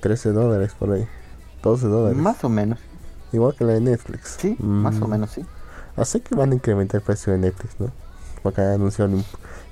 13 0.00 0.30
dólares 0.32 0.74
por 0.78 0.92
ahí. 0.92 1.06
12 1.62 1.86
dólares. 1.86 2.18
Más 2.18 2.42
o 2.44 2.48
menos. 2.48 2.78
Igual 3.32 3.54
que 3.54 3.64
la 3.64 3.72
de 3.74 3.80
Netflix. 3.80 4.36
Sí, 4.40 4.56
más 4.60 5.00
o 5.00 5.06
Mm, 5.06 5.10
menos, 5.10 5.30
sí. 5.30 5.44
Así 5.96 6.20
que 6.20 6.34
van 6.34 6.52
a 6.52 6.54
incrementar 6.54 7.00
el 7.00 7.04
precio 7.04 7.32
de 7.32 7.38
Netflix, 7.38 7.80
¿no? 7.80 7.90
Porque 8.42 8.60
anunciaron 8.60 9.24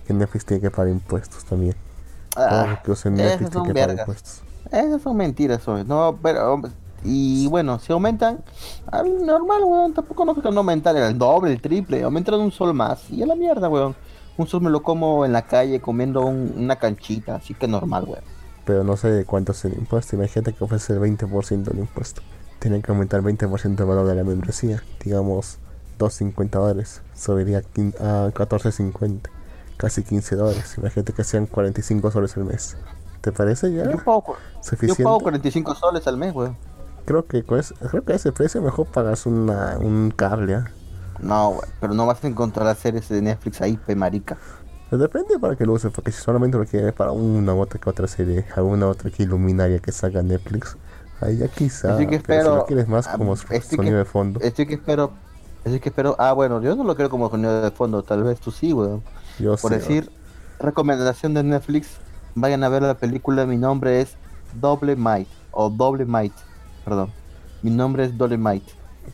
que 0.06 0.12
Netflix 0.14 0.44
tiene 0.46 0.60
que 0.60 0.70
pagar 0.70 0.88
impuestos 0.90 1.44
también. 1.44 1.74
Ah, 2.36 2.80
que 2.84 2.90
usen 2.90 3.14
Netflix 3.14 3.50
tiene 3.50 3.68
que 3.68 3.74
pagar 3.74 3.98
impuestos. 3.98 4.42
esas 4.72 5.02
son 5.02 5.16
mentiras, 5.16 5.62
soy. 5.62 5.84
No, 5.84 6.18
pero. 6.22 6.62
Y 7.04 7.46
bueno, 7.48 7.78
si 7.78 7.92
aumentan, 7.92 8.38
al 8.90 9.24
normal, 9.24 9.62
weón. 9.64 9.92
Tampoco 9.94 10.24
no 10.24 10.32
creo 10.32 10.42
que 10.44 10.50
no 10.50 10.60
aumentar 10.60 10.96
el 10.96 11.18
doble, 11.18 11.52
el 11.52 11.60
triple. 11.60 12.02
Aumentan 12.02 12.40
un 12.40 12.50
sol 12.50 12.72
más. 12.74 13.10
Y 13.10 13.22
a 13.22 13.26
la 13.26 13.34
mierda, 13.34 13.68
weón. 13.68 13.94
Un 14.36 14.46
sol 14.46 14.62
me 14.62 14.70
lo 14.70 14.82
como 14.82 15.24
en 15.24 15.32
la 15.32 15.42
calle 15.42 15.80
comiendo 15.80 16.22
un- 16.22 16.54
una 16.56 16.76
canchita. 16.76 17.36
Así 17.36 17.54
que 17.54 17.68
normal, 17.68 18.04
weón. 18.08 18.24
Pero 18.64 18.82
no 18.82 18.96
sé 18.96 19.10
de 19.10 19.24
cuánto 19.26 19.52
es 19.52 19.64
el 19.66 19.74
impuesto. 19.74 20.16
Imagínate 20.16 20.54
que 20.54 20.64
ofrece 20.64 20.94
el 20.94 21.00
20% 21.00 21.70
del 21.70 21.80
impuesto. 21.80 22.22
Tienen 22.58 22.80
que 22.80 22.90
aumentar 22.90 23.18
el 23.20 23.24
20% 23.26 23.82
el 23.82 23.88
valor 23.88 24.06
de 24.06 24.14
la 24.14 24.24
membresía. 24.24 24.82
Digamos, 25.04 25.58
2.50 25.98 26.58
dólares. 26.58 27.02
Subiría 27.14 27.58
a 27.58 27.62
quin- 27.62 27.94
a 28.00 28.30
14.50. 28.32 29.30
Casi 29.76 30.02
15 30.02 30.36
dólares. 30.36 30.74
Imagínate 30.78 31.12
que 31.12 31.24
sean 31.24 31.46
45 31.46 32.10
soles 32.10 32.36
al 32.38 32.44
mes. 32.44 32.76
¿Te 33.20 33.32
parece 33.32 33.72
ya 33.72 33.84
Yo 33.90 33.98
pago, 34.04 34.20
cu- 34.22 34.32
yo 34.32 34.62
suficiente? 34.62 35.04
pago 35.04 35.20
45 35.20 35.74
soles 35.74 36.06
al 36.06 36.16
mes, 36.16 36.34
weón. 36.34 36.56
Creo 37.04 37.26
que 37.26 37.44
ese, 37.58 37.74
creo 37.74 38.04
que 38.04 38.12
a 38.12 38.16
ese 38.16 38.32
precio 38.32 38.62
mejor 38.62 38.86
pagas 38.86 39.26
una, 39.26 39.76
un 39.78 40.10
cable. 40.14 40.54
¿ah? 40.54 40.70
No. 41.20 41.58
Pero 41.80 41.94
no 41.94 42.06
vas 42.06 42.22
a 42.24 42.28
encontrar 42.28 42.66
las 42.66 42.78
series 42.78 43.08
de 43.08 43.20
Netflix 43.22 43.60
ahí, 43.60 43.76
pe 43.76 43.94
marica. 43.94 44.36
Pues 44.88 45.00
depende 45.00 45.38
para 45.38 45.56
que 45.56 45.66
lo 45.66 45.72
uses, 45.72 45.90
porque 45.92 46.12
si 46.12 46.22
solamente 46.22 46.56
lo 46.56 46.64
quieres 46.66 46.92
para 46.92 47.10
una 47.10 47.54
u 47.54 47.60
otra 47.60 47.80
que 47.80 47.90
otra 47.90 48.06
serie, 48.06 48.46
alguna 48.56 48.86
otra 48.86 49.10
que 49.10 49.22
iluminaria 49.24 49.78
que 49.80 49.90
salga 49.92 50.22
Netflix, 50.22 50.76
ahí 51.20 51.38
ya 51.38 51.48
quizá. 51.48 51.94
Así 51.94 52.06
que 52.06 52.20
pero 52.20 52.20
si 52.20 52.38
espero- 52.40 52.56
lo 52.56 52.66
quieres 52.66 52.88
más 52.88 53.06
ah, 53.08 53.16
como 53.16 53.34
estoy 53.34 53.60
sonido 53.60 53.94
que- 53.94 53.98
de 53.98 54.04
fondo, 54.04 54.40
Estoy 54.40 54.66
que 54.66 54.74
espero. 54.74 55.10
Estoy 55.64 55.80
que 55.80 55.88
espero. 55.88 56.14
Ah, 56.18 56.32
bueno, 56.32 56.60
yo 56.62 56.76
no 56.76 56.84
lo 56.84 56.94
quiero 56.94 57.08
como 57.10 57.28
sonido 57.30 57.62
de 57.62 57.70
fondo. 57.70 58.02
Tal 58.02 58.22
vez 58.22 58.38
tú 58.38 58.50
sí, 58.50 58.72
weón. 58.72 59.02
yo 59.38 59.56
Por 59.56 59.72
sé, 59.72 59.78
decir, 59.78 60.10
recomendación 60.60 61.34
de 61.34 61.42
Netflix, 61.42 61.88
vayan 62.34 62.62
a 62.64 62.68
ver 62.68 62.82
la 62.82 62.94
película. 62.94 63.46
Mi 63.46 63.56
nombre 63.56 64.00
es 64.02 64.14
Doble 64.60 64.94
Might, 64.94 65.28
o 65.50 65.70
Doble 65.70 66.04
Might, 66.04 66.34
perdón. 66.84 67.10
Mi 67.62 67.70
nombre 67.70 68.04
es 68.04 68.16
Doble 68.16 68.36
Might. 68.38 68.64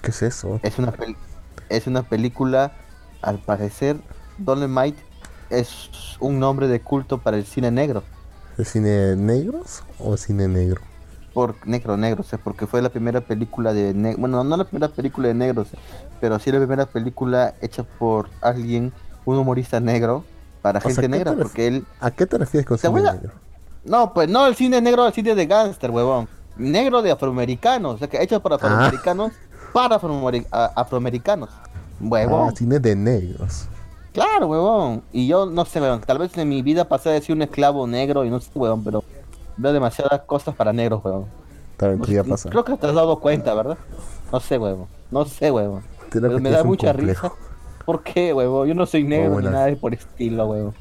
¿qué 0.03 0.11
es 0.11 0.23
eso? 0.23 0.61
Es 0.63 0.79
una, 0.79 0.93
es 1.69 1.87
una 1.87 2.03
película, 2.03 2.73
al 3.23 3.39
parecer, 3.39 3.97
Doble 4.39 4.69
Might 4.69 4.97
es 5.51 5.91
un 6.21 6.39
nombre 6.39 6.69
de 6.69 6.81
culto 6.81 7.19
para 7.19 7.37
el 7.37 7.45
cine 7.45 7.71
negro. 7.71 8.03
¿Es 8.59 8.69
cine 8.71 9.17
negros 9.17 9.83
o 9.99 10.17
cine 10.17 10.49
negro? 10.49 10.81
Por 11.35 11.55
negro, 11.67 11.97
negro, 11.97 12.23
o 12.23 12.25
sea, 12.25 12.39
porque 12.39 12.67
fue 12.67 12.83
la 12.83 12.89
primera 12.89 13.21
película 13.21 13.73
de 13.73 13.95
negro. 13.95 14.21
Bueno, 14.21 14.43
no 14.43 14.57
la 14.57 14.65
primera 14.65 14.89
película 14.89 15.29
de 15.29 15.35
negros, 15.35 15.69
pero 16.21 16.39
sí 16.39 16.51
la 16.51 16.59
primera 16.59 16.87
película 16.87 17.55
hecha 17.61 17.85
por 17.85 18.29
alguien, 18.41 18.93
un 19.25 19.39
humorista 19.39 19.81
negro, 19.81 20.25
para 20.63 20.79
O 20.79 20.83
gente 20.83 21.03
¿qué 21.03 21.09
negra, 21.09 21.35
porque 21.35 21.67
él 21.69 21.87
¿A 22.01 22.11
qué 22.11 22.27
te 22.27 22.37
refieres 22.37 22.67
con 22.67 22.79
¿Te 22.79 22.89
cine 22.89 23.03
negro? 23.03 23.33
No, 23.85 24.13
pues 24.13 24.29
no, 24.29 24.47
el 24.47 24.55
cine 24.55 24.81
negro, 24.81 25.07
el 25.07 25.13
cine 25.13 25.35
de 25.35 25.47
gángster, 25.47 25.91
huevón. 25.91 26.29
Negro 26.61 27.03
de 27.03 27.11
afroamericanos, 27.11 27.95
o 27.95 27.99
sea, 27.99 28.09
que 28.09 28.23
hecho 28.23 28.41
para 28.41 28.57
afroamericanos, 28.57 29.33
para 29.73 29.97
afroamericanos. 30.77 31.49
Huevón, 32.01 32.49
Ah, 32.49 32.53
cine 32.57 32.79
de 32.79 32.95
negros. 32.97 33.67
claro, 34.13 34.47
huevón. 34.49 35.03
Y 35.13 35.27
yo 35.27 35.47
no 35.47 35.65
sé, 35.65 35.81
huevón, 35.81 36.01
tal 36.01 36.19
vez 36.19 36.37
en 36.37 36.49
mi 36.49 36.63
vida 36.63 36.87
pasé 36.87 37.11
de 37.11 37.21
ser 37.21 37.35
un 37.37 37.43
esclavo 37.43 37.87
negro 37.87 38.25
y 38.25 38.31
no 38.31 38.41
sé, 38.41 38.51
huevón, 38.55 38.83
pero 38.85 39.05
veo 39.57 39.73
demasiadas 39.73 40.21
cosas 40.23 40.55
para 40.55 40.73
negros, 40.73 41.05
huevón. 41.05 41.27
También 41.77 41.99
No 41.99 42.05
podría 42.05 42.25
sé, 42.25 42.31
pasar. 42.31 42.53
Creo 42.53 42.65
que 42.65 42.77
te 42.77 42.87
has 42.87 42.95
dado 42.95 43.19
cuenta, 43.21 43.55
¿verdad? 43.55 43.79
No 44.33 44.41
sé, 44.41 44.59
huevón. 44.59 44.87
No 45.11 45.25
sé, 45.25 45.51
huevón. 45.51 45.83
Pero 46.11 46.39
me 46.41 46.51
da 46.51 46.63
mucha 46.65 46.93
complejo. 46.93 47.29
risa. 47.29 47.37
¿Por 47.87 48.03
qué, 48.03 48.33
huevón? 48.35 48.69
Yo 48.69 48.75
no 48.75 48.85
soy 48.87 49.03
negro 49.05 49.33
buena. 49.33 49.49
ni 49.51 49.55
nada 49.55 49.67
de 49.67 49.77
por 49.77 49.95
estilo, 49.95 50.47
huevón. 50.47 50.75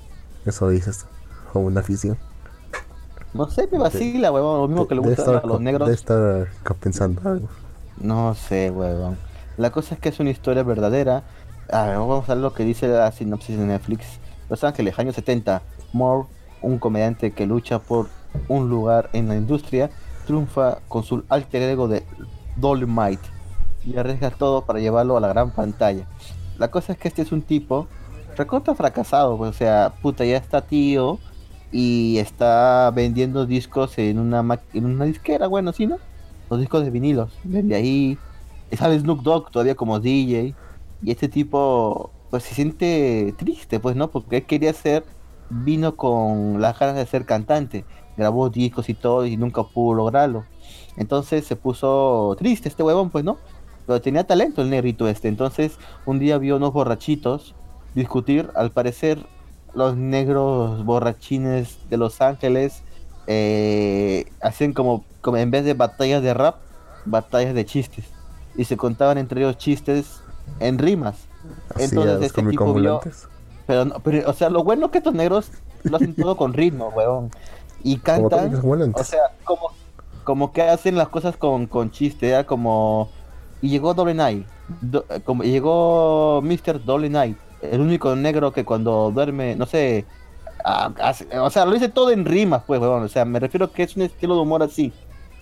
Eso 0.45 0.67
dices, 0.69 1.05
como 1.53 1.65
una 1.67 1.79
afición. 1.81 2.17
No 3.33 3.49
sé, 3.49 3.67
me 3.71 3.77
vacila, 3.77 4.31
huevón. 4.31 4.61
Lo 4.61 4.67
mismo 4.67 4.87
que 4.87 4.95
le 4.95 5.01
gusta 5.01 5.37
a 5.39 5.45
los 5.45 5.61
negros. 5.61 5.87
Debe 5.87 5.95
estar 5.95 6.47
co- 6.63 6.73
pensando 6.75 7.21
algo. 7.29 7.47
No 8.01 8.33
sé, 8.33 8.71
huevón. 8.71 9.17
La 9.57 9.71
cosa 9.71 9.95
es 9.95 10.01
que 10.01 10.09
es 10.09 10.19
una 10.19 10.29
historia 10.31 10.63
verdadera. 10.63 11.23
A 11.71 11.85
ver, 11.85 11.97
vamos 11.97 12.27
a 12.29 12.33
ver 12.33 12.41
lo 12.41 12.53
que 12.53 12.63
dice 12.63 12.87
la 12.87 13.11
sinopsis 13.11 13.57
de 13.57 13.65
Netflix. 13.65 14.05
Los 14.49 14.63
Ángeles, 14.63 14.97
años 14.97 15.15
70. 15.15 15.61
Moore, 15.93 16.27
un 16.61 16.79
comediante 16.79 17.31
que 17.31 17.45
lucha 17.45 17.79
por 17.79 18.07
un 18.47 18.69
lugar 18.69 19.09
en 19.13 19.27
la 19.27 19.35
industria, 19.35 19.89
triunfa 20.25 20.79
con 20.87 21.03
su 21.03 21.23
alter 21.29 21.61
ego 21.63 21.87
de 21.87 22.03
Dolomite 22.55 23.27
y 23.85 23.97
arriesga 23.97 24.29
todo 24.31 24.65
para 24.65 24.79
llevarlo 24.79 25.17
a 25.17 25.19
la 25.19 25.27
gran 25.29 25.51
pantalla. 25.51 26.05
La 26.57 26.69
cosa 26.69 26.93
es 26.93 26.99
que 26.99 27.07
este 27.07 27.21
es 27.21 27.31
un 27.31 27.41
tipo 27.41 27.87
recontra 28.35 28.75
fracasado, 28.75 29.37
pues, 29.37 29.49
o 29.51 29.53
sea, 29.53 29.93
puta, 30.01 30.25
ya 30.25 30.37
está 30.37 30.61
tío 30.61 31.19
y 31.71 32.17
está 32.17 32.91
vendiendo 32.95 33.45
discos 33.45 33.97
en 33.97 34.19
una 34.19 34.59
en 34.73 34.85
una 34.85 35.05
disquera, 35.05 35.47
bueno, 35.47 35.73
¿sí, 35.73 35.87
no? 35.87 35.97
Los 36.49 36.59
discos 36.59 36.83
de 36.83 36.89
vinilos, 36.89 37.31
vende 37.43 37.75
ahí, 37.75 38.17
sale 38.75 38.99
Snoop 38.99 39.21
Dogg 39.21 39.51
todavía 39.51 39.75
como 39.75 39.99
DJ 39.99 40.55
y 41.01 41.11
este 41.11 41.29
tipo 41.29 42.11
pues 42.29 42.43
se 42.43 42.55
siente 42.55 43.33
triste, 43.37 43.79
pues, 43.79 43.95
¿no? 43.95 44.09
Porque 44.09 44.37
él 44.37 44.45
quería 44.45 44.73
ser, 44.73 45.03
vino 45.49 45.95
con 45.95 46.61
las 46.61 46.77
ganas 46.77 46.95
de 46.95 47.05
ser 47.05 47.25
cantante, 47.25 47.85
grabó 48.17 48.49
discos 48.49 48.89
y 48.89 48.93
todo 48.93 49.25
y 49.25 49.37
nunca 49.37 49.63
pudo 49.63 49.95
lograrlo. 49.95 50.45
Entonces 50.97 51.45
se 51.45 51.55
puso 51.55 52.35
triste 52.37 52.69
este 52.69 52.83
huevón, 52.83 53.09
pues, 53.09 53.23
¿no? 53.23 53.37
Pero 53.87 54.01
tenía 54.01 54.25
talento 54.25 54.61
el 54.61 54.69
negrito 54.69 55.07
este. 55.07 55.27
Entonces 55.27 55.77
un 56.05 56.19
día 56.19 56.37
vio 56.37 56.57
unos 56.57 56.73
borrachitos 56.73 57.55
discutir. 57.95 58.51
Al 58.55 58.71
parecer 58.71 59.25
los 59.73 59.95
negros 59.97 60.83
borrachines 60.85 61.77
de 61.89 61.97
Los 61.97 62.21
Ángeles 62.21 62.81
eh, 63.27 64.25
hacían 64.41 64.73
como, 64.73 65.03
como 65.21 65.37
en 65.37 65.51
vez 65.51 65.63
de 65.65 65.73
batallas 65.73 66.21
de 66.23 66.33
rap, 66.33 66.55
batallas 67.05 67.53
de 67.53 67.65
chistes. 67.65 68.05
Y 68.55 68.65
se 68.65 68.75
contaban 68.77 69.17
entre 69.17 69.41
ellos 69.41 69.57
chistes 69.57 70.21
en 70.59 70.77
rimas. 70.79 71.15
Así 71.75 71.83
Entonces 71.85 72.13
este 72.27 72.41
tipo 72.51 72.65
vio-. 72.81 72.99
Pero, 73.67 73.85
no- 73.85 73.99
pero, 73.99 74.29
o 74.29 74.33
sea, 74.33 74.49
lo 74.49 74.63
bueno 74.63 74.87
es 74.87 74.91
que 74.91 74.97
estos 74.97 75.13
negros 75.13 75.51
lo 75.83 75.95
hacen 75.97 76.15
todo 76.15 76.35
con 76.35 76.53
ritmo, 76.53 76.89
huevón. 76.89 77.29
Y 77.83 77.97
cantan, 77.99 78.51
o 78.99 79.03
sea, 79.03 79.19
como, 79.43 79.69
como 80.23 80.51
que 80.51 80.63
hacen 80.63 80.97
las 80.97 81.07
cosas 81.09 81.37
con, 81.37 81.67
con 81.67 81.91
chiste, 81.91 82.29
era 82.29 82.45
como... 82.45 83.09
Y 83.61 83.69
llegó 83.69 83.93
Doble 83.93 84.13
Night, 84.13 84.47
do- 84.81 85.05
eh, 85.09 85.19
como 85.23 85.43
llegó 85.43 86.41
Mr. 86.41 86.83
Doble 86.83 87.09
Night, 87.09 87.37
el 87.61 87.81
único 87.81 88.15
negro 88.15 88.51
que 88.53 88.65
cuando 88.65 89.11
duerme, 89.11 89.55
no 89.55 89.65
sé, 89.65 90.05
hace- 90.63 91.27
o 91.39 91.49
sea, 91.49 91.65
lo 91.65 91.71
dice 91.73 91.89
todo 91.89 92.11
en 92.11 92.25
rimas, 92.25 92.63
pues, 92.65 92.79
huevón. 92.79 93.03
O 93.03 93.07
sea, 93.07 93.25
me 93.25 93.39
refiero 93.39 93.71
que 93.71 93.83
es 93.83 93.95
un 93.95 94.03
estilo 94.03 94.35
de 94.35 94.41
humor 94.41 94.63
así, 94.63 94.91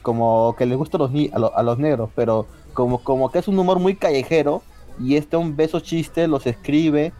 como 0.02 0.56
que 0.58 0.66
le 0.66 0.76
gusta 0.76 0.98
a 0.98 1.00
los, 1.02 1.12
a, 1.34 1.40
lo- 1.40 1.58
a 1.58 1.64
los 1.64 1.78
negros, 1.80 2.10
pero 2.16 2.48
como, 2.74 3.00
como 3.00 3.30
que 3.32 3.40
es 3.40 3.48
un 3.48 3.58
humor 3.60 3.80
muy 3.80 3.96
callejero 3.96 4.62
y 5.00 5.16
este 5.16 5.38
un 5.38 5.56
beso 5.56 5.80
chiste 5.80 6.28
los 6.28 6.46
escribe 6.48 7.14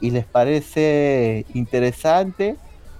y 0.00 0.10
les 0.10 0.24
parece 0.26 1.46
interesante 1.54 2.56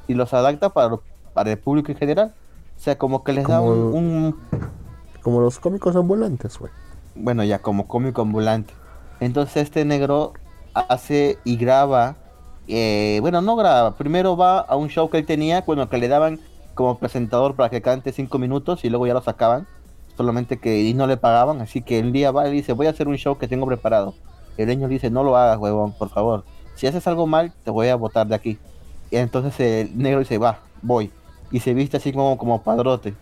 y 0.08 0.14
los 0.14 0.32
adapta 0.32 0.70
para, 0.70 0.96
para 1.32 1.50
el 1.52 1.58
público 1.58 1.90
en 1.92 1.98
general. 1.98 2.34
O 2.76 2.80
sea, 2.80 2.96
como 2.98 3.22
que 3.24 3.32
les 3.32 3.46
da 3.46 3.60
un- 3.60 4.36
Como 5.22 5.40
los 5.40 5.58
cómicos 5.58 5.96
ambulantes, 5.96 6.58
güey. 6.58 6.70
bueno, 7.14 7.44
ya 7.44 7.60
como 7.60 7.86
cómico 7.86 8.22
ambulante. 8.22 8.74
Entonces 9.20 9.56
este 9.64 9.84
negro 9.84 10.32
hace 10.74 11.38
y 11.44 11.56
graba, 11.56 12.16
eh, 12.68 13.18
bueno, 13.20 13.40
no 13.40 13.56
graba, 13.56 13.96
primero 13.96 14.36
va 14.36 14.60
a 14.60 14.76
un 14.76 14.88
show 14.88 15.08
que 15.08 15.18
él 15.18 15.26
tenía, 15.26 15.62
bueno, 15.62 15.88
que 15.88 15.98
le 15.98 16.08
daban 16.08 16.40
como 16.74 16.98
presentador 16.98 17.54
para 17.54 17.70
que 17.70 17.82
cante 17.82 18.12
cinco 18.12 18.38
minutos 18.38 18.84
y 18.84 18.90
luego 18.90 19.06
ya 19.06 19.14
lo 19.14 19.22
sacaban, 19.22 19.66
solamente 20.16 20.58
que 20.58 20.82
y 20.82 20.94
no 20.94 21.06
le 21.06 21.16
pagaban, 21.16 21.60
así 21.60 21.82
que 21.82 21.98
el 21.98 22.12
día 22.12 22.30
va 22.30 22.48
y 22.48 22.52
dice, 22.52 22.72
voy 22.72 22.86
a 22.86 22.90
hacer 22.90 23.08
un 23.08 23.16
show 23.16 23.38
que 23.38 23.48
tengo 23.48 23.66
preparado. 23.66 24.14
El 24.56 24.68
niño 24.68 24.88
dice, 24.88 25.10
no 25.10 25.24
lo 25.24 25.36
hagas, 25.36 25.58
huevón, 25.58 25.92
por 25.92 26.10
favor. 26.10 26.44
Si 26.76 26.86
haces 26.86 27.06
algo 27.06 27.26
mal, 27.26 27.52
te 27.64 27.70
voy 27.70 27.88
a 27.88 27.96
botar 27.96 28.26
de 28.26 28.36
aquí. 28.36 28.58
Y 29.10 29.16
entonces 29.16 29.58
el 29.58 29.98
negro 29.98 30.20
dice, 30.20 30.38
va, 30.38 30.60
voy. 30.82 31.10
Y 31.50 31.60
se 31.60 31.74
viste 31.74 31.96
así 31.96 32.12
como, 32.12 32.38
como 32.38 32.62
padrote, 32.62 33.14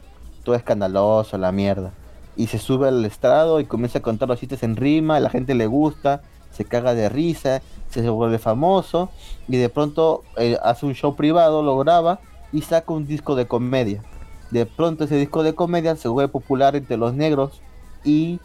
todo 0.44 0.55
escandaloso, 0.55 1.38
la 1.38 1.53
mierda 1.53 1.92
y 2.36 2.46
se 2.46 2.59
sube 2.59 2.88
al 2.88 3.05
estrado 3.05 3.61
y 3.61 3.64
comienza 3.64 3.98
a 3.98 4.03
contar 4.03 4.28
los 4.28 4.40
chistes 4.40 4.62
en 4.62 4.76
rima, 4.76 5.20
la 5.20 5.30
gente 5.30 5.55
le 5.55 5.66
gusta, 5.66 6.22
se 6.53 6.64
caga 6.64 6.94
de 6.94 7.09
risa, 7.09 7.62
se 7.90 8.09
vuelve 8.09 8.38
famoso 8.38 9.11
y 9.48 9.57
de 9.57 9.68
pronto 9.68 10.22
eh, 10.36 10.57
hace 10.62 10.86
un 10.86 10.94
show 10.94 11.14
privado, 11.16 11.62
lo 11.62 11.76
graba 11.78 12.20
y 12.53 12.62
saca 12.62 12.92
un 12.92 13.07
disco 13.07 13.34
de 13.34 13.46
comedia. 13.46 14.03
De 14.50 14.66
pronto 14.66 15.05
ese 15.05 15.16
disco 15.16 15.42
de 15.42 15.55
comedia 15.55 15.96
se 15.96 16.09
vuelve 16.09 16.28
popular 16.30 16.76
entre 16.76 16.96
los 16.96 17.14
negros 17.14 17.61
y 18.05 18.40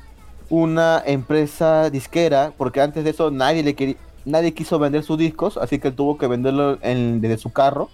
una 0.49 1.01
empresa 1.05 1.89
disquera, 1.89 2.53
porque 2.57 2.81
antes 2.81 3.03
de 3.03 3.09
eso 3.09 3.31
nadie 3.31 3.63
le 3.63 3.75
quería, 3.75 3.97
nadie 4.23 4.53
quiso 4.53 4.79
vender 4.79 5.03
sus 5.03 5.17
discos, 5.17 5.57
así 5.57 5.79
que 5.79 5.89
él 5.89 5.95
tuvo 5.95 6.17
que 6.17 6.27
venderlo 6.27 6.77
en- 6.81 7.19
desde 7.19 7.37
su 7.37 7.51
carro, 7.51 7.89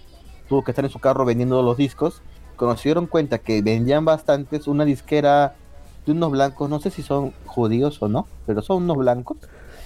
tuvo 0.48 0.62
que 0.62 0.70
estar 0.70 0.84
en 0.84 0.90
su 0.90 1.00
carro 1.00 1.24
vendiendo 1.24 1.62
los 1.62 1.76
discos. 1.76 2.22
Cuando 2.56 2.76
se 2.76 2.88
dieron 2.88 3.06
cuenta 3.08 3.38
que 3.38 3.60
vendían 3.62 4.04
bastantes, 4.04 4.68
una 4.68 4.84
disquera 4.84 5.54
de 6.06 6.12
unos 6.12 6.30
blancos, 6.30 6.70
no 6.70 6.78
sé 6.80 6.90
si 6.90 7.02
son 7.02 7.32
judíos 7.46 8.00
o 8.00 8.08
no, 8.08 8.28
pero 8.46 8.62
son 8.62 8.84
unos 8.84 8.96
blancos, 8.98 9.38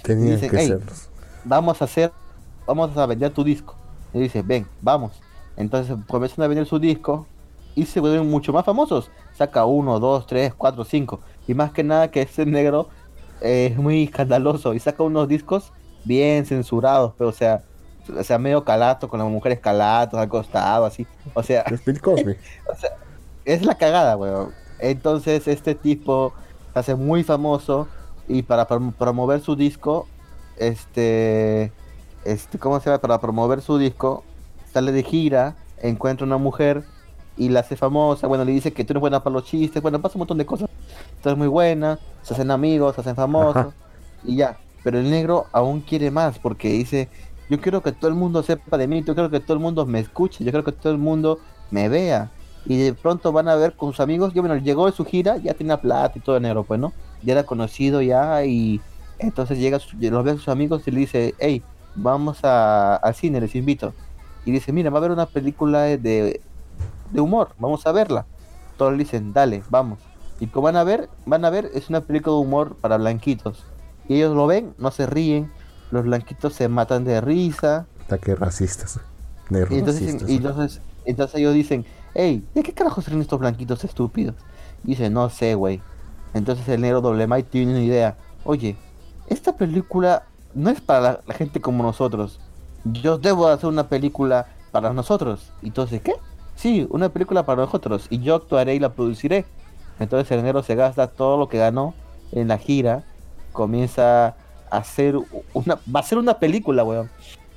Tenían 0.03 0.37
Dicen, 0.37 0.51
que 0.51 0.57
"Ey". 0.61 0.67
serlos. 0.69 1.09
vamos 1.45 1.81
a 1.81 1.85
hacer, 1.85 2.13
vamos 2.67 2.97
a 2.97 3.07
vender 3.07 3.33
tu 3.33 3.45
disco. 3.45 3.75
Y 4.13 4.21
dice, 4.21 4.43
ven, 4.43 4.67
vamos. 4.81 5.13
Entonces 5.57 5.97
comienzan 6.09 6.45
a 6.45 6.49
vender 6.49 6.67
su 6.67 6.79
disco 6.79 7.27
y 7.75 7.85
se 7.87 8.01
vuelven 8.01 8.29
mucho 8.31 8.53
más 8.53 8.65
famosos. 8.65 9.11
Saca 9.37 9.65
uno, 9.65 10.01
dos, 10.01 10.27
tres, 10.27 10.55
cuatro, 10.55 10.85
cinco. 10.85 11.21
Y 11.47 11.55
más 11.55 11.73
que 11.73 11.83
nada 11.85 12.11
que 12.11 12.23
ese 12.23 12.47
negro 12.47 12.89
eh, 13.41 13.71
es 13.73 13.79
muy 13.79 14.05
escandaloso 14.05 14.75
y 14.75 14.79
saca 14.81 15.03
unos 15.03 15.29
discos 15.29 15.73
bien 16.05 16.47
censurados, 16.47 17.13
pero 17.19 17.31
o 17.31 17.33
sea, 17.33 17.63
o 18.19 18.25
sea, 18.25 18.39
medio 18.39 18.65
calato, 18.65 19.09
con 19.09 19.19
las 19.21 19.29
mujeres 19.29 19.59
calatos 19.61 20.19
al 20.19 20.29
costado, 20.29 20.85
así. 20.87 21.07
O 21.35 21.43
sea, 21.43 21.63
Es 21.63 21.85
Bill 21.85 22.01
Cosby. 22.01 22.37
es 23.45 23.63
la 23.65 23.75
cagada, 23.77 24.17
weón. 24.17 24.53
Entonces 24.79 25.47
este 25.49 25.75
tipo 25.75 26.33
se 26.73 26.79
hace 26.79 26.95
muy 26.95 27.25
famoso 27.25 27.89
y 28.29 28.43
para 28.43 28.69
prom- 28.69 28.93
promover 28.93 29.41
su 29.41 29.57
disco, 29.57 30.07
este, 30.59 31.73
este, 32.25 32.59
¿cómo 32.59 32.79
se 32.81 32.87
llama? 32.91 33.01
Para 33.01 33.21
promover 33.21 33.61
su 33.63 33.79
disco, 33.79 34.25
sale 34.73 34.93
de 34.93 35.03
gira, 35.03 35.57
encuentra 35.83 36.27
una 36.27 36.37
mujer 36.39 36.85
y 37.37 37.49
la 37.49 37.61
hace 37.61 37.77
famosa. 37.77 38.27
Bueno, 38.27 38.45
le 38.45 38.53
dice 38.53 38.73
que 38.73 38.85
tú 38.85 38.93
eres 38.93 39.01
buena 39.01 39.23
para 39.23 39.35
los 39.35 39.45
chistes, 39.45 39.83
bueno, 39.83 40.01
pasa 40.01 40.17
un 40.17 40.21
montón 40.21 40.39
de 40.39 40.47
cosas. 40.47 40.69
Tú 41.23 41.29
eres 41.29 41.39
muy 41.39 41.49
buena, 41.49 41.99
se 42.23 42.35
hacen 42.35 42.51
amigos, 42.51 42.95
se 42.95 43.01
hacen 43.01 43.17
famosos 43.17 43.57
Ajá. 43.57 43.71
y 44.25 44.37
ya. 44.37 44.59
Pero 44.85 44.99
el 44.99 45.11
negro 45.11 45.47
aún 45.53 45.81
quiere 45.81 46.11
más 46.11 46.39
porque 46.39 46.69
dice, 46.69 47.09
yo 47.51 47.61
quiero 47.61 47.83
que 47.83 47.93
todo 47.93 48.09
el 48.09 48.17
mundo 48.17 48.43
sepa 48.43 48.77
de 48.79 48.87
mí, 48.87 49.03
yo 49.05 49.15
quiero 49.15 49.31
que 49.31 49.41
todo 49.41 49.55
el 49.55 49.61
mundo 49.61 49.87
me 49.87 50.01
escuche, 50.01 50.45
yo 50.45 50.51
quiero 50.51 50.65
que 50.65 50.73
todo 50.73 50.93
el 50.93 50.99
mundo 50.99 51.39
me 51.71 51.89
vea. 51.89 52.31
Y 52.67 52.77
de 52.77 52.93
pronto 52.93 53.33
van 53.33 53.49
a 53.49 53.55
ver 53.55 53.75
con 53.75 53.91
sus 53.91 54.01
amigos, 54.01 54.35
yo 54.35 54.43
bueno, 54.43 54.57
llegó 54.57 54.87
de 54.87 54.93
su 54.93 55.05
gira, 55.05 55.37
ya 55.39 55.55
tenía 55.55 55.81
plata 55.81 56.19
y 56.19 56.21
todo 56.21 56.37
el 56.37 56.43
negro, 56.43 56.65
pues, 56.65 56.79
¿no? 56.79 56.93
Ya 57.23 57.33
era 57.33 57.45
conocido 57.45 58.01
ya 58.03 58.45
y 58.45 58.81
entonces 59.19 59.59
llega, 59.59 59.79
los 59.99 60.25
ve 60.25 60.31
a 60.33 60.35
sus 60.35 60.49
amigos 60.49 60.87
y 60.87 60.91
le 60.91 61.01
dice, 61.01 61.35
hey, 61.39 61.63
vamos 61.95 62.45
a, 62.45 62.97
al 62.97 63.15
cine, 63.15 63.41
les 63.41 63.55
invito. 63.55 63.95
Y 64.45 64.53
dice, 64.53 64.73
mira, 64.73 64.91
va 64.91 64.99
a 64.99 65.01
haber 65.01 65.11
una 65.11 65.27
película 65.27 65.83
de, 65.83 66.41
de 67.11 67.21
humor, 67.21 67.55
vamos 67.59 67.87
a 67.87 67.93
verla. 67.93 68.27
Todos 68.77 68.93
le 68.93 68.99
dicen, 68.99 69.33
dale, 69.33 69.65
vamos. 69.71 69.99
Y 70.41 70.47
como 70.49 70.65
van 70.67 70.77
a 70.77 70.85
ver, 70.85 71.11
van 71.27 71.45
a 71.45 71.51
ver, 71.51 71.71
es 71.75 71.89
una 71.91 72.03
película 72.03 72.37
de 72.37 72.43
humor 72.43 72.77
para 72.77 72.97
blanquitos. 72.97 73.67
Y 74.09 74.15
ellos 74.17 74.35
lo 74.37 74.47
ven, 74.47 74.75
no 74.79 74.91
se 74.91 75.07
ríen, 75.07 75.53
los 75.91 76.05
blanquitos 76.05 76.55
se 76.55 76.69
matan 76.69 77.05
de 77.05 77.21
risa. 77.21 77.89
Ataque 78.05 78.35
racistas. 78.35 79.01
Negros 79.51 79.71
Y 79.71 79.79
entonces, 79.79 80.03
racistas. 80.05 80.29
y 80.29 80.37
entonces, 80.37 80.83
entonces 81.05 81.41
ellos 81.41 81.55
dicen, 81.55 81.85
hey, 82.15 82.47
¿de 82.55 82.63
qué 82.63 82.73
carajo 82.73 83.03
se 83.03 83.11
ríen 83.11 83.23
estos 83.23 83.39
blanquitos 83.41 83.85
estúpidos? 83.85 84.37
Y 84.85 84.89
dice, 84.91 85.11
no 85.11 85.29
sé, 85.31 85.55
güey. 85.55 85.83
Entonces 86.35 86.69
el 86.69 86.81
negro 86.81 87.01
doble 87.01 87.27
Mike 87.27 87.49
tiene 87.51 87.73
una 87.73 87.83
idea. 87.83 88.17
Oye, 88.45 88.77
esta 89.29 89.57
película 89.57 90.25
no 90.55 90.71
es 90.71 90.81
para 90.81 91.01
la, 91.01 91.21
la 91.27 91.35
gente 91.35 91.61
como 91.61 91.83
nosotros. 91.83 92.41
Yo 92.85 93.19
debo 93.19 93.49
hacer 93.49 93.69
una 93.69 93.89
película 93.89 94.47
para 94.71 94.93
nosotros. 94.93 95.53
Y 95.63 95.69
entonces, 95.69 96.01
¿qué? 96.01 96.15
Sí, 96.55 96.87
una 96.91 97.09
película 97.09 97.45
para 97.45 97.63
nosotros. 97.63 98.07
Y 98.11 98.21
yo 98.21 98.35
actuaré 98.35 98.75
y 98.75 98.79
la 98.79 98.93
produciré. 98.93 99.45
Entonces 100.01 100.31
el 100.33 100.43
negro 100.43 100.63
se 100.63 100.75
gasta 100.75 101.07
todo 101.09 101.37
lo 101.37 101.49
que 101.49 101.59
ganó 101.59 101.95
en 102.33 102.49
la 102.49 102.59
gira. 102.59 103.05
Comienza 103.53 104.27
a 104.27 104.35
hacer 104.71 105.17
una... 105.55 105.79
Va 105.95 106.01
a 106.01 106.03
ser 106.03 106.19
una 106.19 106.39
película, 106.39 106.85
weón. 106.85 107.11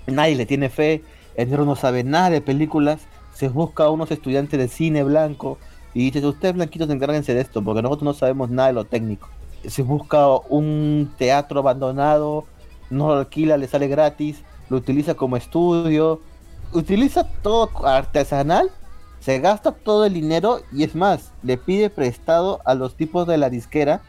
Nadie 0.08 0.36
le 0.36 0.46
tiene 0.46 0.70
fe. 0.70 1.04
El 1.36 1.50
negro 1.50 1.66
no 1.66 1.76
sabe 1.76 2.04
nada 2.04 2.30
de 2.30 2.42
películas. 2.42 3.02
Se 3.34 3.50
busca 3.50 3.86
a 3.86 3.90
unos 3.90 4.12
estudiantes 4.12 4.60
de 4.60 4.68
cine 4.68 5.04
blanco. 5.04 5.58
Y 5.94 6.10
dice, 6.10 6.26
ustedes 6.26 6.56
blanquitos 6.56 6.90
encárguense 6.90 7.34
de 7.34 7.42
esto. 7.42 7.64
Porque 7.64 7.82
nosotros 7.82 8.04
no 8.04 8.14
sabemos 8.14 8.50
nada 8.50 8.70
de 8.70 8.74
lo 8.74 8.86
técnico. 8.86 9.30
Se 9.68 9.84
busca 9.84 10.28
un 10.50 11.12
teatro 11.18 11.60
abandonado. 11.60 12.46
No 12.90 13.10
lo 13.10 13.20
alquila, 13.20 13.58
le 13.58 13.68
sale 13.68 13.88
gratis. 13.88 14.44
Lo 14.70 14.78
utiliza 14.78 15.16
como 15.16 15.38
estudio. 15.38 16.22
Utiliza 16.74 17.28
todo 17.42 17.70
artesanal. 17.86 18.70
Se 19.20 19.40
gasta 19.40 19.72
todo 19.72 20.06
el 20.06 20.14
dinero. 20.14 20.62
Y 20.72 20.84
es 20.84 20.96
más, 20.96 21.32
le 21.44 21.58
pide 21.58 21.90
prestado 21.90 22.62
a 22.66 22.74
los 22.74 22.96
tipos 22.96 23.28
de 23.28 23.38
la 23.38 23.50
disquera. 23.50 24.02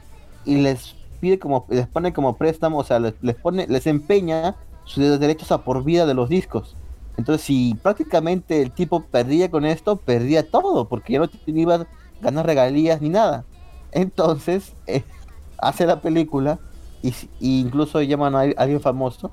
Y 0.44 0.56
les 0.56 0.94
pide 1.20 1.38
como, 1.38 1.66
les 1.68 1.86
pone 1.86 2.12
como 2.12 2.36
préstamo. 2.36 2.78
O 2.78 2.84
sea, 2.84 2.98
les, 3.00 3.14
les 3.22 3.34
pone, 3.34 3.66
les 3.66 3.86
empeña 3.86 4.56
sus 4.84 5.18
derechos 5.20 5.52
a 5.52 5.64
por 5.64 5.84
vida 5.84 6.06
de 6.06 6.14
los 6.14 6.28
discos. 6.28 6.76
Entonces, 7.16 7.44
si 7.46 7.74
prácticamente 7.82 8.62
el 8.62 8.72
tipo 8.72 9.04
perdía 9.04 9.50
con 9.50 9.64
esto, 9.64 9.96
perdía 9.96 10.48
todo, 10.50 10.88
porque 10.88 11.14
ya 11.14 11.18
no 11.20 11.28
iba 11.46 11.74
a 11.76 11.86
ganar 12.20 12.46
regalías 12.46 13.00
ni 13.00 13.10
nada. 13.10 13.44
Entonces, 13.92 14.72
eh, 14.86 15.04
hace 15.58 15.86
la 15.86 16.00
película 16.00 16.58
y, 17.02 17.14
incluso 17.40 18.00
llaman 18.02 18.34
a, 18.34 18.40
al- 18.40 18.54
alguien 18.58 18.80
famoso. 18.80 19.30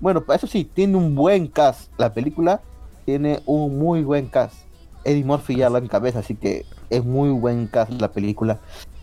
Bueno, 0.00 0.24
eso 0.34 0.46
sí, 0.46 0.64
tiene 0.64 0.96
un 0.96 1.14
buen 1.14 1.46
cast. 1.46 1.90
La 1.98 2.12
película 2.12 2.60
tiene 3.04 3.40
un 3.46 3.78
muy 3.78 4.02
buen 4.02 4.26
cast. 4.26 4.54
Eddie 5.04 5.24
Murphy 5.24 5.56
ya 5.56 5.70
la 5.70 5.78
en 5.78 5.88
cabeza, 5.88 6.20
así 6.20 6.34
que 6.36 6.64
es 6.90 7.04
muy 7.04 7.30
buen 7.30 7.66
cast 7.66 7.92
la 8.00 8.12
película. 8.12 8.60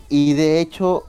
Y 0.08 0.34
de 0.34 0.60
hecho, 0.60 1.04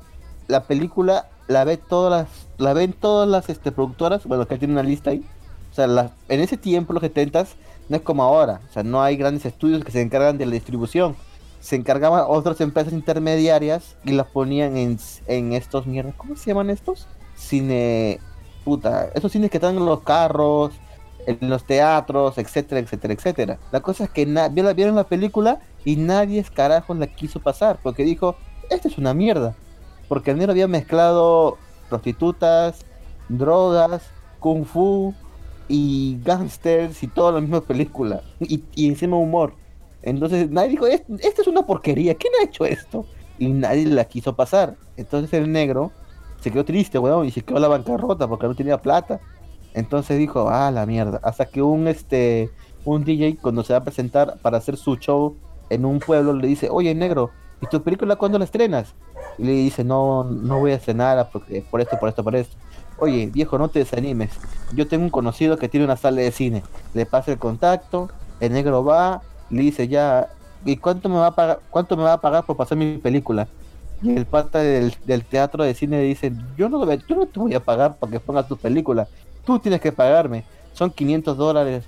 la 0.47 0.63
película 0.63 1.27
la 1.47 1.63
ve 1.65 1.77
todas 1.77 2.11
las, 2.11 2.47
la 2.57 2.73
ven 2.73 2.93
todas 2.93 3.27
las 3.27 3.49
este, 3.49 3.71
productoras, 3.71 4.25
bueno, 4.25 4.47
que 4.47 4.57
tiene 4.57 4.73
una 4.73 4.83
lista 4.83 5.11
ahí. 5.11 5.25
O 5.71 5.73
sea, 5.73 5.87
la- 5.87 6.11
en 6.29 6.41
ese 6.41 6.57
tiempo, 6.57 6.93
los 6.93 7.01
70 7.01 7.45
no 7.89 7.95
es 7.95 8.01
como 8.01 8.23
ahora. 8.23 8.61
O 8.69 8.73
sea, 8.73 8.83
no 8.83 9.01
hay 9.01 9.15
grandes 9.17 9.45
estudios 9.45 9.83
que 9.83 9.91
se 9.91 10.01
encargan 10.01 10.37
de 10.37 10.45
la 10.45 10.51
distribución. 10.53 11.15
Se 11.59 11.75
encargaban 11.75 12.23
otras 12.27 12.59
empresas 12.61 12.91
intermediarias 12.93 13.95
y 14.03 14.11
las 14.13 14.27
ponían 14.27 14.77
en, 14.77 14.99
en 15.27 15.53
estos 15.53 15.85
mierdas. 15.87 16.15
¿Cómo 16.17 16.35
se 16.35 16.47
llaman 16.47 16.69
estos? 16.69 17.07
Cine. 17.35 18.19
Puta. 18.65 19.09
Esos 19.15 19.31
cines 19.31 19.49
que 19.49 19.57
están 19.57 19.77
en 19.77 19.85
los 19.85 20.01
carros, 20.01 20.71
en 21.25 21.49
los 21.49 21.63
teatros, 21.65 22.37
etcétera, 22.37 22.79
etcétera, 22.81 23.13
etcétera. 23.13 23.59
La 23.71 23.79
cosa 23.79 24.03
es 24.05 24.09
que 24.09 24.25
vieron 24.25 24.75
vieron 24.75 24.95
la 24.95 25.03
película 25.05 25.59
y 25.85 25.95
nadie 25.95 26.43
carajo 26.43 26.93
la 26.93 27.07
quiso 27.07 27.39
pasar. 27.39 27.79
Porque 27.81 28.03
dijo, 28.03 28.35
esta 28.69 28.87
es 28.87 28.97
una 28.97 29.13
mierda. 29.13 29.55
Porque 30.07 30.31
el 30.31 30.37
negro 30.37 30.51
había 30.51 30.67
mezclado 30.67 31.57
prostitutas, 31.89 32.85
drogas, 33.29 34.01
kung 34.39 34.65
fu 34.65 35.13
y 35.67 36.19
gangsters 36.23 37.01
y 37.03 37.07
toda 37.07 37.31
la 37.33 37.41
misma 37.41 37.61
película. 37.61 38.21
Y, 38.39 38.63
y 38.75 38.87
encima 38.87 39.17
humor. 39.17 39.53
Entonces 40.01 40.49
nadie 40.49 40.69
dijo, 40.69 40.87
"Es- 40.87 41.03
esta 41.19 41.41
es 41.41 41.47
una 41.47 41.65
porquería, 41.65 42.15
¿quién 42.15 42.33
ha 42.39 42.43
hecho 42.45 42.65
esto? 42.65 43.05
Y 43.39 43.47
nadie 43.49 43.85
la 43.85 44.05
quiso 44.05 44.35
pasar. 44.35 44.75
Entonces 44.97 45.31
el 45.33 45.51
negro 45.51 45.91
se 46.41 46.51
quedó 46.51 46.65
triste, 46.65 46.97
weón, 46.99 47.25
y 47.27 47.31
se 47.31 47.41
quedó 47.43 47.57
a 47.57 47.61
la 47.61 47.67
bancarrota 47.67 48.27
porque 48.27 48.47
no 48.47 48.55
tenía 48.55 48.81
plata. 48.81 49.19
Entonces 49.73 50.17
dijo, 50.17 50.49
ah, 50.49 50.69
la 50.71 50.85
mierda. 50.85 51.19
Hasta 51.23 51.45
que 51.45 51.61
un 51.61 51.87
este 51.87 52.49
un 52.83 53.03
DJ 53.03 53.37
cuando 53.39 53.63
se 53.63 53.73
va 53.73 53.79
a 53.79 53.83
presentar 53.83 54.39
para 54.41 54.57
hacer 54.57 54.75
su 54.75 54.95
show 54.97 55.35
en 55.69 55.85
un 55.85 55.99
pueblo 55.99 56.33
le 56.33 56.47
dice, 56.47 56.67
oye 56.69 56.93
negro, 56.95 57.29
¿y 57.61 57.67
tu 57.67 57.81
película 57.83 58.15
cuándo 58.15 58.39
la 58.39 58.45
estrenas? 58.45 58.95
Y 59.37 59.43
le 59.43 59.51
dice, 59.51 59.83
no, 59.83 60.23
no 60.23 60.59
voy 60.59 60.71
a 60.71 60.75
estrenarla 60.75 61.29
porque 61.29 61.63
por 61.69 61.79
esto, 61.79 61.97
por 61.99 62.09
esto, 62.09 62.23
por 62.23 62.35
esto. 62.35 62.57
Oye, 63.01 63.31
viejo, 63.33 63.57
no 63.57 63.67
te 63.67 63.79
desanimes. 63.79 64.29
Yo 64.75 64.87
tengo 64.87 65.03
un 65.03 65.09
conocido 65.09 65.57
que 65.57 65.67
tiene 65.67 65.87
una 65.87 65.97
sala 65.97 66.21
de 66.21 66.31
cine. 66.31 66.61
Le 66.93 67.07
pasa 67.07 67.31
el 67.31 67.39
contacto, 67.39 68.11
el 68.39 68.53
negro 68.53 68.85
va, 68.85 69.23
le 69.49 69.63
dice 69.63 69.87
ya, 69.87 70.29
¿y 70.65 70.77
cuánto 70.77 71.09
me 71.09 71.15
va 71.15 71.25
a 71.25 71.35
pagar, 71.35 71.61
cuánto 71.71 71.97
me 71.97 72.03
va 72.03 72.13
a 72.13 72.21
pagar 72.21 72.45
por 72.45 72.57
pasar 72.57 72.77
mi 72.77 72.99
película? 72.99 73.47
Y 74.03 74.15
el 74.15 74.27
pata 74.27 74.59
del, 74.59 74.93
teatro 75.27 75.63
de 75.63 75.73
cine 75.73 75.99
dice, 76.01 76.31
yo 76.55 76.69
no, 76.69 76.85
yo 76.93 77.25
te 77.25 77.39
voy 77.39 77.55
a 77.55 77.59
pagar 77.59 77.95
para 77.95 78.11
que 78.11 78.19
pongas 78.19 78.47
tu 78.47 78.55
película. 78.55 79.07
Tú 79.45 79.57
tienes 79.57 79.81
que 79.81 79.91
pagarme. 79.91 80.43
Son 80.73 80.91
500 80.91 81.35
dólares 81.35 81.85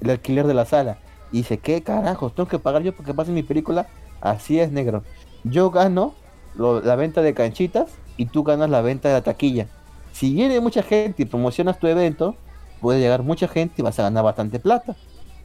el 0.00 0.10
alquiler 0.10 0.48
de 0.48 0.54
la 0.54 0.64
sala. 0.64 0.98
Y 1.30 1.38
dice, 1.38 1.58
¿qué 1.58 1.80
carajos? 1.84 2.34
¿Tengo 2.34 2.48
que 2.48 2.58
pagar 2.58 2.82
yo 2.82 2.92
porque 2.92 3.14
pase 3.14 3.30
mi 3.30 3.44
película? 3.44 3.86
Así 4.20 4.58
es, 4.58 4.72
negro. 4.72 5.04
Yo 5.44 5.70
gano 5.70 6.14
la 6.56 6.96
venta 6.96 7.22
de 7.22 7.34
canchitas 7.34 7.86
y 8.16 8.26
tú 8.26 8.42
ganas 8.42 8.68
la 8.68 8.82
venta 8.82 9.06
de 9.06 9.14
la 9.14 9.22
taquilla. 9.22 9.68
Si 10.16 10.32
viene 10.32 10.60
mucha 10.60 10.82
gente 10.82 11.24
y 11.24 11.26
promocionas 11.26 11.78
tu 11.78 11.86
evento, 11.88 12.36
puede 12.80 13.00
llegar 13.00 13.22
mucha 13.22 13.48
gente 13.48 13.74
y 13.76 13.82
vas 13.82 13.98
a 13.98 14.04
ganar 14.04 14.24
bastante 14.24 14.58
plata. 14.58 14.96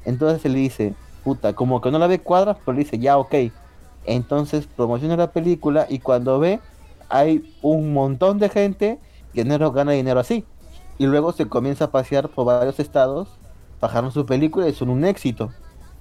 Entonces 0.05 0.45
él 0.45 0.53
dice, 0.53 0.93
puta, 1.25 1.51
como 1.51 1.81
que 1.81 1.91
no 1.91 1.99
la 1.99 2.07
ve 2.07 2.19
cuadras, 2.19 2.55
pero 2.63 2.77
le 2.77 2.85
dice, 2.85 2.97
ya, 2.97 3.17
ok. 3.17 3.35
Entonces 4.05 4.67
promociona 4.67 5.17
la 5.17 5.33
película 5.33 5.87
y 5.89 5.99
cuando 5.99 6.39
ve, 6.39 6.61
hay 7.09 7.53
un 7.61 7.91
montón 7.91 8.39
de 8.39 8.47
gente 8.47 8.97
el 9.33 9.49
negro 9.49 9.73
gana 9.73 9.91
dinero 9.91 10.21
así. 10.21 10.45
Y 10.97 11.05
luego 11.05 11.33
se 11.33 11.49
comienza 11.49 11.85
a 11.85 11.91
pasear 11.91 12.29
por 12.29 12.45
varios 12.45 12.79
estados, 12.79 13.27
bajaron 13.81 14.13
su 14.13 14.25
película 14.25 14.69
y 14.69 14.73
son 14.73 14.89
un 14.89 15.03
éxito. 15.03 15.51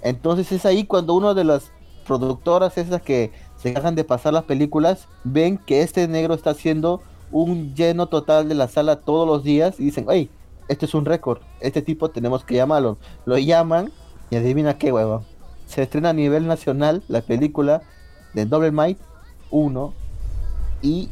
Entonces 0.00 0.52
es 0.52 0.64
ahí 0.64 0.84
cuando 0.84 1.14
uno 1.14 1.34
de 1.34 1.42
las 1.42 1.72
productoras 2.06 2.78
esas 2.78 3.02
que 3.02 3.32
se 3.56 3.70
encargan 3.70 3.96
de 3.96 4.04
pasar 4.04 4.32
las 4.32 4.44
películas 4.44 5.08
ven 5.24 5.58
que 5.58 5.82
este 5.82 6.06
negro 6.06 6.34
está 6.34 6.50
haciendo 6.50 7.02
un 7.32 7.74
lleno 7.74 8.08
total 8.08 8.48
de 8.48 8.54
la 8.54 8.68
sala 8.68 8.96
todos 8.96 9.26
los 9.26 9.44
días 9.44 9.78
y 9.78 9.84
dicen, 9.84 10.06
hey, 10.08 10.30
este 10.68 10.86
es 10.86 10.94
un 10.94 11.04
récord, 11.04 11.40
este 11.60 11.82
tipo 11.82 12.10
tenemos 12.10 12.44
que 12.44 12.54
llamarlo. 12.54 12.98
Lo 13.24 13.38
llaman 13.38 13.92
y 14.30 14.36
adivina 14.36 14.78
qué 14.78 14.92
huevo. 14.92 15.24
Se 15.66 15.82
estrena 15.82 16.10
a 16.10 16.12
nivel 16.12 16.46
nacional 16.46 17.02
la 17.08 17.22
película 17.22 17.82
de 18.34 18.46
Double 18.46 18.72
Might 18.72 18.98
1 19.50 19.94
y 20.82 21.10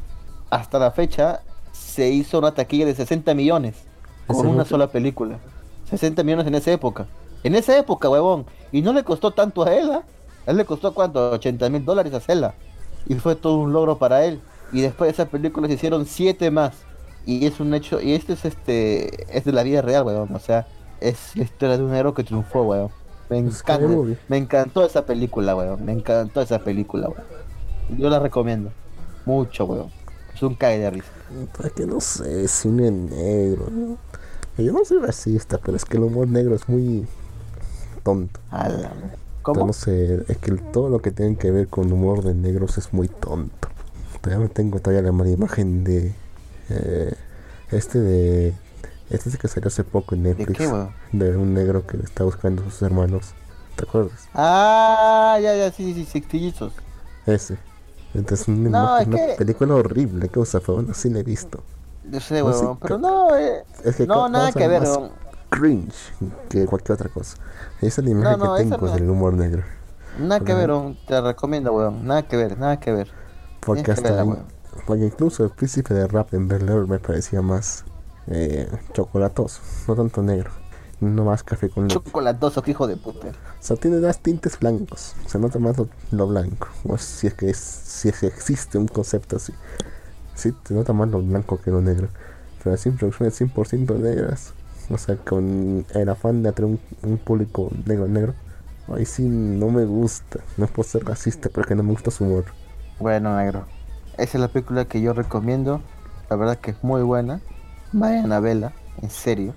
hasta 0.51 0.79
la 0.79 0.91
fecha 0.91 1.43
se 1.73 2.09
hizo 2.11 2.39
una 2.39 2.55
taquilla 2.55 2.87
de 2.87 2.95
60 2.95 3.35
millones 3.35 3.77
con 4.27 4.47
una 4.47 4.65
sola 4.65 4.89
película. 4.89 5.39
60 5.91 6.23
millones 6.23 6.47
en 6.47 6.55
esa 6.55 6.73
época. 6.73 7.07
En 7.43 7.55
esa 7.55 7.77
época, 7.79 8.09
huevón. 8.09 8.47
Y 8.73 8.83
no 8.83 8.93
le 8.93 9.05
costó 9.05 9.31
tanto 9.31 9.65
a 9.65 9.75
él. 9.75 9.91
A 9.91 10.03
él 10.47 10.57
le 10.57 10.65
costó 10.65 10.93
cuánto, 10.93 11.31
80 11.31 11.69
mil 11.71 11.85
dólares 11.85 12.13
hacerla. 12.15 12.55
Y 13.07 13.15
fue 13.15 13.37
todo 13.37 13.57
un 13.57 13.73
logro 13.73 13.99
para 13.99 14.25
él. 14.25 14.41
Y 14.73 14.81
después 14.83 15.09
de 15.09 15.13
esa 15.13 15.31
película 15.31 15.67
se 15.69 15.75
hicieron 15.75 16.07
siete 16.07 16.51
más. 16.51 16.75
Y 17.27 17.47
es 17.47 17.61
un 17.61 17.75
hecho, 17.75 18.01
y 18.01 18.13
este 18.13 18.33
es 18.35 18.45
este, 18.45 19.37
es 19.37 19.45
de 19.45 19.53
la 19.53 19.63
vida 19.63 19.83
real, 19.83 20.05
huevón. 20.05 20.35
O 20.35 20.39
sea, 20.39 20.67
es 21.01 21.37
la 21.37 21.45
historia 21.45 21.77
de 21.77 21.85
un 21.85 21.95
héroe 21.95 22.15
que 22.15 22.25
triunfó, 22.25 22.63
huevón. 22.63 22.91
Me 23.29 23.37
encanta, 23.37 23.87
me 24.29 24.39
encantó 24.39 24.85
esa 24.85 25.05
película, 25.05 25.55
weón. 25.55 25.85
Me 25.85 25.93
encantó 25.93 26.41
esa 26.41 26.59
película, 26.61 27.09
weón. 27.09 27.99
Yo 27.99 28.09
la 28.09 28.19
recomiendo. 28.19 28.71
Mucho, 29.27 29.67
weón. 29.67 29.91
Es 30.35 30.43
un 30.43 30.55
cae 30.55 30.79
de 30.79 30.91
risa. 30.91 31.11
Para 31.57 31.69
que 31.71 31.85
no 31.85 32.01
sé, 32.01 32.49
cine 32.49 32.91
negro. 32.91 33.67
¿no? 33.71 33.99
Yo 34.57 34.73
no 34.73 34.85
soy 34.85 34.99
racista, 34.99 35.59
pero 35.59 35.77
es 35.77 35.85
que 35.85 35.97
el 35.99 36.05
humor 36.05 36.29
negro 36.29 36.55
es 36.55 36.69
muy 36.69 37.07
tonto. 38.03 38.41
¿Cómo? 39.43 39.67
No 39.67 39.73
sé, 39.73 40.25
es 40.29 40.39
que 40.39 40.53
todo 40.53 40.89
lo 40.89 41.01
que 41.01 41.11
tiene 41.11 41.37
que 41.37 41.51
ver 41.51 41.69
con 41.69 41.93
humor 41.93 42.23
de 42.23 42.35
negros 42.35 42.79
es 42.79 42.93
muy 42.93 43.09
tonto. 43.09 43.69
Todavía 44.21 44.47
me 44.47 44.49
tengo 44.53 44.79
todavía 44.81 45.03
la 45.03 45.13
mala 45.13 45.31
imagen 45.31 45.85
de 45.85 46.15
eh, 46.71 47.15
este 47.71 48.01
de 48.01 48.49
este 49.11 49.29
es 49.31 49.35
el 49.37 49.41
que 49.41 49.49
salió 49.49 49.69
hace 49.69 49.85
poco 49.85 50.15
en 50.15 50.23
¿De 50.25 50.35
Netflix 50.35 50.59
qué, 50.59 50.67
weón? 50.67 50.91
de 51.13 51.37
un 51.37 51.55
negro 51.55 51.87
que 51.87 51.97
está 51.99 52.25
buscando 52.25 52.63
a 52.63 52.71
sus 52.71 52.83
hermanos. 52.83 53.33
¿Te 53.77 53.85
acuerdas? 53.85 54.29
Ah, 54.35 55.39
ya, 55.41 55.55
ya, 55.55 55.71
sí, 55.73 56.05
sí, 56.11 56.21
trillizos. 56.21 56.73
Ese. 57.27 57.57
Entonces 58.13 58.49
una, 58.49 58.69
No, 58.71 58.99
es 58.99 59.07
una 59.07 59.17
que- 59.17 59.35
película 59.39 59.75
horrible, 59.77 60.29
que 60.29 60.39
usa, 60.41 60.61
aún 60.67 60.91
así 60.91 61.09
la 61.11 61.21
he 61.21 61.23
visto. 61.23 61.63
Yo 62.11 62.21
sé, 62.21 62.41
No, 62.43 62.53
sí, 62.53 62.65
weón. 62.65 62.79
Pero 62.79 62.99
no, 62.99 63.37
eh, 63.37 63.65
Es 63.85 63.97
que 63.97 64.07
no, 64.07 64.29
nada 64.29 64.53
que 64.53 64.67
ver, 64.67 64.81
más 64.83 64.99
cringe 65.51 65.95
que 66.51 66.67
cualquier 66.67 66.95
otra 66.95 67.09
cosa. 67.09 67.37
Esa 67.81 68.01
es 68.01 68.05
la 68.07 68.11
imagen 68.11 68.39
no, 68.41 68.55
que 68.57 68.63
tengo 68.65 68.89
del 68.93 69.09
humor 69.09 69.33
negro. 69.35 69.63
Nada 70.19 70.41
que 70.41 70.53
ver. 70.53 70.71
Te 71.07 71.21
recomiendo, 71.21 71.73
weón. 71.73 72.07
Nada 72.07 72.23
que 72.27 72.37
ver, 72.37 72.59
nada 72.59 72.79
que 72.81 72.93
ver. 72.93 73.09
Porque 73.61 73.91
hasta 73.93 74.21
ahí- 74.23 74.29
porque 74.87 75.05
incluso 75.05 75.45
el 75.45 75.51
príncipe 75.51 75.93
de 75.95 76.07
rap 76.07 76.33
en 76.35 76.51
Air 76.51 76.87
me 76.87 76.99
parecía 76.99 77.43
más 77.43 77.85
eh, 78.29 78.69
chocolatoso, 78.93 79.61
no 79.87 79.97
tanto 79.97 80.23
negro. 80.23 80.51
No 81.01 81.25
más 81.25 81.45
café 81.45 81.71
con 81.71 81.85
leche. 81.85 81.95
Chocolatoso, 81.95 82.61
que 82.61 82.73
hijo 82.73 82.87
de 82.89 82.97
puta. 82.97 83.29
O 83.29 83.33
sea, 83.61 83.77
tiene 83.77 83.99
dos 83.99 84.19
tintes 84.19 84.59
blancos. 84.59 85.15
Se 85.27 85.39
nota 85.39 85.59
más 85.61 85.79
lo, 85.79 85.89
lo 86.11 86.27
blanco. 86.27 86.67
O 86.85 86.99
si 86.99 87.29
es 87.29 87.35
que 87.35 87.51
es, 87.51 87.57
si 87.57 88.09
es 88.09 88.19
que 88.19 88.27
existe 88.27 88.79
un 88.79 88.89
concepto 88.89 89.37
así. 89.37 89.53
Sí, 90.35 90.53
te 90.65 90.75
nota 90.75 90.93
más 90.93 91.09
lo 91.09 91.23
blanco 91.23 91.61
que 91.61 91.71
lo 91.71 91.81
negro. 91.81 92.09
Pero 92.63 92.75
así 92.75 92.91
producciones 92.91 93.41
100% 93.41 93.95
negras. 93.99 94.53
O 94.91 94.99
sea, 94.99 95.17
con 95.17 95.87
el 95.95 96.09
afán 96.09 96.43
de 96.43 96.49
atraer 96.49 96.73
un, 96.73 96.81
un 97.09 97.19
público 97.19 97.71
negro 97.87 98.09
negro. 98.09 98.35
Ahí 98.89 99.07
sí 99.07 99.23
no 99.23 99.69
me 99.71 99.85
gusta. 99.85 100.41
No 100.57 100.65
es 100.65 100.71
por 100.73 100.85
ser 100.85 101.05
racista, 101.05 101.49
pero 101.49 101.61
es 101.63 101.69
que 101.69 101.75
no 101.77 101.85
me 101.85 101.93
gusta 101.93 102.11
su 102.11 102.25
humor. 102.25 102.45
Bueno, 103.01 103.37
negro. 103.37 103.65
Esa 104.15 104.39
es 104.39 104.41
la 104.41 104.49
película 104.49 104.85
que 104.85 105.01
yo 105.01 105.13
recomiendo. 105.13 105.81
La 106.29 106.37
verdad 106.37 106.59
que 106.59 106.73
es 106.73 106.83
muy 106.83 107.03
buena. 107.03 107.41
Vayan 107.93 108.33
a 108.33 108.41
verla, 108.41 108.73
en 109.01 109.11
serio. 109.11 109.55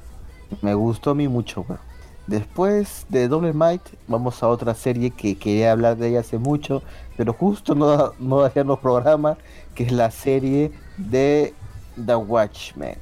Me 0.61 0.75
gustó 0.75 1.11
a 1.11 1.15
mí 1.15 1.27
mucho, 1.27 1.65
weón. 1.67 1.79
Después 2.27 3.07
de 3.09 3.27
Double 3.27 3.53
Might, 3.53 3.81
vamos 4.07 4.43
a 4.43 4.47
otra 4.47 4.75
serie 4.75 5.09
que 5.09 5.37
quería 5.37 5.71
hablar 5.71 5.97
de 5.97 6.09
ella 6.09 6.19
hace 6.19 6.37
mucho, 6.37 6.83
pero 7.17 7.33
justo 7.33 7.73
no, 7.73 8.13
no 8.19 8.41
hacían 8.41 8.67
los 8.67 8.79
programas, 8.79 9.37
que 9.73 9.85
es 9.85 9.91
la 9.91 10.11
serie 10.11 10.71
de 10.97 11.55
The 12.05 12.15
Watchmen. 12.15 12.95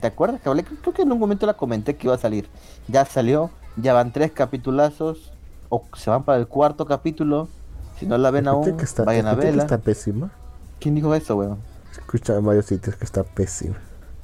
¿Te 0.00 0.08
acuerdas 0.08 0.40
que 0.40 0.48
hablé? 0.48 0.64
Creo 0.64 0.92
que 0.92 1.02
en 1.02 1.12
un 1.12 1.20
momento 1.20 1.46
la 1.46 1.54
comenté 1.54 1.94
que 1.96 2.08
iba 2.08 2.16
a 2.16 2.18
salir. 2.18 2.48
Ya 2.88 3.04
salió, 3.04 3.50
ya 3.76 3.94
van 3.94 4.12
tres 4.12 4.32
capitulazos, 4.32 5.32
o 5.68 5.84
se 5.96 6.10
van 6.10 6.24
para 6.24 6.38
el 6.38 6.48
cuarto 6.48 6.84
capítulo. 6.84 7.48
Si 8.04 8.08
no 8.10 8.18
la 8.18 8.30
ven 8.30 8.46
aún, 8.48 8.76
que 8.76 8.84
está, 8.84 9.04
vayan 9.04 9.26
a 9.26 9.30
que 9.34 9.46
verla. 9.46 9.62
está 9.62 9.78
pésima. 9.78 10.30
¿Quién 10.78 10.94
dijo 10.94 11.14
eso, 11.14 11.36
weón? 11.36 11.58
Escucha 11.92 12.36
en 12.36 12.44
varios 12.44 12.66
sitios 12.66 12.96
que 12.96 13.04
está 13.04 13.22
pésima. 13.24 13.76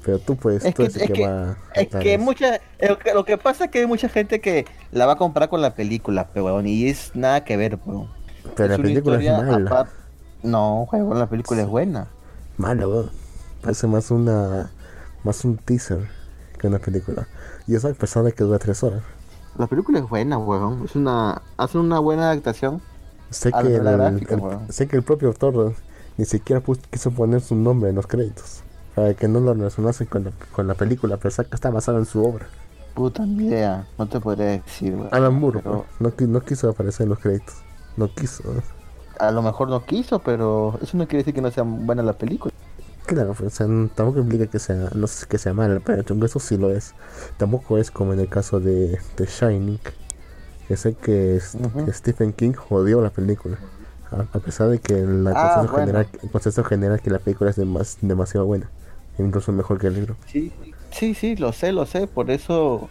Pero 0.04 0.18
tú 0.18 0.36
puedes, 0.36 0.64
Es 0.64 0.74
tú 0.74 0.82
que- 0.82 0.88
es 0.88 0.96
que, 0.98 1.12
que- 1.12 1.26
va 1.26 1.56
Es 1.74 1.88
que 1.88 2.18
mucha, 2.18 2.60
lo 2.86 2.98
que, 2.98 3.14
lo 3.14 3.24
que 3.24 3.38
pasa 3.38 3.64
es 3.66 3.70
que 3.70 3.80
hay 3.80 3.86
mucha 3.86 4.08
gente 4.08 4.40
que 4.40 4.66
la 4.92 5.06
va 5.06 5.12
a 5.14 5.16
comprar 5.16 5.48
con 5.48 5.60
la 5.62 5.74
película, 5.74 6.28
pero 6.32 6.46
weón, 6.46 6.66
y 6.66 6.88
es 6.88 7.12
nada 7.14 7.44
que 7.44 7.56
ver, 7.56 7.78
weón. 7.84 8.08
Pero 8.56 8.76
la 8.76 8.82
película 8.82 9.16
es 9.22 9.44
mala. 9.46 9.88
No, 10.42 10.88
weón, 10.92 11.18
la 11.18 11.26
película 11.28 11.62
es 11.62 11.68
buena. 11.68 12.08
Mala, 12.56 12.86
weón. 12.88 13.10
Parece 13.62 13.86
más 13.86 14.10
una. 14.10 14.70
Más 15.24 15.44
un 15.44 15.56
teaser 15.58 16.08
que 16.58 16.66
una 16.66 16.78
película. 16.78 17.26
Y 17.66 17.74
eso 17.74 17.88
a 17.88 17.92
pesar 17.92 18.22
de 18.24 18.32
que 18.32 18.42
dura 18.44 18.58
tres 18.58 18.82
horas. 18.82 19.02
La 19.58 19.66
película 19.66 19.98
es 19.98 20.08
buena, 20.08 20.38
weón. 20.38 20.82
Es 20.84 20.96
una, 20.96 21.42
hacen 21.58 21.80
una 21.82 21.98
buena 21.98 22.30
adaptación. 22.30 22.80
Sé 23.30 23.52
A 23.52 23.62
que, 23.62 23.76
el, 23.76 23.82
gráfica, 23.82 24.36
sé 24.68 24.88
que 24.88 24.96
el 24.96 25.02
propio 25.02 25.28
autor 25.28 25.74
ni 26.16 26.24
siquiera 26.24 26.60
puso- 26.62 26.82
quiso 26.90 27.10
poner 27.12 27.40
su 27.40 27.54
nombre 27.54 27.90
en 27.90 27.96
los 27.96 28.06
créditos. 28.06 28.62
Para 28.94 29.14
que 29.14 29.28
no 29.28 29.40
lo 29.40 29.54
relacionasen 29.54 30.06
con 30.08 30.24
la, 30.24 30.32
con 30.52 30.66
la 30.66 30.74
película, 30.74 31.16
pero 31.16 31.34
que 31.34 31.54
está 31.54 31.70
basada 31.70 31.98
en 31.98 32.06
su 32.06 32.24
obra. 32.24 32.46
Puta 32.94 33.24
ni 33.24 33.46
idea, 33.46 33.86
no 33.98 34.06
te 34.08 34.20
podría 34.20 34.46
decir. 34.46 34.96
Alan 35.12 35.34
Moore, 35.34 35.60
Pero 35.62 35.86
no, 36.00 36.12
no 36.18 36.40
quiso 36.40 36.68
aparecer 36.68 37.04
en 37.04 37.10
los 37.10 37.18
créditos. 37.20 37.54
No 37.96 38.12
quiso. 38.12 38.42
a 39.18 39.30
lo 39.30 39.42
mejor 39.42 39.68
no 39.68 39.84
quiso, 39.84 40.18
pero 40.20 40.78
eso 40.82 40.96
no 40.96 41.06
quiere 41.06 41.18
decir 41.18 41.34
que 41.34 41.40
no 41.40 41.50
sea 41.50 41.62
buena 41.64 42.02
la 42.02 42.14
película. 42.14 42.52
Claro, 43.06 43.34
pues, 43.34 43.52
o 43.54 43.56
sea, 43.56 43.66
tampoco 43.94 44.20
implica 44.20 44.46
que 44.46 44.58
sea, 44.58 44.90
no 44.94 45.06
sé 45.06 45.26
que 45.26 45.38
sea 45.38 45.52
mala, 45.52 45.80
pero 45.84 46.04
eso 46.24 46.38
sí 46.38 46.56
lo 46.56 46.70
es. 46.70 46.94
Tampoco 47.38 47.78
es 47.78 47.90
como 47.90 48.12
en 48.12 48.20
el 48.20 48.28
caso 48.28 48.60
de, 48.60 49.00
de 49.16 49.26
Shining, 49.26 49.78
que 50.70 50.76
sé 50.76 50.94
que, 50.94 51.34
es- 51.36 51.56
Ujú. 51.56 51.84
que 51.84 51.92
Stephen 51.92 52.32
King 52.32 52.52
jodió 52.52 53.00
la 53.02 53.10
película. 53.10 53.58
A, 54.12 54.22
a 54.38 54.40
pesar 54.40 54.68
de 54.68 54.78
que 54.78 54.94
la 54.94 55.32
Ah, 55.32 55.62
bueno. 55.68 55.76
general, 55.76 56.06
el 56.22 56.30
consenso 56.30 56.62
general 56.62 57.00
que 57.00 57.10
la 57.10 57.18
película 57.18 57.50
es 57.50 57.58
demas- 57.58 57.98
demasiado 58.00 58.46
buena, 58.46 58.70
incluso 59.18 59.50
mejor 59.52 59.80
que 59.80 59.88
el 59.88 59.94
libro. 59.94 60.16
Sí, 60.26 60.52
sí, 60.92 61.14
sí, 61.14 61.34
lo 61.36 61.52
sé, 61.52 61.72
lo 61.72 61.86
sé, 61.86 62.06
por 62.06 62.30
eso, 62.30 62.88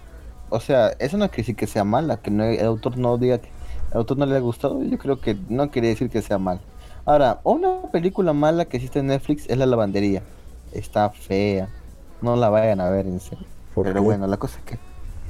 o 0.49 0.59
sea, 0.59 0.89
eso 0.99 1.17
no 1.17 1.27
quiere 1.29 1.43
decir 1.43 1.55
que 1.55 1.67
sea 1.67 1.85
mala, 1.85 2.17
que 2.17 2.31
no, 2.31 2.43
el 2.43 2.65
autor 2.65 2.97
no 2.97 3.17
diga 3.17 3.37
que 3.39 3.49
el 3.91 3.97
autor 3.97 4.17
no 4.17 4.25
le 4.25 4.35
ha 4.35 4.39
gustado, 4.39 4.83
yo 4.83 4.97
creo 4.97 5.21
que 5.21 5.37
no 5.47 5.71
quiere 5.71 5.87
decir 5.87 6.09
que 6.09 6.21
sea 6.21 6.37
mal. 6.37 6.59
Ahora, 7.05 7.39
una 7.45 7.83
película 7.91 8.33
mala 8.33 8.65
que 8.65 8.77
existe 8.77 8.99
en 8.99 9.07
Netflix 9.07 9.45
es 9.49 9.57
La 9.57 9.65
Lavandería, 9.65 10.21
está 10.73 11.09
fea, 11.11 11.69
no 12.21 12.35
la 12.35 12.49
vayan 12.49 12.81
a 12.81 12.89
ver 12.89 13.07
en 13.07 13.19
serio. 13.21 13.45
¿Por 13.73 13.85
Pero 13.85 13.95
qué? 13.95 13.99
bueno, 14.01 14.27
la 14.27 14.37
cosa 14.37 14.57
es 14.59 14.65
que 14.65 14.79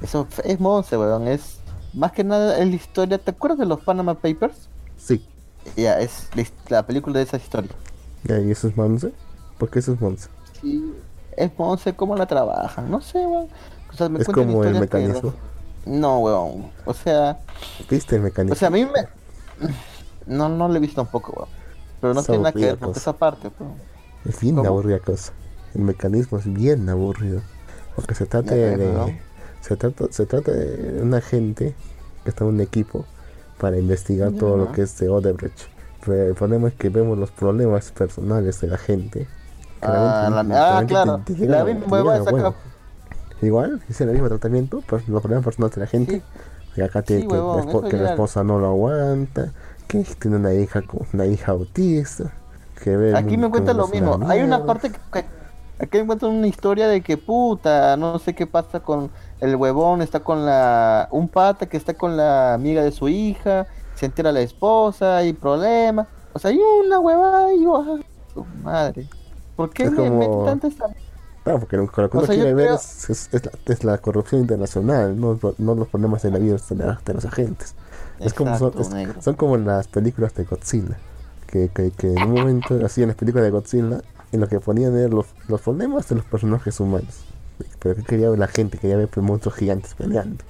eso 0.01 0.27
es 0.43 0.59
monce, 0.59 0.97
weón, 0.97 1.27
es 1.27 1.59
más 1.93 2.11
que 2.11 2.23
nada 2.23 2.57
es 2.59 2.67
la 2.67 2.75
historia, 2.75 3.17
¿te 3.17 3.31
acuerdas 3.31 3.59
de 3.59 3.65
los 3.65 3.79
Panama 3.81 4.15
Papers? 4.15 4.67
Sí, 4.97 5.25
Ya, 5.75 5.99
es 5.99 6.27
la, 6.69 6.85
película 6.85 7.17
de 7.17 7.23
esa 7.23 7.37
historia. 7.37 7.71
Ya, 8.23 8.39
¿Y 8.39 8.51
eso 8.51 8.67
es 8.67 8.75
Monse? 8.77 9.11
¿Por 9.57 9.69
qué 9.69 9.79
eso 9.79 9.93
es 9.93 10.01
Monse? 10.01 10.29
Sí, 10.61 10.93
es 11.37 11.51
sé 11.81 11.95
cómo 11.95 12.15
la 12.15 12.25
trabajan, 12.25 12.89
no 12.91 13.01
sé, 13.01 13.19
weón. 13.19 13.47
O 13.91 13.93
sea, 13.95 14.09
me 14.09 14.19
Es 14.19 14.27
como 14.27 14.63
el 14.63 14.73
que- 14.73 14.79
mecanismo. 14.79 15.33
No, 15.85 16.19
weón. 16.19 16.71
O 16.85 16.93
sea, 16.93 17.39
¿Viste 17.89 18.17
el 18.17 18.21
mecanismo? 18.23 18.53
o 18.53 18.57
sea, 18.57 18.67
a 18.67 18.71
mí 18.71 18.85
me... 18.85 19.69
No, 20.25 20.47
no 20.49 20.67
lo 20.67 20.75
he 20.75 20.79
visto 20.79 21.01
tampoco, 21.01 21.33
weón. 21.35 21.49
Pero 22.01 22.13
no 22.13 22.19
Es 22.21 22.25
tiene 22.27 22.43
nada 22.43 22.51
que 22.53 22.59
ver 22.65 22.77
con 22.77 22.91
esa 22.91 23.13
parte, 23.13 23.49
weón. 23.59 23.73
es 24.25 24.39
bien 24.39 24.55
¿cómo? 24.55 24.67
aburrida 24.67 24.99
cosa. 24.99 25.31
El 25.75 25.81
mecanismo 25.81 26.37
es 26.39 26.51
bien 26.51 26.87
aburrido. 26.89 27.41
Porque 27.95 28.15
se 28.15 28.25
trata 28.25 28.55
de. 28.55 28.77
¿no? 28.77 29.09
Se 29.61 29.75
trata, 29.75 30.05
se 30.11 30.25
trata 30.25 30.51
de 30.51 31.01
una 31.01 31.21
gente 31.21 31.75
que 32.23 32.29
está 32.29 32.43
en 32.45 32.51
un 32.51 32.61
equipo 32.61 33.05
para 33.59 33.77
investigar 33.77 34.31
todo 34.31 34.57
lo 34.57 34.71
que 34.71 34.83
es 34.83 34.97
de 34.99 35.09
Odebrecht. 35.09 35.67
Pero 36.05 36.27
el 36.29 36.35
problema 36.35 36.69
es 36.69 36.73
que 36.75 36.89
vemos 36.89 37.17
los 37.17 37.31
problemas 37.31 37.91
personales 37.91 38.61
de 38.61 38.67
la 38.67 38.77
gente. 38.77 39.27
que 39.81 39.87
Ah, 39.87 40.29
la- 40.45 40.77
ah, 40.79 40.85
claro. 40.85 41.21
te- 41.25 41.33
te 41.35 41.45
La 41.45 41.63
misma 41.63 41.85
te. 43.39 43.45
Igual, 43.45 43.81
es 43.89 44.01
el 44.01 44.09
mismo 44.09 44.27
tratamiento, 44.27 44.83
pues 44.87 45.07
los 45.07 45.21
problemas 45.21 45.45
personales 45.45 45.75
de 45.75 45.81
la 45.81 45.87
gente. 45.87 46.21
Sí. 46.75 46.81
Y 46.81 46.81
acá 46.81 47.01
te- 47.01 47.21
Sí, 47.21 47.27
que, 47.27 47.33
huevón, 47.33 47.57
la 47.57 47.63
espo- 47.63 47.79
eso 47.79 47.89
que 47.89 47.97
la 47.97 48.09
esposa 48.11 48.43
no 48.43 48.59
lo 48.59 48.67
aguanta, 48.67 49.53
que 49.87 50.03
tiene 50.19 50.37
una 50.37 50.53
hija 50.53 50.83
una 51.13 51.25
hija 51.25 51.51
autista, 51.53 52.31
que 52.83 52.95
ve 52.97 53.15
Aquí 53.17 53.37
me 53.37 53.49
cuentan 53.49 53.77
como 53.77 53.87
lo 53.87 53.93
mismo. 53.93 54.19
Hay 54.29 54.41
una 54.41 54.65
parte 54.65 54.91
que, 54.91 54.99
que- 55.13 55.25
aquí 55.79 55.97
me 55.99 56.05
cuentan 56.07 56.31
una 56.31 56.47
historia 56.47 56.87
de 56.87 57.01
que 57.01 57.17
puta, 57.17 57.95
no 57.97 58.19
sé 58.19 58.35
qué 58.35 58.45
pasa 58.45 58.81
con 58.81 59.09
el 59.39 59.55
huevón, 59.55 60.01
está 60.01 60.19
con 60.19 60.45
la 60.45 61.07
un 61.11 61.27
pata 61.27 61.67
que 61.67 61.77
está 61.77 61.93
con 61.93 62.17
la 62.17 62.53
amiga 62.53 62.83
de 62.83 62.91
su 62.91 63.07
hija, 63.09 63.67
se 63.95 64.05
entera 64.05 64.31
la 64.31 64.41
esposa, 64.41 65.17
hay 65.17 65.33
problemas. 65.33 66.07
O 66.33 66.39
sea, 66.39 66.51
hay 66.51 66.59
una 66.85 66.99
huevada 66.99 67.53
y 67.53 67.63
yo, 67.63 67.75
ah, 67.77 67.99
su 68.33 68.45
madre. 68.63 69.07
¿Por 69.55 69.71
qué 69.71 69.89
me 69.89 70.09
meten 70.09 70.45
tanta 70.45 70.67
esta 70.67 70.85
Claro, 71.43 71.59
porque 71.59 71.77
lo, 71.77 71.87
que 71.87 72.17
uno 72.17 72.27
quiere 72.27 72.53
ver 72.53 72.71
es, 72.73 73.29
la, 73.31 73.51
es 73.65 73.83
la 73.83 73.97
corrupción 73.97 74.41
internacional, 74.41 75.19
no, 75.19 75.39
no 75.57 75.75
los 75.75 75.87
problemas 75.87 76.21
de 76.21 76.31
la 76.31 76.37
vida 76.37 76.57
de, 76.69 77.13
los 77.13 77.25
agentes. 77.25 77.75
Es 78.19 78.33
como 78.33 78.57
son, 78.57 78.73
son 79.21 79.35
como 79.35 79.57
las 79.57 79.87
películas 79.87 80.33
de 80.35 80.43
Godzilla, 80.43 80.97
que, 81.47 81.69
que, 81.69 81.91
que 81.91 82.13
en 82.13 82.23
un 82.23 82.33
momento 82.33 82.85
hacían 82.85 83.07
las 83.07 83.15
películas 83.15 83.45
de 83.45 83.51
Godzilla 83.51 84.01
en 84.31 84.39
lo 84.41 84.47
que 84.47 84.59
ponían 84.59 85.09
los, 85.09 85.27
los 85.47 85.61
problemas 85.61 86.07
de 86.09 86.15
los 86.15 86.25
personajes 86.25 86.79
humanos. 86.79 87.25
Pero 87.79 87.95
que 87.95 88.03
quería 88.03 88.29
ver 88.29 88.39
la 88.39 88.47
gente, 88.47 88.77
quería 88.77 88.97
ver 88.97 89.07
pues, 89.07 89.25
monstruos 89.25 89.55
gigantes 89.55 89.93
peleando. 89.95 90.43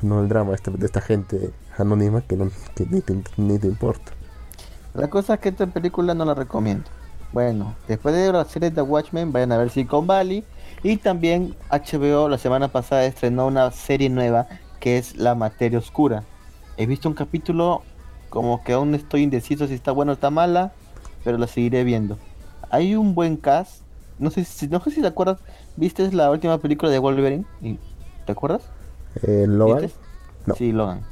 No 0.00 0.20
el 0.20 0.28
drama 0.28 0.50
de 0.50 0.56
esta, 0.56 0.70
de 0.70 0.86
esta 0.86 1.00
gente 1.00 1.52
anónima 1.78 2.22
que, 2.22 2.36
no, 2.36 2.50
que 2.74 2.86
ni, 2.86 3.00
te, 3.00 3.22
ni 3.36 3.58
te 3.58 3.66
importa. 3.68 4.12
La 4.94 5.08
cosa 5.08 5.34
es 5.34 5.40
que 5.40 5.50
esta 5.50 5.66
película 5.66 6.14
no 6.14 6.24
la 6.24 6.34
recomiendo. 6.34 6.84
Bueno, 7.32 7.74
después 7.88 8.14
de 8.14 8.30
la 8.30 8.44
serie 8.44 8.70
The 8.70 8.82
Watchmen, 8.82 9.32
vayan 9.32 9.52
a 9.52 9.58
ver 9.58 9.70
Silicon 9.70 10.06
Valley. 10.06 10.44
Y 10.82 10.96
también 10.96 11.54
HBO 11.70 12.28
la 12.28 12.38
semana 12.38 12.68
pasada 12.68 13.06
estrenó 13.06 13.46
una 13.46 13.70
serie 13.70 14.10
nueva 14.10 14.48
que 14.80 14.98
es 14.98 15.16
La 15.16 15.34
Materia 15.34 15.78
Oscura. 15.78 16.24
He 16.76 16.86
visto 16.86 17.08
un 17.08 17.14
capítulo 17.14 17.82
como 18.28 18.64
que 18.64 18.72
aún 18.72 18.94
estoy 18.94 19.22
indeciso 19.22 19.66
si 19.66 19.74
está 19.74 19.92
bueno 19.92 20.12
o 20.12 20.14
está 20.14 20.30
mala, 20.30 20.72
pero 21.22 21.38
la 21.38 21.46
seguiré 21.46 21.84
viendo. 21.84 22.18
Hay 22.70 22.96
un 22.96 23.14
buen 23.14 23.36
cast. 23.36 23.82
No 24.18 24.30
sé 24.30 24.44
si, 24.44 24.68
no 24.68 24.80
sé 24.80 24.90
si 24.90 25.00
te 25.00 25.06
acuerdas, 25.06 25.38
¿viste 25.76 26.10
la 26.12 26.30
última 26.30 26.58
película 26.58 26.90
de 26.90 26.98
Wolverine? 26.98 27.44
¿Y- 27.60 27.78
¿Te 28.26 28.32
acuerdas? 28.32 28.62
Eh, 29.22 29.46
Logan. 29.48 29.90
Sí, 30.56 30.72
Logan. 30.72 31.02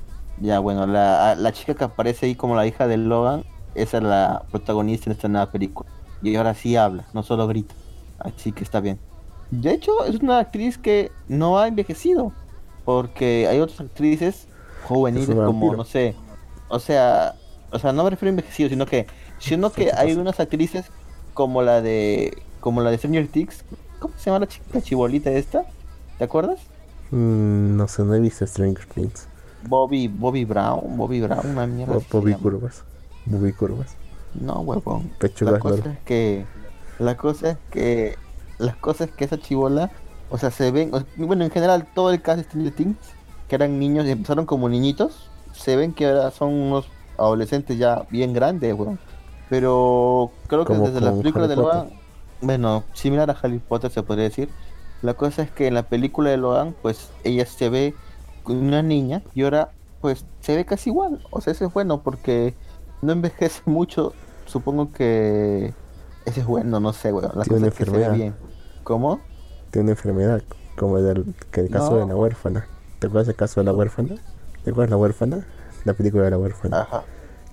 Ya, 0.41 0.59
bueno, 0.59 0.87
la, 0.87 1.35
la 1.35 1.53
chica 1.53 1.75
que 1.75 1.85
aparece 1.85 2.27
ahí 2.27 2.35
como 2.35 2.57
la 2.57 2.67
hija 2.67 2.87
de 2.87 2.97
Logan, 2.97 3.45
esa 3.75 3.99
es 3.99 4.03
la 4.03 4.43
protagonista 4.51 5.11
en 5.11 5.17
esta 5.17 5.29
nueva 5.29 5.51
película. 5.51 5.89
Y 6.23 6.35
ahora 6.37 6.55
sí 6.55 6.77
habla, 6.77 7.05
no 7.13 7.23
solo 7.23 7.47
grita. 7.47 7.75
Así 8.19 8.53
que 8.53 8.65
está 8.65 8.81
bien. 8.81 8.99
De 9.51 9.73
hecho, 9.73 10.05
es 10.05 10.17
una 10.21 10.39
actriz 10.39 10.79
que 10.79 11.11
no 11.29 11.59
ha 11.59 11.67
envejecido. 11.69 12.33
Porque 12.85 13.47
hay 13.49 13.61
otras 13.61 13.81
actrices 13.81 14.47
juveniles 14.85 15.37
como, 15.37 15.75
no 15.75 15.85
sé. 15.85 16.15
O 16.69 16.79
sea, 16.79 17.35
o 17.71 17.79
sea, 17.79 17.93
no 17.93 18.05
me 18.05 18.11
refiero 18.11 18.31
a 18.31 18.35
envejecido, 18.35 18.69
sino 18.69 18.87
que, 18.87 19.07
sino 19.39 19.71
que 19.73 19.93
hay 19.93 20.15
unas 20.15 20.41
actrices 20.41 20.87
como 21.35 21.63
la 21.63 21.83
de, 21.83 22.43
como 22.61 22.81
la 22.81 22.91
de 22.91 22.99
Stranger 22.99 23.29
Things. 23.29 23.65
¿Cómo 24.01 24.15
se 24.17 24.27
llama 24.27 24.41
la 24.41 24.49
chica 24.49 24.81
chibolita 24.81 25.31
esta? 25.31 25.65
¿Te 26.19 26.25
acuerdas? 26.25 26.61
mm, 27.11 27.77
no 27.77 27.89
sé, 27.89 28.03
no 28.05 28.15
he 28.15 28.21
visto 28.21 28.47
Stranger 28.47 28.87
Things. 28.87 29.29
Bobby, 29.63 30.09
Bobby 30.09 30.45
Brown, 30.45 30.97
Bobby 30.97 31.21
Brown, 31.21 31.47
una 31.51 31.67
mierda. 31.67 31.99
Bobby. 32.11 32.35
Curvas. 32.35 32.85
Bobby 33.27 33.53
Curvas. 33.53 33.97
No, 34.35 34.61
huevón. 34.61 35.11
Pechugas 35.19 35.55
La 35.55 35.59
cosa 35.61 35.91
es 35.93 35.99
que, 36.01 36.47
la 36.99 37.17
cosa 37.17 37.51
es 37.51 37.59
que, 37.71 38.17
las 38.59 38.77
cosas 38.77 39.09
es 39.09 39.15
que 39.15 39.25
esa 39.25 39.39
chivola, 39.39 39.91
o 40.31 40.39
sea, 40.39 40.51
se 40.51 40.71
ven, 40.71 40.95
o- 40.95 41.05
bueno, 41.17 41.45
en 41.45 41.51
general 41.51 41.87
todo 41.95 42.11
el 42.13 42.23
cast 42.23 42.39
de 42.39 42.45
Stranger 42.45 42.75
Things, 42.75 42.97
que 43.49 43.57
eran 43.57 43.79
niños 43.79 44.07
y 44.07 44.11
empezaron 44.13 44.47
como 44.47 44.69
niñitos, 44.69 45.31
se 45.53 45.77
ven 45.77 45.93
que 45.93 46.07
ahora 46.07 46.31
son 46.31 46.55
unos 46.55 46.89
adolescentes 47.19 47.77
ya 47.79 48.07
bien 48.11 48.33
grandes, 48.33 48.73
weón. 48.75 48.99
Pero 49.49 50.31
creo 50.47 50.67
que 50.67 50.67
Como 50.69 50.87
desde 50.87 51.01
la 51.01 51.11
con 51.11 51.19
película 51.21 51.45
Harry 51.45 51.55
de 51.57 51.57
Logan, 51.57 51.91
bueno, 52.43 52.85
similar 52.95 53.31
a 53.31 53.37
Harry 53.43 53.59
Potter 53.59 53.91
se 53.91 54.03
podría 54.03 54.25
decir. 54.25 54.49
La 55.03 55.15
cosa 55.15 55.43
es 55.43 55.51
que 55.51 55.67
en 55.67 55.75
la 55.75 55.85
película 55.85 56.31
de 56.31 56.37
Logan, 56.37 56.75
pues 56.83 57.11
ella 57.25 57.47
se 57.47 57.69
ve 57.71 57.95
con 58.43 58.57
una 58.57 58.83
niña 58.83 59.23
y 59.35 59.43
ahora 59.45 59.71
pues 60.01 60.25
se 60.41 60.57
ve 60.57 60.65
casi 60.65 60.91
igual. 60.91 61.21
O 61.31 61.41
sea, 61.41 61.53
eso 61.53 61.67
es 61.67 61.73
bueno 61.73 62.03
porque 62.03 62.55
no 63.03 63.13
envejece 63.13 63.63
mucho. 63.67 64.13
Supongo 64.47 64.93
que 64.93 65.73
ese 66.25 66.41
es 66.41 66.47
bueno, 66.47 66.81
no 66.81 66.93
sé, 66.93 67.13
weón. 67.13 67.31
La 67.35 67.45
Tiene 67.45 67.45
cosa 67.45 67.57
una 67.57 67.69
es 67.69 67.75
que 67.75 67.85
se 67.85 67.91
ve 67.91 68.11
bien. 68.11 68.35
¿Cómo? 68.83 69.21
Tiene 69.71 69.85
una 69.85 69.93
enfermedad, 69.93 70.43
como 70.77 70.99
el, 70.99 71.35
que 71.51 71.61
el 71.61 71.71
caso 71.71 71.93
No. 71.93 71.97
de 71.99 72.07
la 72.07 72.17
huérfana. 72.17 72.67
¿Te 72.99 73.07
acuerdas 73.07 73.29
del 73.29 73.37
caso 73.37 73.61
de 73.61 73.65
la 73.67 73.73
huérfana? 73.73 74.17
¿Te 74.65 74.71
acuerdas 74.71 74.89
de 74.89 74.91
la 74.91 74.97
huérfana? 74.97 75.47
La 75.85 75.95
película 75.95 76.25
de 76.25 76.31
la 76.31 76.39
huérfana. 76.39 76.81
Ajá. 76.83 77.05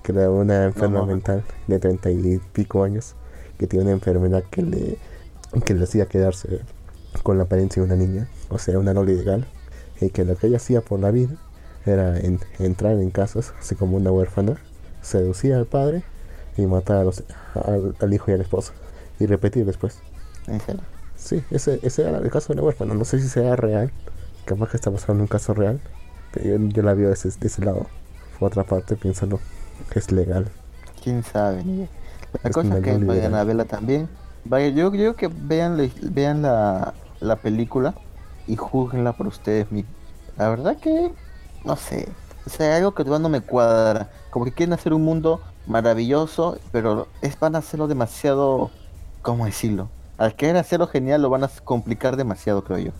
Que 0.03 0.11
era 0.11 0.29
una 0.31 0.65
enferma 0.65 0.99
no. 0.99 1.05
mental 1.05 1.43
de 1.67 1.79
treinta 1.79 2.09
y 2.09 2.39
pico 2.53 2.83
años 2.83 3.15
que 3.57 3.67
tiene 3.67 3.85
una 3.85 3.93
enfermedad 3.93 4.43
que 4.49 4.61
le, 4.61 4.97
que 5.65 5.73
le 5.73 5.83
hacía 5.83 6.05
quedarse 6.05 6.61
con 7.23 7.37
la 7.37 7.45
apariencia 7.45 7.81
de 7.81 7.87
una 7.87 7.95
niña, 7.95 8.27
o 8.49 8.57
sea, 8.59 8.77
una 8.79 8.93
loli 8.93 9.15
legal. 9.15 9.45
Y 9.99 10.09
que 10.09 10.25
lo 10.25 10.35
que 10.35 10.47
ella 10.47 10.57
hacía 10.57 10.81
por 10.81 10.99
la 10.99 11.09
vida 11.11 11.35
era 11.85 12.19
en- 12.19 12.39
entrar 12.59 12.93
en 12.93 13.09
casas, 13.09 13.53
así 13.59 13.73
como 13.75 13.97
una 13.97 14.11
huérfana, 14.11 14.57
seducir 15.01 15.53
al 15.53 15.65
padre 15.65 16.03
y 16.57 16.65
matar 16.67 16.97
a 16.97 17.03
los- 17.03 17.23
al, 17.55 17.95
al 17.99 18.13
hijo 18.13 18.29
y 18.29 18.33
a 18.35 18.37
la 18.37 18.43
esposa. 18.43 18.73
Y 19.19 19.25
repetir 19.25 19.65
después. 19.65 19.97
En 20.47 20.61
serio. 20.61 20.81
Sí, 21.15 21.43
ese, 21.49 21.79
ese 21.81 22.03
era 22.07 22.19
el 22.19 22.29
caso 22.29 22.53
de 22.53 22.57
la 22.57 22.63
huérfana. 22.63 22.93
No 22.93 23.05
sé 23.05 23.19
si 23.19 23.27
sea 23.27 23.55
real. 23.55 23.91
Capaz 24.45 24.69
que 24.69 24.77
está 24.77 24.91
pasando 24.91 25.23
un 25.23 25.27
caso 25.27 25.53
real. 25.55 25.79
Pero 26.31 26.57
yo, 26.57 26.67
yo 26.69 26.83
la 26.83 26.93
veo 26.93 27.07
de 27.07 27.15
ese, 27.15 27.29
de 27.29 27.47
ese 27.47 27.65
lado. 27.65 27.87
Por 28.39 28.47
otra 28.51 28.63
parte, 28.63 28.95
piénsalo. 28.95 29.39
Es 29.95 30.11
legal. 30.11 30.47
quién 31.03 31.23
sabe. 31.23 31.63
La 32.43 32.49
Es 32.49 32.55
cosa 32.55 32.77
es 32.77 32.83
que 32.83 32.93
loli 32.93 33.05
vayan 33.05 33.35
a 33.35 33.43
verla 33.43 33.65
también. 33.65 34.09
Vaya, 34.45 34.69
yo 34.69 34.91
creo 34.91 35.15
que 35.15 35.27
vean 35.27 35.91
vean 36.01 36.41
la, 36.41 36.93
la 37.19 37.35
película 37.37 37.95
y 38.47 38.55
juzguenla 38.55 39.13
por 39.13 39.27
ustedes 39.27 39.71
mismos. 39.71 39.93
La 40.37 40.49
verdad 40.49 40.77
que, 40.77 41.13
no 41.65 41.75
sé, 41.75 42.07
o 42.47 42.49
sea, 42.49 42.77
algo 42.77 42.93
que 42.93 43.03
todavía 43.03 43.23
no 43.23 43.29
me 43.29 43.41
cuadra. 43.41 44.09
Como 44.29 44.45
que 44.45 44.53
quieren 44.53 44.71
hacer 44.71 44.93
un 44.93 45.03
mundo 45.03 45.41
maravilloso, 45.65 46.57
pero 46.71 47.07
es, 47.21 47.37
van 47.37 47.55
a 47.55 47.59
hacerlo 47.59 47.87
demasiado, 47.87 48.71
¿cómo 49.21 49.45
decirlo? 49.45 49.89
Al 50.17 50.33
querer 50.35 50.55
hacerlo 50.55 50.87
genial 50.87 51.21
lo 51.21 51.29
van 51.29 51.43
a 51.43 51.49
complicar 51.65 52.15
demasiado, 52.15 52.63
creo 52.63 52.79
yo. 52.79 52.91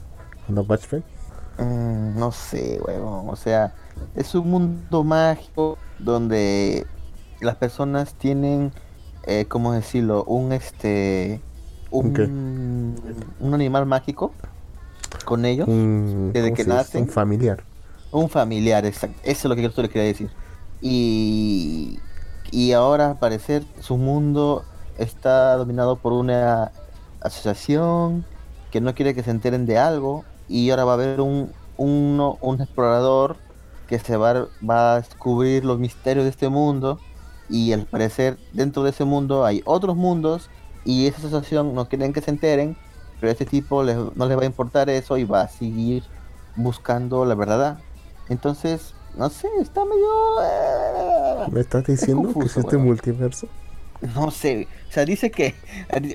¿No? 0.50 0.64
Mm, 0.64 2.20
no 2.20 2.32
sé, 2.34 2.80
huevón. 2.86 3.30
O 3.30 3.36
sea, 3.38 3.74
es 4.16 4.36
un 4.36 4.50
mundo 4.50 5.04
mágico 5.06 5.78
donde 5.98 6.86
las 7.40 7.56
personas 7.56 8.14
tienen, 8.16 8.74
eh, 9.28 9.48
¿cómo 9.50 9.74
decirlo? 9.74 10.26
Un 10.26 10.54
este, 10.54 11.46
¿Un 11.92 12.14
un, 12.20 13.26
un 13.40 13.56
animal 13.56 13.86
mágico 13.88 14.38
con 15.26 15.46
ellos, 15.46 15.68
Un, 15.68 16.34
Desde 16.34 16.52
¿cómo 16.52 16.56
que 16.56 16.66
nacen. 16.66 17.04
Un 17.04 17.10
familiar. 17.10 17.66
un 18.12 18.30
familiar, 18.30 18.86
exacto. 18.86 19.20
Eso 19.24 19.48
es 19.48 19.50
lo 19.50 19.56
que 19.56 19.64
yo 19.64 19.82
le 19.84 19.90
quería 19.90 20.08
decir. 20.08 20.36
Y 20.82 22.04
y 22.52 22.74
ahora 22.74 23.12
al 23.12 23.20
parecer 23.20 23.68
su 23.82 23.98
mundo 23.98 24.70
está 24.98 25.56
dominado 25.58 26.02
por 26.02 26.14
una 26.14 26.74
asociación 27.22 28.28
que 28.72 28.82
no 28.82 28.96
quiere 28.96 29.16
que 29.16 29.24
se 29.24 29.32
enteren 29.32 29.66
de 29.66 29.78
algo 29.80 30.28
y 30.48 30.70
ahora 30.72 30.86
va 30.86 30.92
a 30.94 30.96
haber 30.96 31.22
un 31.22 31.56
uno, 31.78 32.38
un 32.42 32.62
explorador 32.62 33.42
que 33.88 34.00
se 34.00 34.18
va, 34.18 34.50
va 34.68 34.96
a 34.96 35.02
descubrir 35.02 35.66
los 35.66 35.80
misterios 35.80 36.26
de 36.26 36.32
este 36.32 36.50
mundo 36.50 37.02
y 37.50 37.72
al 37.74 37.86
parecer 37.86 38.38
dentro 38.54 38.84
de 38.84 38.90
ese 38.92 39.06
mundo 39.06 39.46
hay 39.46 39.62
otros 39.66 39.96
mundos 39.96 40.50
y 40.86 41.08
esa 41.08 41.20
asociación 41.20 41.74
no 41.74 41.88
quieren 41.88 42.14
que 42.14 42.22
se 42.22 42.32
enteren 42.32 42.76
pero 43.20 43.30
a 43.30 43.32
este 43.32 43.46
tipo 43.46 43.84
les- 43.84 43.98
no 44.16 44.26
le 44.28 44.36
va 44.36 44.44
a 44.44 44.46
importar 44.46 44.90
eso 44.90 45.18
y 45.18 45.24
va 45.24 45.42
a 45.42 45.48
seguir 45.48 46.04
buscando 46.56 47.26
la 47.26 47.36
verdad 47.36 47.80
entonces 48.30 48.94
no 49.18 49.30
sé, 49.32 49.48
está 49.62 49.84
medio... 49.84 50.06
eh, 50.44 51.48
¿Me 51.52 51.62
estás 51.62 51.86
diciendo 51.86 52.24
confuso, 52.24 52.40
que 52.40 52.46
existe 52.46 52.76
weón. 52.76 52.88
multiverso? 52.88 53.48
No 54.16 54.30
sé, 54.30 54.68
o 54.88 54.92
sea, 54.92 55.06
dice 55.06 55.32
que, 55.32 55.56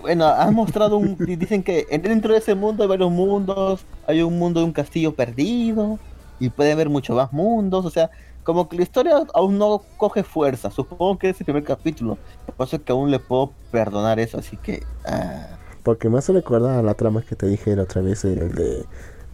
bueno, 0.02 0.26
han 0.28 0.54
mostrado 0.54 0.98
un, 0.98 1.16
di- 1.16 1.34
dicen 1.34 1.64
que 1.64 1.84
en- 1.90 2.02
dentro 2.02 2.32
de 2.32 2.38
ese 2.38 2.54
mundo 2.54 2.84
hay 2.84 2.88
varios 2.88 3.10
mundos, 3.10 3.84
hay 4.06 4.22
un 4.22 4.38
mundo 4.38 4.60
de 4.60 4.66
un 4.66 4.72
castillo 4.72 5.16
perdido, 5.16 5.98
y 6.38 6.48
puede 6.50 6.70
haber 6.70 6.88
muchos 6.90 7.16
más 7.16 7.32
mundos, 7.32 7.84
o 7.84 7.90
sea, 7.90 8.08
como 8.42 8.68
que 8.68 8.76
la 8.76 8.82
historia 8.82 9.22
aún 9.34 9.58
no 9.58 9.82
coge 9.96 10.22
fuerza, 10.22 10.70
supongo 10.70 11.18
que 11.18 11.30
es 11.30 11.40
el 11.40 11.44
primer 11.44 11.64
capítulo, 11.64 12.18
por 12.56 12.66
eso 12.66 12.76
es 12.76 12.82
que 12.82 12.92
aún 12.92 13.10
le 13.10 13.18
puedo 13.18 13.52
perdonar 13.70 14.18
eso, 14.18 14.38
así 14.38 14.56
que, 14.56 14.82
ah, 15.04 15.46
Porque 15.82 16.08
me 16.08 16.18
hace 16.18 16.32
recordar 16.32 16.78
a 16.78 16.82
la 16.82 16.94
trama 16.94 17.22
que 17.22 17.36
te 17.36 17.46
dije 17.46 17.76
la 17.76 17.82
otra 17.82 18.02
vez, 18.02 18.24
el 18.24 18.52
de, 18.52 18.84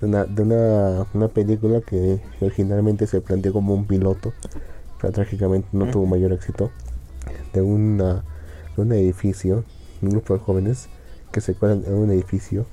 de 0.00 0.06
una, 0.06 0.24
de 0.24 0.42
una, 0.42 1.06
una 1.14 1.28
película 1.28 1.80
que 1.80 2.20
originalmente 2.40 3.06
se 3.06 3.20
planteó 3.20 3.52
como 3.52 3.74
un 3.74 3.86
piloto, 3.86 4.32
pero 5.00 5.12
trágicamente 5.12 5.68
no 5.72 5.90
tuvo 5.90 6.06
mayor 6.06 6.32
éxito, 6.32 6.70
de, 7.52 7.62
una, 7.62 8.24
de 8.76 8.82
un 8.82 8.92
edificio, 8.92 9.64
un 10.02 10.10
grupo 10.10 10.34
de 10.34 10.40
jóvenes 10.40 10.88
que 11.32 11.40
se 11.40 11.54
cuelan 11.54 11.84
en 11.86 11.94
un 11.94 12.10
edificio 12.10 12.66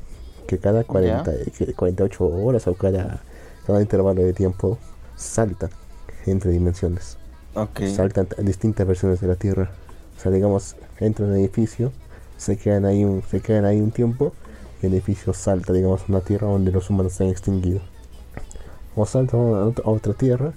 que 0.47 0.59
cada 0.59 0.83
40, 0.83 1.31
que 1.57 1.73
48 1.73 2.23
horas 2.23 2.67
o 2.67 2.75
cada, 2.75 3.21
cada 3.65 3.81
intervalo 3.81 4.21
de 4.21 4.33
tiempo 4.33 4.77
saltan 5.15 5.69
entre 6.31 6.51
dimensiones. 6.51 7.17
ok, 7.53 7.81
saltan 7.95 8.27
a 8.37 8.41
distintas 8.41 8.85
versiones 8.87 9.21
de 9.21 9.27
la 9.27 9.35
Tierra. 9.35 9.71
O 10.17 10.21
sea, 10.21 10.31
digamos, 10.31 10.75
entran 10.99 11.29
en 11.29 11.35
el 11.35 11.41
edificio, 11.41 11.91
se 12.37 12.57
quedan 12.57 12.85
ahí 12.85 13.03
un, 13.03 13.23
se 13.29 13.41
quedan 13.41 13.65
ahí 13.65 13.81
un 13.81 13.91
tiempo, 13.91 14.33
y 14.81 14.87
el 14.87 14.93
edificio 14.93 15.33
salta, 15.33 15.73
digamos, 15.73 16.01
a 16.01 16.05
una 16.09 16.21
Tierra 16.21 16.47
donde 16.47 16.71
los 16.71 16.89
humanos 16.89 17.13
se 17.13 17.23
han 17.23 17.29
extinguido. 17.29 17.81
O 18.95 19.05
salta 19.05 19.37
a 19.37 19.39
otra, 19.39 19.85
a 19.85 19.89
otra 19.89 20.13
Tierra 20.13 20.53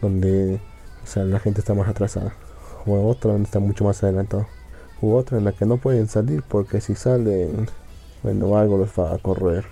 donde 0.00 0.60
o 1.02 1.06
sea, 1.06 1.24
la 1.24 1.40
gente 1.40 1.60
está 1.60 1.74
más 1.74 1.88
atrasada. 1.88 2.34
O 2.86 2.96
a 2.96 3.00
otra 3.00 3.32
donde 3.32 3.46
está 3.46 3.58
mucho 3.58 3.84
más 3.84 4.02
adelantado. 4.02 4.46
U 5.00 5.14
otra 5.14 5.38
en 5.38 5.44
la 5.44 5.52
que 5.52 5.66
no 5.66 5.78
pueden 5.78 6.08
salir 6.08 6.42
porque 6.46 6.80
si 6.80 6.94
salen, 6.94 7.68
bueno, 8.22 8.56
algo 8.56 8.76
los 8.76 8.90
va 8.90 9.14
a 9.14 9.18
correr. 9.18 9.64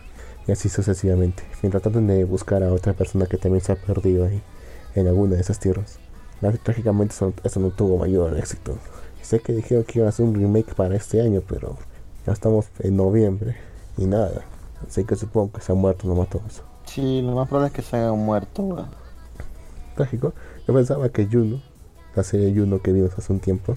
Y 0.46 0.52
así 0.52 0.68
sucesivamente. 0.68 1.42
Mientras 1.62 1.82
tratan 1.82 2.06
de 2.06 2.24
buscar 2.24 2.62
a 2.62 2.72
otra 2.72 2.94
persona 2.94 3.26
que 3.26 3.36
también 3.36 3.62
se 3.62 3.72
ha 3.72 3.76
perdido 3.76 4.24
ahí, 4.24 4.42
en 4.94 5.06
alguna 5.06 5.34
de 5.36 5.40
esas 5.40 5.58
tierras. 5.58 5.98
Trágicamente 6.62 7.14
eso, 7.14 7.32
eso 7.44 7.60
no 7.60 7.70
tuvo 7.70 7.98
mayor 7.98 8.36
éxito. 8.38 8.76
Sé 9.22 9.40
que 9.40 9.52
dijeron 9.52 9.84
que 9.84 9.98
iban 9.98 10.06
a 10.06 10.10
hacer 10.10 10.24
un 10.24 10.34
remake 10.34 10.74
para 10.74 10.94
este 10.96 11.20
año, 11.20 11.42
pero 11.46 11.76
ya 12.26 12.32
estamos 12.32 12.66
en 12.80 12.96
noviembre 12.96 13.56
y 13.96 14.06
nada. 14.06 14.42
Así 14.88 15.04
que 15.04 15.16
supongo 15.16 15.52
que 15.52 15.60
se 15.60 15.72
han 15.72 15.78
muerto 15.78 16.06
nomás 16.06 16.28
todos. 16.30 16.62
sí, 16.86 17.20
lo 17.22 17.32
más 17.32 17.48
probable 17.48 17.68
es 17.68 17.74
que 17.74 17.82
se 17.82 17.96
hayan 17.96 18.18
muerto. 18.18 18.86
Trágico. 19.96 20.32
Yo 20.66 20.74
pensaba 20.74 21.08
que 21.08 21.26
Juno, 21.26 21.60
la 22.14 22.22
serie 22.22 22.54
Juno 22.54 22.80
que 22.80 22.92
vimos 22.92 23.10
hace 23.18 23.32
un 23.32 23.40
tiempo 23.40 23.76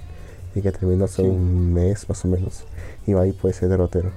y 0.54 0.62
que 0.62 0.72
terminó 0.72 1.06
hace 1.06 1.24
Sí. 1.24 1.28
un 1.28 1.74
mes 1.74 2.08
más 2.08 2.24
o 2.24 2.28
menos, 2.28 2.66
iba 3.08 3.22
ahí 3.22 3.32
por 3.32 3.50
ese 3.52 3.68
derrotero. 3.68 4.12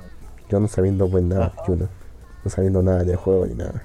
Yo 0.50 0.60
no 0.60 0.68
sabiendo 0.68 1.08
buen 1.08 1.28
nada 1.30 1.52
Juno, 1.66 1.88
no 2.44 2.50
sabiendo 2.50 2.82
nada 2.82 3.02
del 3.04 3.16
juego 3.16 3.46
ni 3.46 3.54
nada. 3.54 3.84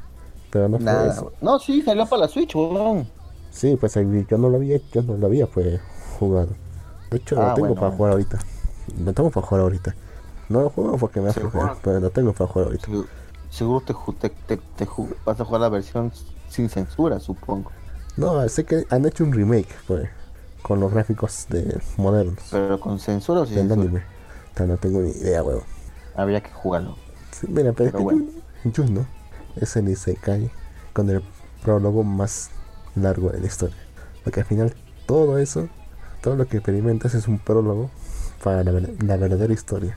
Pero 0.52 0.70
no 0.70 0.80
fue 0.80 1.08
eso. 1.08 1.26
weón. 1.26 1.34
no, 1.42 1.60
sí, 1.60 1.82
salió 1.82 2.08
para 2.08 2.24
la 2.24 2.28
Switch, 2.28 2.56
weón. 2.56 3.08
Sí, 3.52 3.76
pues 3.80 3.96
yo 4.28 4.38
no 4.38 4.50
lo 4.50 4.58
había, 4.58 4.80
yo 4.92 5.02
no 5.02 5.18
lo 5.18 5.28
había 5.28 5.48
pues 5.48 5.80
jugado. 6.20 6.50
De 7.12 7.18
hecho 7.18 7.36
Ah, 7.36 7.42
lo 7.42 7.54
tengo 7.54 7.68
bueno, 7.68 7.76
para 7.76 7.92
bueno. 7.92 7.98
jugar 7.98 8.12
ahorita. 8.14 8.40
Lo 9.04 9.14
tengo 9.14 9.30
para 9.32 9.46
jugar 9.46 9.64
ahorita. 9.64 9.96
No 10.50 10.62
lo 10.62 10.70
juego 10.70 10.98
porque 10.98 11.22
me 11.22 11.34
Seguro. 11.34 11.52
flojera, 11.52 11.76
pero 11.84 12.00
lo 12.00 12.10
tengo 12.12 12.34
para 12.34 12.50
jugar 12.50 12.68
ahorita. 12.68 12.88
Seguro, 13.50 13.82
te, 13.86 13.94
te, 14.20 14.30
te, 14.30 14.58
te 14.58 14.88
vas 15.26 15.40
a 15.40 15.46
jugar 15.46 15.62
la 15.62 15.70
versión 15.70 16.12
sin 16.50 16.70
censura, 16.70 17.20
supongo. 17.20 17.72
No, 18.18 18.48
sé 18.50 18.66
que 18.66 18.86
han 18.90 19.06
hecho 19.06 19.24
un 19.24 19.32
remake 19.34 19.70
pues, 19.88 20.10
con 20.62 20.80
los 20.80 20.92
gráficos 20.94 21.48
de 21.50 21.82
modernos 21.98 22.44
Pero 22.52 22.80
con 22.80 23.00
censura 23.00 23.42
o 23.42 23.46
sin 23.46 23.70
censura. 23.70 23.74
anime. 23.74 24.04
No 24.60 24.78
tengo 24.78 25.00
ni 25.00 25.12
idea, 25.12 25.42
huevo. 25.42 25.64
Habría 26.14 26.42
que 26.42 26.52
jugarlo. 26.52 26.96
Sí, 27.32 27.48
mira, 27.50 27.72
pero, 27.74 27.90
Pero 27.90 27.90
es 27.90 27.94
que 27.96 28.04
bueno. 28.04 29.06
Es 29.60 29.76
el 29.76 29.90
Isekai 29.90 30.50
con 30.94 31.10
el 31.10 31.24
prólogo 31.64 32.04
más 32.04 32.50
largo 32.96 33.30
de 33.30 33.40
la 33.40 33.48
historia. 33.48 33.78
Porque 34.24 34.42
al 34.42 34.46
final 34.46 34.74
todo 35.06 35.38
eso, 35.38 35.68
todo 36.22 36.36
lo 36.36 36.48
que 36.48 36.58
experimentas 36.58 37.14
es 37.16 37.28
un 37.28 37.40
prólogo 37.40 37.90
para 38.44 38.64
la, 38.64 38.72
ver- 38.72 39.04
la 39.04 39.18
verdadera 39.18 39.54
historia 39.54 39.96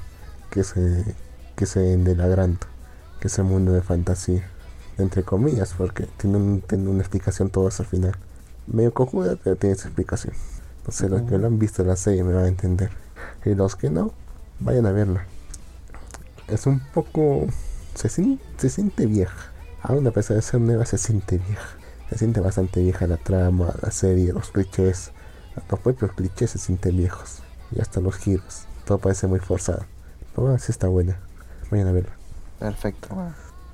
que 0.51 0.65
se, 0.65 1.15
que 1.57 1.67
se 1.67 1.93
en 1.93 2.05
del 2.05 2.21
Agranto, 2.21 2.67
que 3.21 3.29
es 3.29 3.39
el 3.39 3.45
mundo 3.45 3.73
de 3.73 3.83
fantasía. 3.83 4.49
Entre 4.99 5.23
comillas, 5.23 5.75
porque 5.77 6.07
tiene, 6.19 6.37
un- 6.37 6.61
tiene 6.61 6.89
una 6.89 7.01
explicación 7.01 7.49
todo 7.51 7.69
eso 7.69 7.83
al 7.83 7.89
final. 7.89 8.13
Medio 8.67 8.93
cojuda, 8.93 9.37
pero 9.43 9.57
tiene 9.57 9.75
esa 9.75 9.89
explicación. 9.89 10.35
Entonces 10.79 11.11
los 11.11 11.23
que 11.23 11.39
lo 11.39 11.47
han 11.47 11.59
visto 11.59 11.83
en 11.83 11.89
la 11.89 11.97
serie 11.97 12.25
me 12.25 12.33
van 12.35 12.45
a 12.45 12.49
entender. 12.49 12.91
Y 13.45 13.55
los 13.55 13.77
que 13.77 13.89
no, 13.91 14.13
vayan 14.61 14.87
a 14.87 14.93
verla 14.93 15.25
es 16.49 16.67
un 16.67 16.81
poco. 16.93 17.47
Se, 17.95 18.09
se 18.09 18.71
siente 18.71 19.07
vieja. 19.07 19.52
Aún 19.83 20.07
a 20.07 20.11
pesar 20.13 20.37
de 20.37 20.43
ser 20.43 20.61
nueva, 20.61 20.87
se 20.87 20.97
siente 20.97 21.39
vieja. 21.39 21.69
Se 22.09 22.19
siente 22.19 22.41
bastante 22.41 22.81
vieja 22.81 23.07
la 23.07 23.17
trama, 23.17 23.75
la 23.83 23.91
serie, 23.91 24.33
los 24.33 24.51
clichés. 24.51 25.13
Los 25.69 25.81
propios 25.81 26.13
clichés 26.13 26.51
se 26.51 26.59
sienten 26.59 26.97
viejos. 26.97 27.43
Y 27.73 27.81
hasta 27.81 28.01
los 28.01 28.17
giros. 28.17 28.67
Todo 28.85 28.99
parece 28.99 29.27
muy 29.27 29.41
forzado. 29.41 29.85
Pero 30.31 30.45
bueno, 30.45 30.59
sí 30.59 30.71
está 30.71 30.89
buena. 30.89 31.19
Vayan 31.71 31.89
a 31.89 31.93
verla. 31.93 32.13
Perfecto. 32.59 33.09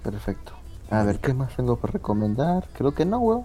Perfecto. 0.03 0.53
A 0.91 1.03
ver, 1.03 1.19
¿qué 1.19 1.35
más 1.35 1.55
tengo 1.55 1.77
para 1.77 1.93
recomendar? 1.93 2.67
Creo 2.73 2.95
que 2.95 3.05
no, 3.05 3.19
weón. 3.19 3.45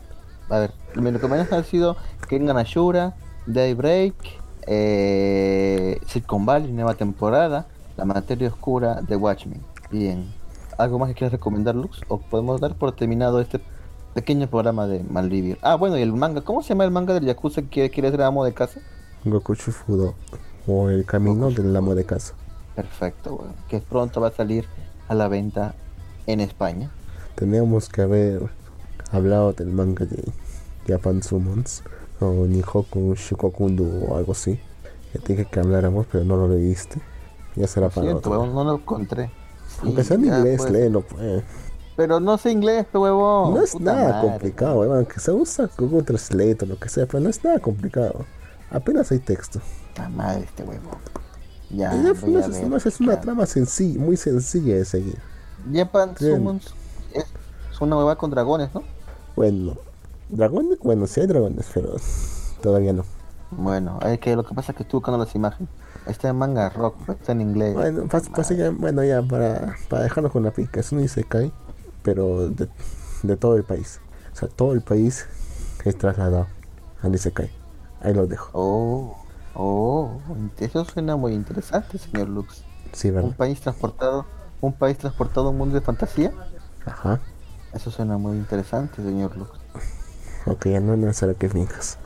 A 0.49 0.59
ver, 0.59 0.73
mis 0.95 1.13
recomendaciones 1.13 1.65
han 1.65 1.69
sido 1.69 1.97
Kengan 2.29 2.57
Ashura, 2.57 3.15
Daybreak, 3.45 4.15
eh, 4.67 5.99
Silicon 6.07 6.45
Valley, 6.45 6.71
nueva 6.71 6.93
temporada, 6.93 7.67
La 7.97 8.05
Materia 8.05 8.47
Oscura 8.47 9.01
de 9.01 9.15
Watchmen. 9.15 9.61
Bien. 9.91 10.42
¿Algo 10.77 10.99
más 10.99 11.09
que 11.09 11.15
quieras 11.15 11.31
recomendar, 11.31 11.75
Lux? 11.75 12.01
¿O 12.07 12.17
podemos 12.19 12.59
dar 12.61 12.75
por 12.75 12.91
terminado 12.93 13.39
este 13.39 13.59
pequeño 14.13 14.47
programa 14.47 14.87
de 14.87 15.03
Malvivir? 15.03 15.57
Ah, 15.61 15.75
bueno, 15.75 15.97
y 15.97 16.01
el 16.01 16.13
manga. 16.13 16.41
¿Cómo 16.41 16.61
se 16.61 16.69
llama 16.69 16.85
el 16.85 16.91
manga 16.91 17.13
del 17.13 17.25
Yakuza 17.25 17.61
que 17.63 17.89
quiere 17.89 18.11
ser 18.11 18.21
amo 18.21 18.43
de 18.45 18.53
casa? 18.53 18.79
Goku 19.25 19.55
Shufudo. 19.55 20.15
O 20.67 20.89
el 20.89 21.05
camino 21.05 21.49
Goku 21.49 21.61
del 21.61 21.75
amo 21.75 21.95
de 21.95 22.05
casa. 22.05 22.33
Perfecto, 22.75 23.35
weón. 23.35 23.53
Que 23.69 23.79
pronto 23.79 24.21
va 24.21 24.29
a 24.29 24.31
salir 24.31 24.65
a 25.07 25.15
la 25.15 25.27
venta 25.27 25.75
en 26.27 26.39
España. 26.39 26.89
Teníamos 27.35 27.89
que 27.89 28.01
haber 28.01 28.49
hablado 29.11 29.53
del 29.53 29.69
manga 29.69 30.05
de 30.05 30.31
Japan 30.87 31.21
Summons. 31.21 31.83
O 32.19 32.45
Nihoku 32.47 33.15
Shukokundu 33.15 34.07
o 34.07 34.17
algo 34.17 34.31
así. 34.31 34.59
Ya 35.13 35.21
te 35.21 35.33
dije 35.33 35.45
que 35.45 35.59
habláramos, 35.59 36.07
pero 36.11 36.23
no 36.23 36.37
lo 36.37 36.47
leíste. 36.47 37.01
Ya 37.55 37.67
será 37.67 37.89
para 37.89 38.07
siento, 38.07 38.31
otro. 38.31 38.47
no 38.47 38.63
lo 38.63 38.75
encontré. 38.75 39.29
Aunque 39.81 40.03
sea 40.03 40.15
en 40.17 40.23
ya, 40.25 40.37
inglés, 40.37 40.57
pues. 40.57 40.71
léelo, 40.71 41.01
pues. 41.01 41.43
Pero 41.95 42.19
no 42.19 42.37
sé 42.37 42.51
inglés, 42.51 42.85
pe 42.91 42.97
huevón. 42.97 43.53
no 43.53 43.61
es 43.61 43.71
Puta 43.71 43.93
nada 43.93 44.09
madre. 44.13 44.29
complicado, 44.29 44.79
weón. 44.79 44.97
Aunque 44.97 45.19
se 45.19 45.31
usa 45.31 45.69
Google 45.77 46.03
Translate 46.03 46.57
o 46.61 46.65
lo 46.65 46.79
que 46.79 46.89
sea, 46.89 47.05
pero 47.05 47.19
no 47.19 47.29
es 47.29 47.43
nada 47.43 47.59
complicado. 47.59 48.25
Apenas 48.71 49.11
hay 49.11 49.19
texto. 49.19 49.59
Puta 49.89 50.09
madre 50.09 50.43
este 50.45 50.63
huevón. 50.63 50.97
Ya, 51.69 51.91
a 51.91 51.95
es, 51.95 52.03
ver, 52.21 52.83
es- 52.85 52.99
una 52.99 53.19
trama 53.19 53.45
sencilla, 53.45 53.99
muy 53.99 54.17
sencilla 54.17 54.75
de 54.75 54.85
seguir. 54.85 55.17
Japan. 55.73 56.15
Summons 56.17 56.73
es, 57.13 57.25
es 57.71 57.81
una 57.81 57.97
hueva 57.97 58.15
con 58.15 58.29
dragones, 58.31 58.73
¿no? 58.73 58.83
Bueno, 59.35 59.77
dragones, 60.29 60.77
bueno, 60.79 61.07
sí 61.07 61.21
hay 61.21 61.27
dragones, 61.27 61.65
pero 61.73 61.95
todavía 62.61 62.93
no. 62.93 63.05
Bueno, 63.51 63.99
es 64.05 64.19
que 64.19 64.35
lo 64.35 64.43
que 64.43 64.53
pasa 64.55 64.71
es 64.71 64.77
que 64.77 64.83
estoy 64.83 64.97
buscando 64.99 65.23
las 65.23 65.33
imágenes. 65.35 65.69
Está 66.07 66.29
en 66.29 66.35
manga 66.37 66.69
rock, 66.69 66.95
está 67.09 67.31
en 67.31 67.41
inglés. 67.41 67.73
Bueno, 67.73 68.03
pas- 68.07 68.29
pas- 68.29 68.55
ya- 68.55 68.71
bueno, 68.71 69.03
ya 69.03 69.21
para, 69.21 69.75
para 69.89 70.03
dejarlo 70.03 70.31
con 70.31 70.43
la 70.43 70.51
pica, 70.51 70.79
es 70.79 70.91
un 70.91 70.99
Isekai, 70.99 71.51
pero 72.03 72.49
de, 72.49 72.67
de 73.23 73.37
todo 73.37 73.55
el 73.55 73.63
país. 73.63 73.99
O 74.33 74.35
sea, 74.35 74.49
todo 74.49 74.73
el 74.73 74.81
país 74.81 75.25
es 75.85 75.97
trasladado 75.97 76.47
al 77.01 77.15
Isekai. 77.15 77.49
Ahí 78.01 78.13
lo 78.13 78.27
dejo. 78.27 78.49
Oh, 78.53 79.15
oh, 79.55 80.17
eso 80.57 80.83
suena 80.85 81.15
muy 81.15 81.33
interesante, 81.33 81.97
señor 81.97 82.27
Lux. 82.29 82.63
Sí, 82.91 83.09
Un 83.09 83.15
¿verdad? 83.15 83.35
país 83.37 83.61
transportado, 83.61 84.25
un 84.61 84.73
país 84.73 84.97
transportado 84.97 85.47
a 85.47 85.49
un 85.51 85.57
mundo 85.57 85.75
de 85.75 85.81
fantasía. 85.81 86.33
Ajá. 86.85 87.19
Eso 87.73 87.91
suena 87.91 88.17
muy 88.17 88.37
interesante, 88.37 89.01
señor 89.01 89.35
Lux. 89.37 89.51
Ok, 90.45 90.65
ya 90.67 90.79
no 90.81 90.93
es 90.93 90.99
necesario 90.99 91.37
que 91.37 91.49
finjas. 91.49 91.97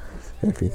En 0.43 0.53
fin, 0.53 0.71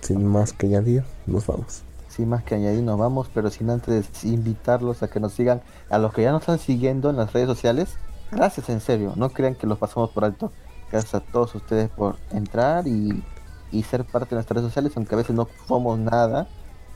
sin 0.00 0.24
más 0.26 0.52
que 0.54 0.66
añadir, 0.66 1.04
nos 1.26 1.46
vamos. 1.46 1.82
Sin 2.12 2.28
más 2.28 2.44
que 2.44 2.54
añadir, 2.54 2.82
nos 2.82 2.98
vamos, 2.98 3.30
pero 3.32 3.48
sin 3.48 3.70
antes 3.70 4.22
invitarlos 4.22 5.02
a 5.02 5.08
que 5.08 5.18
nos 5.18 5.32
sigan, 5.32 5.62
a 5.88 5.96
los 5.96 6.12
que 6.12 6.22
ya 6.22 6.30
nos 6.30 6.42
están 6.42 6.58
siguiendo 6.58 7.08
en 7.08 7.16
las 7.16 7.32
redes 7.32 7.48
sociales. 7.48 7.96
Gracias, 8.30 8.68
en 8.68 8.80
serio, 8.80 9.14
no 9.16 9.30
crean 9.30 9.54
que 9.54 9.66
los 9.66 9.78
pasamos 9.78 10.10
por 10.10 10.26
alto. 10.26 10.52
Gracias 10.90 11.14
a 11.14 11.20
todos 11.20 11.54
ustedes 11.54 11.88
por 11.88 12.16
entrar 12.30 12.86
y, 12.86 13.24
y 13.70 13.82
ser 13.84 14.04
parte 14.04 14.30
de 14.30 14.36
nuestras 14.36 14.56
redes 14.56 14.68
sociales, 14.68 14.92
aunque 14.94 15.14
a 15.14 15.18
veces 15.18 15.34
no 15.34 15.48
somos 15.66 15.98
nada, 15.98 16.48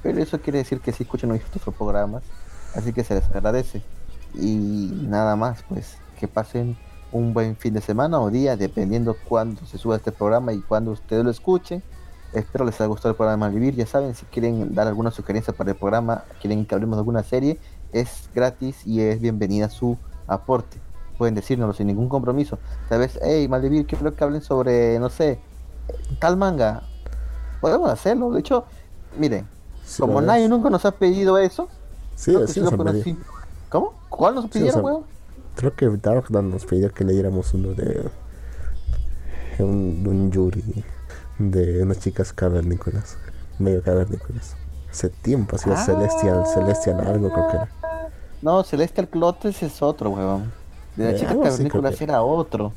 pero 0.02 0.20
eso 0.20 0.38
quiere 0.38 0.58
decir 0.58 0.80
que 0.80 0.92
sí 0.92 1.04
escuchan 1.04 1.30
nuestros 1.30 1.74
programas, 1.74 2.22
así 2.74 2.92
que 2.92 3.02
se 3.02 3.14
les 3.14 3.24
agradece. 3.30 3.82
Y 4.34 4.90
nada 5.08 5.34
más, 5.34 5.64
pues 5.66 5.96
que 6.20 6.28
pasen 6.28 6.76
un 7.10 7.32
buen 7.32 7.56
fin 7.56 7.72
de 7.72 7.80
semana 7.80 8.20
o 8.20 8.30
día, 8.30 8.54
dependiendo 8.56 9.16
cuándo 9.26 9.64
se 9.64 9.78
suba 9.78 9.96
este 9.96 10.12
programa 10.12 10.52
y 10.52 10.60
cuándo 10.60 10.90
ustedes 10.90 11.24
lo 11.24 11.30
escuchen. 11.30 11.82
Espero 12.36 12.66
les 12.66 12.78
haya 12.78 12.88
gustado 12.88 13.10
el 13.12 13.16
programa 13.16 13.46
Malvivir. 13.46 13.74
Ya 13.74 13.86
saben, 13.86 14.14
si 14.14 14.26
quieren 14.26 14.74
dar 14.74 14.86
alguna 14.86 15.10
sugerencia 15.10 15.54
para 15.54 15.70
el 15.70 15.76
programa, 15.76 16.24
quieren 16.38 16.66
que 16.66 16.74
hablemos 16.74 16.98
de 16.98 17.00
alguna 17.00 17.22
serie, 17.22 17.58
es 17.92 18.28
gratis 18.34 18.86
y 18.86 19.00
es 19.00 19.22
bienvenida 19.22 19.70
su 19.70 19.96
aporte. 20.26 20.76
Pueden 21.16 21.34
decírnoslo 21.34 21.72
sin 21.72 21.86
ningún 21.86 22.10
compromiso. 22.10 22.58
Tal 22.90 22.98
vez, 22.98 23.18
hey, 23.22 23.48
Malvivir, 23.48 23.86
quiero 23.86 24.14
que 24.14 24.22
hablen 24.22 24.42
sobre, 24.42 24.98
no 24.98 25.08
sé, 25.08 25.38
tal 26.18 26.36
manga. 26.36 26.82
Podemos 27.62 27.88
hacerlo. 27.88 28.30
De 28.30 28.40
hecho, 28.40 28.66
miren, 29.18 29.48
Sí, 29.82 30.02
como 30.02 30.20
nadie 30.20 30.46
nunca 30.46 30.68
nos 30.68 30.84
ha 30.84 30.90
pedido 30.90 31.38
eso, 31.38 31.70
Sí, 32.16 32.34
creo 32.34 32.44
que 32.84 33.02
sí. 33.02 33.16
¿Cómo? 33.70 33.94
¿Cuál 34.10 34.34
nos 34.34 34.50
pidieron, 34.50 34.84
weón? 34.84 35.04
Creo 35.54 35.74
que 35.74 35.88
Darkdan 35.88 36.50
nos 36.50 36.66
pidió 36.66 36.92
que 36.92 37.02
leyéramos 37.02 37.54
uno 37.54 37.70
de 37.70 38.10
un, 39.58 40.02
de 40.02 40.10
un 40.10 40.30
Yuri 40.30 40.84
de 41.38 41.82
unas 41.82 41.98
chicas 42.00 42.32
cavernícolas, 42.32 43.16
medio 43.58 43.82
cavernícolas. 43.82 44.56
Hace 44.90 45.10
tiempo, 45.10 45.56
ha 45.56 45.58
sido 45.58 45.74
Ah. 45.76 45.84
Celestial, 45.84 46.46
Celestial 46.46 47.00
algo 47.06 47.30
creo 47.32 47.48
que 47.48 47.56
era. 47.56 47.68
No, 48.42 48.62
Celestial 48.62 49.08
Clotes 49.08 49.62
es 49.62 49.82
otro, 49.82 50.10
weón. 50.10 50.52
De 50.94 51.04
la 51.04 51.10
Eh, 51.10 51.16
chica 51.16 51.30
algo 51.32 51.42
así 51.42 51.50
cavernícolas 51.58 51.96
que- 51.96 52.04
era 52.04 52.22
otro. 52.22 52.72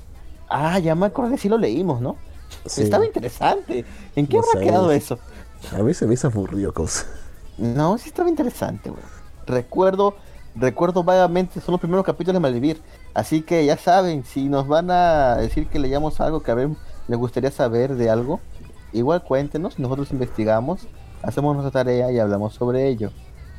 Ah, 0.49 0.79
ya 0.79 0.95
me 0.95 1.05
acordé, 1.05 1.37
sí 1.37 1.47
lo 1.47 1.57
leímos, 1.57 2.01
¿no? 2.01 2.17
Sí. 2.65 2.83
Estaba 2.83 3.05
interesante. 3.05 3.85
¿En 4.15 4.27
qué 4.27 4.37
No 4.37 4.43
habrá 4.43 4.59
sé. 4.59 4.65
quedado 4.65 4.91
eso? 4.91 5.19
A 5.73 5.83
mí 5.83 5.93
se 5.93 6.07
me 6.07 6.15
hizo 6.15 6.27
aburrido, 6.27 6.73
cosa. 6.73 7.05
No, 7.57 7.97
sí 7.97 8.09
estaba 8.09 8.29
interesante, 8.29 8.89
weón. 8.89 9.03
Recuerdo, 9.45 10.15
recuerdo 10.55 11.03
vagamente, 11.03 11.61
son 11.61 11.73
los 11.73 11.79
primeros 11.81 12.05
capítulos 12.05 12.33
de 12.35 12.39
Malvivir. 12.39 12.81
Así 13.13 13.41
que 13.41 13.65
ya 13.65 13.77
saben, 13.77 14.23
si 14.25 14.49
nos 14.49 14.67
van 14.67 14.89
a 14.91 15.35
decir 15.37 15.67
que 15.67 15.79
leíamos 15.79 16.19
algo 16.21 16.41
que 16.41 16.53
ver, 16.53 16.69
les 17.09 17.19
gustaría 17.19 17.51
saber 17.51 17.95
de 17.95 18.09
algo, 18.09 18.39
igual 18.93 19.21
cuéntenos, 19.23 19.77
nosotros 19.79 20.11
investigamos, 20.11 20.87
hacemos 21.21 21.53
nuestra 21.55 21.71
tarea 21.83 22.09
y 22.11 22.19
hablamos 22.19 22.53
sobre 22.53 22.87
ello. 22.87 23.11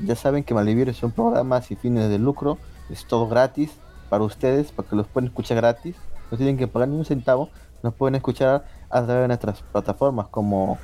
Ya 0.02 0.16
saben 0.16 0.44
que 0.44 0.54
Malvivir 0.54 0.88
es 0.88 1.02
un 1.02 1.10
programa 1.10 1.60
sin 1.60 1.76
fines 1.76 2.08
de 2.08 2.18
lucro, 2.18 2.56
es 2.88 3.04
todo 3.06 3.28
gratis 3.28 3.70
para 4.08 4.24
ustedes, 4.24 4.72
para 4.72 4.88
que 4.88 4.96
los 4.96 5.06
puedan 5.06 5.28
escuchar 5.28 5.58
gratis, 5.58 5.94
no 6.30 6.38
tienen 6.38 6.56
que 6.56 6.66
pagar 6.66 6.88
ni 6.88 6.96
un 6.96 7.04
centavo, 7.04 7.50
nos 7.82 7.92
pueden 7.92 8.14
escuchar 8.14 8.64
a 8.88 9.02
través 9.02 9.22
de 9.22 9.28
nuestras 9.28 9.62
plataformas 9.62 10.28
como 10.28 10.78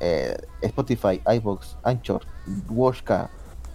eh, 0.00 0.36
Spotify, 0.62 1.20
iVoox, 1.36 1.76
Anchor, 1.82 2.22
Washka, 2.70 3.28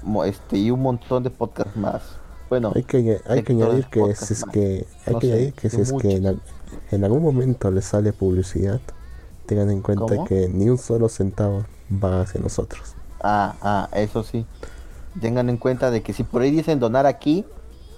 mo- 0.03 0.23
este, 0.23 0.57
y 0.57 0.71
un 0.71 0.81
montón 0.81 1.23
de 1.23 1.29
podcasts 1.29 1.75
más. 1.75 2.01
Bueno, 2.49 2.73
Hay 2.73 2.83
que, 2.83 3.21
hay 3.27 3.43
que 3.43 3.53
añadir 3.53 3.87
que 3.87 4.15
si 4.15 4.33
es 4.33 4.45
que 4.45 4.87
hay 5.05 5.13
No 5.13 5.19
que 5.19 5.27
sé, 5.27 5.33
añadir 5.33 5.53
que 5.53 5.69
si 5.69 5.81
es 5.81 5.93
que 5.93 6.15
en, 6.15 6.27
al- 6.27 6.41
en 6.91 7.03
algún 7.03 7.23
momento 7.23 7.71
les 7.71 7.85
sale 7.85 8.13
publicidad, 8.13 8.81
tengan 9.45 9.69
en 9.71 9.81
cuenta 9.81 10.17
¿Cómo? 10.17 10.23
que 10.23 10.49
ni 10.49 10.69
un 10.69 10.77
solo 10.77 11.09
centavo 11.09 11.65
va 11.91 12.21
hacia 12.21 12.41
nosotros. 12.41 12.97
ah, 13.21 13.55
ah, 13.61 13.89
eso 13.93 14.23
sí. 14.23 14.45
Tengan 15.21 15.49
en 15.49 15.57
cuenta 15.57 15.91
de 15.91 16.03
que 16.03 16.13
si 16.13 16.23
por 16.23 16.41
ahí 16.41 16.51
dicen 16.51 16.79
donar 16.79 17.05
aquí, 17.05 17.45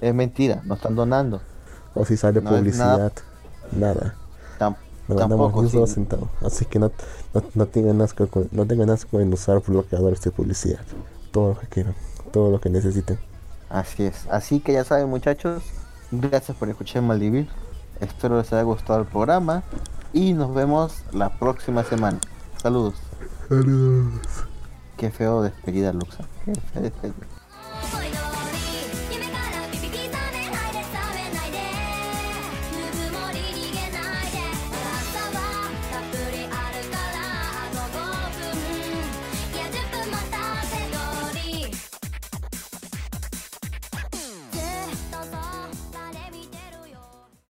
es 0.02 0.14
mentira, 0.14 0.62
no 0.66 0.76
están 0.76 0.96
donando. 0.96 1.42
O 1.96 2.06
si 2.06 2.16
sale 2.18 2.42
No 2.42 2.50
publicidad, 2.52 3.12
nada. 3.72 4.16
No 5.08 5.16
ganamos 5.16 5.56
ni 5.56 5.64
un 5.64 5.70
solo 5.70 5.88
sí. 5.88 5.94
centavo. 5.96 6.30
Así 6.42 6.66
que 6.66 6.80
no, 6.80 6.92
no, 7.34 7.44
no 7.56 7.68
tengan 7.68 8.02
asco 8.02 8.28
con- 8.28 8.50
no 8.52 8.66
tengan 8.68 8.90
asco 8.90 9.20
en 9.22 9.32
usar 9.34 9.62
bloqueadores 9.66 10.22
de 10.22 10.32
publicidad. 10.32 10.82
Todo 11.32 11.50
lo 11.54 11.60
que 11.60 11.68
quieran, 11.68 11.96
todo 12.32 12.52
lo 12.52 12.60
que 12.60 12.70
necesiten. 12.70 13.18
Así 13.70 14.04
es. 14.04 14.28
Así 14.32 14.60
que 14.60 14.74
ya 14.74 14.84
saben, 14.84 15.10
muchachos, 15.10 15.64
gracias 16.12 16.56
por 16.58 16.70
escuchar 16.70 17.02
Maldivir. 17.02 17.50
Espero 18.00 18.38
les 18.38 18.52
haya 18.54 18.64
gustado 18.64 19.00
el 19.00 19.06
programa 19.08 19.64
y 20.14 20.34
nos 20.34 20.54
vemos 20.54 21.04
la 21.12 21.38
próxima 21.38 21.84
semana. 21.84 22.20
Saludos. 22.62 22.96
Saludos. 23.50 24.22
Qué 24.98 25.12
feo 25.12 25.42
despedida, 25.42 25.94
Luxa. 25.94 26.24
Qué 26.46 26.54
fea 26.56 26.82
despedida. 26.84 28.27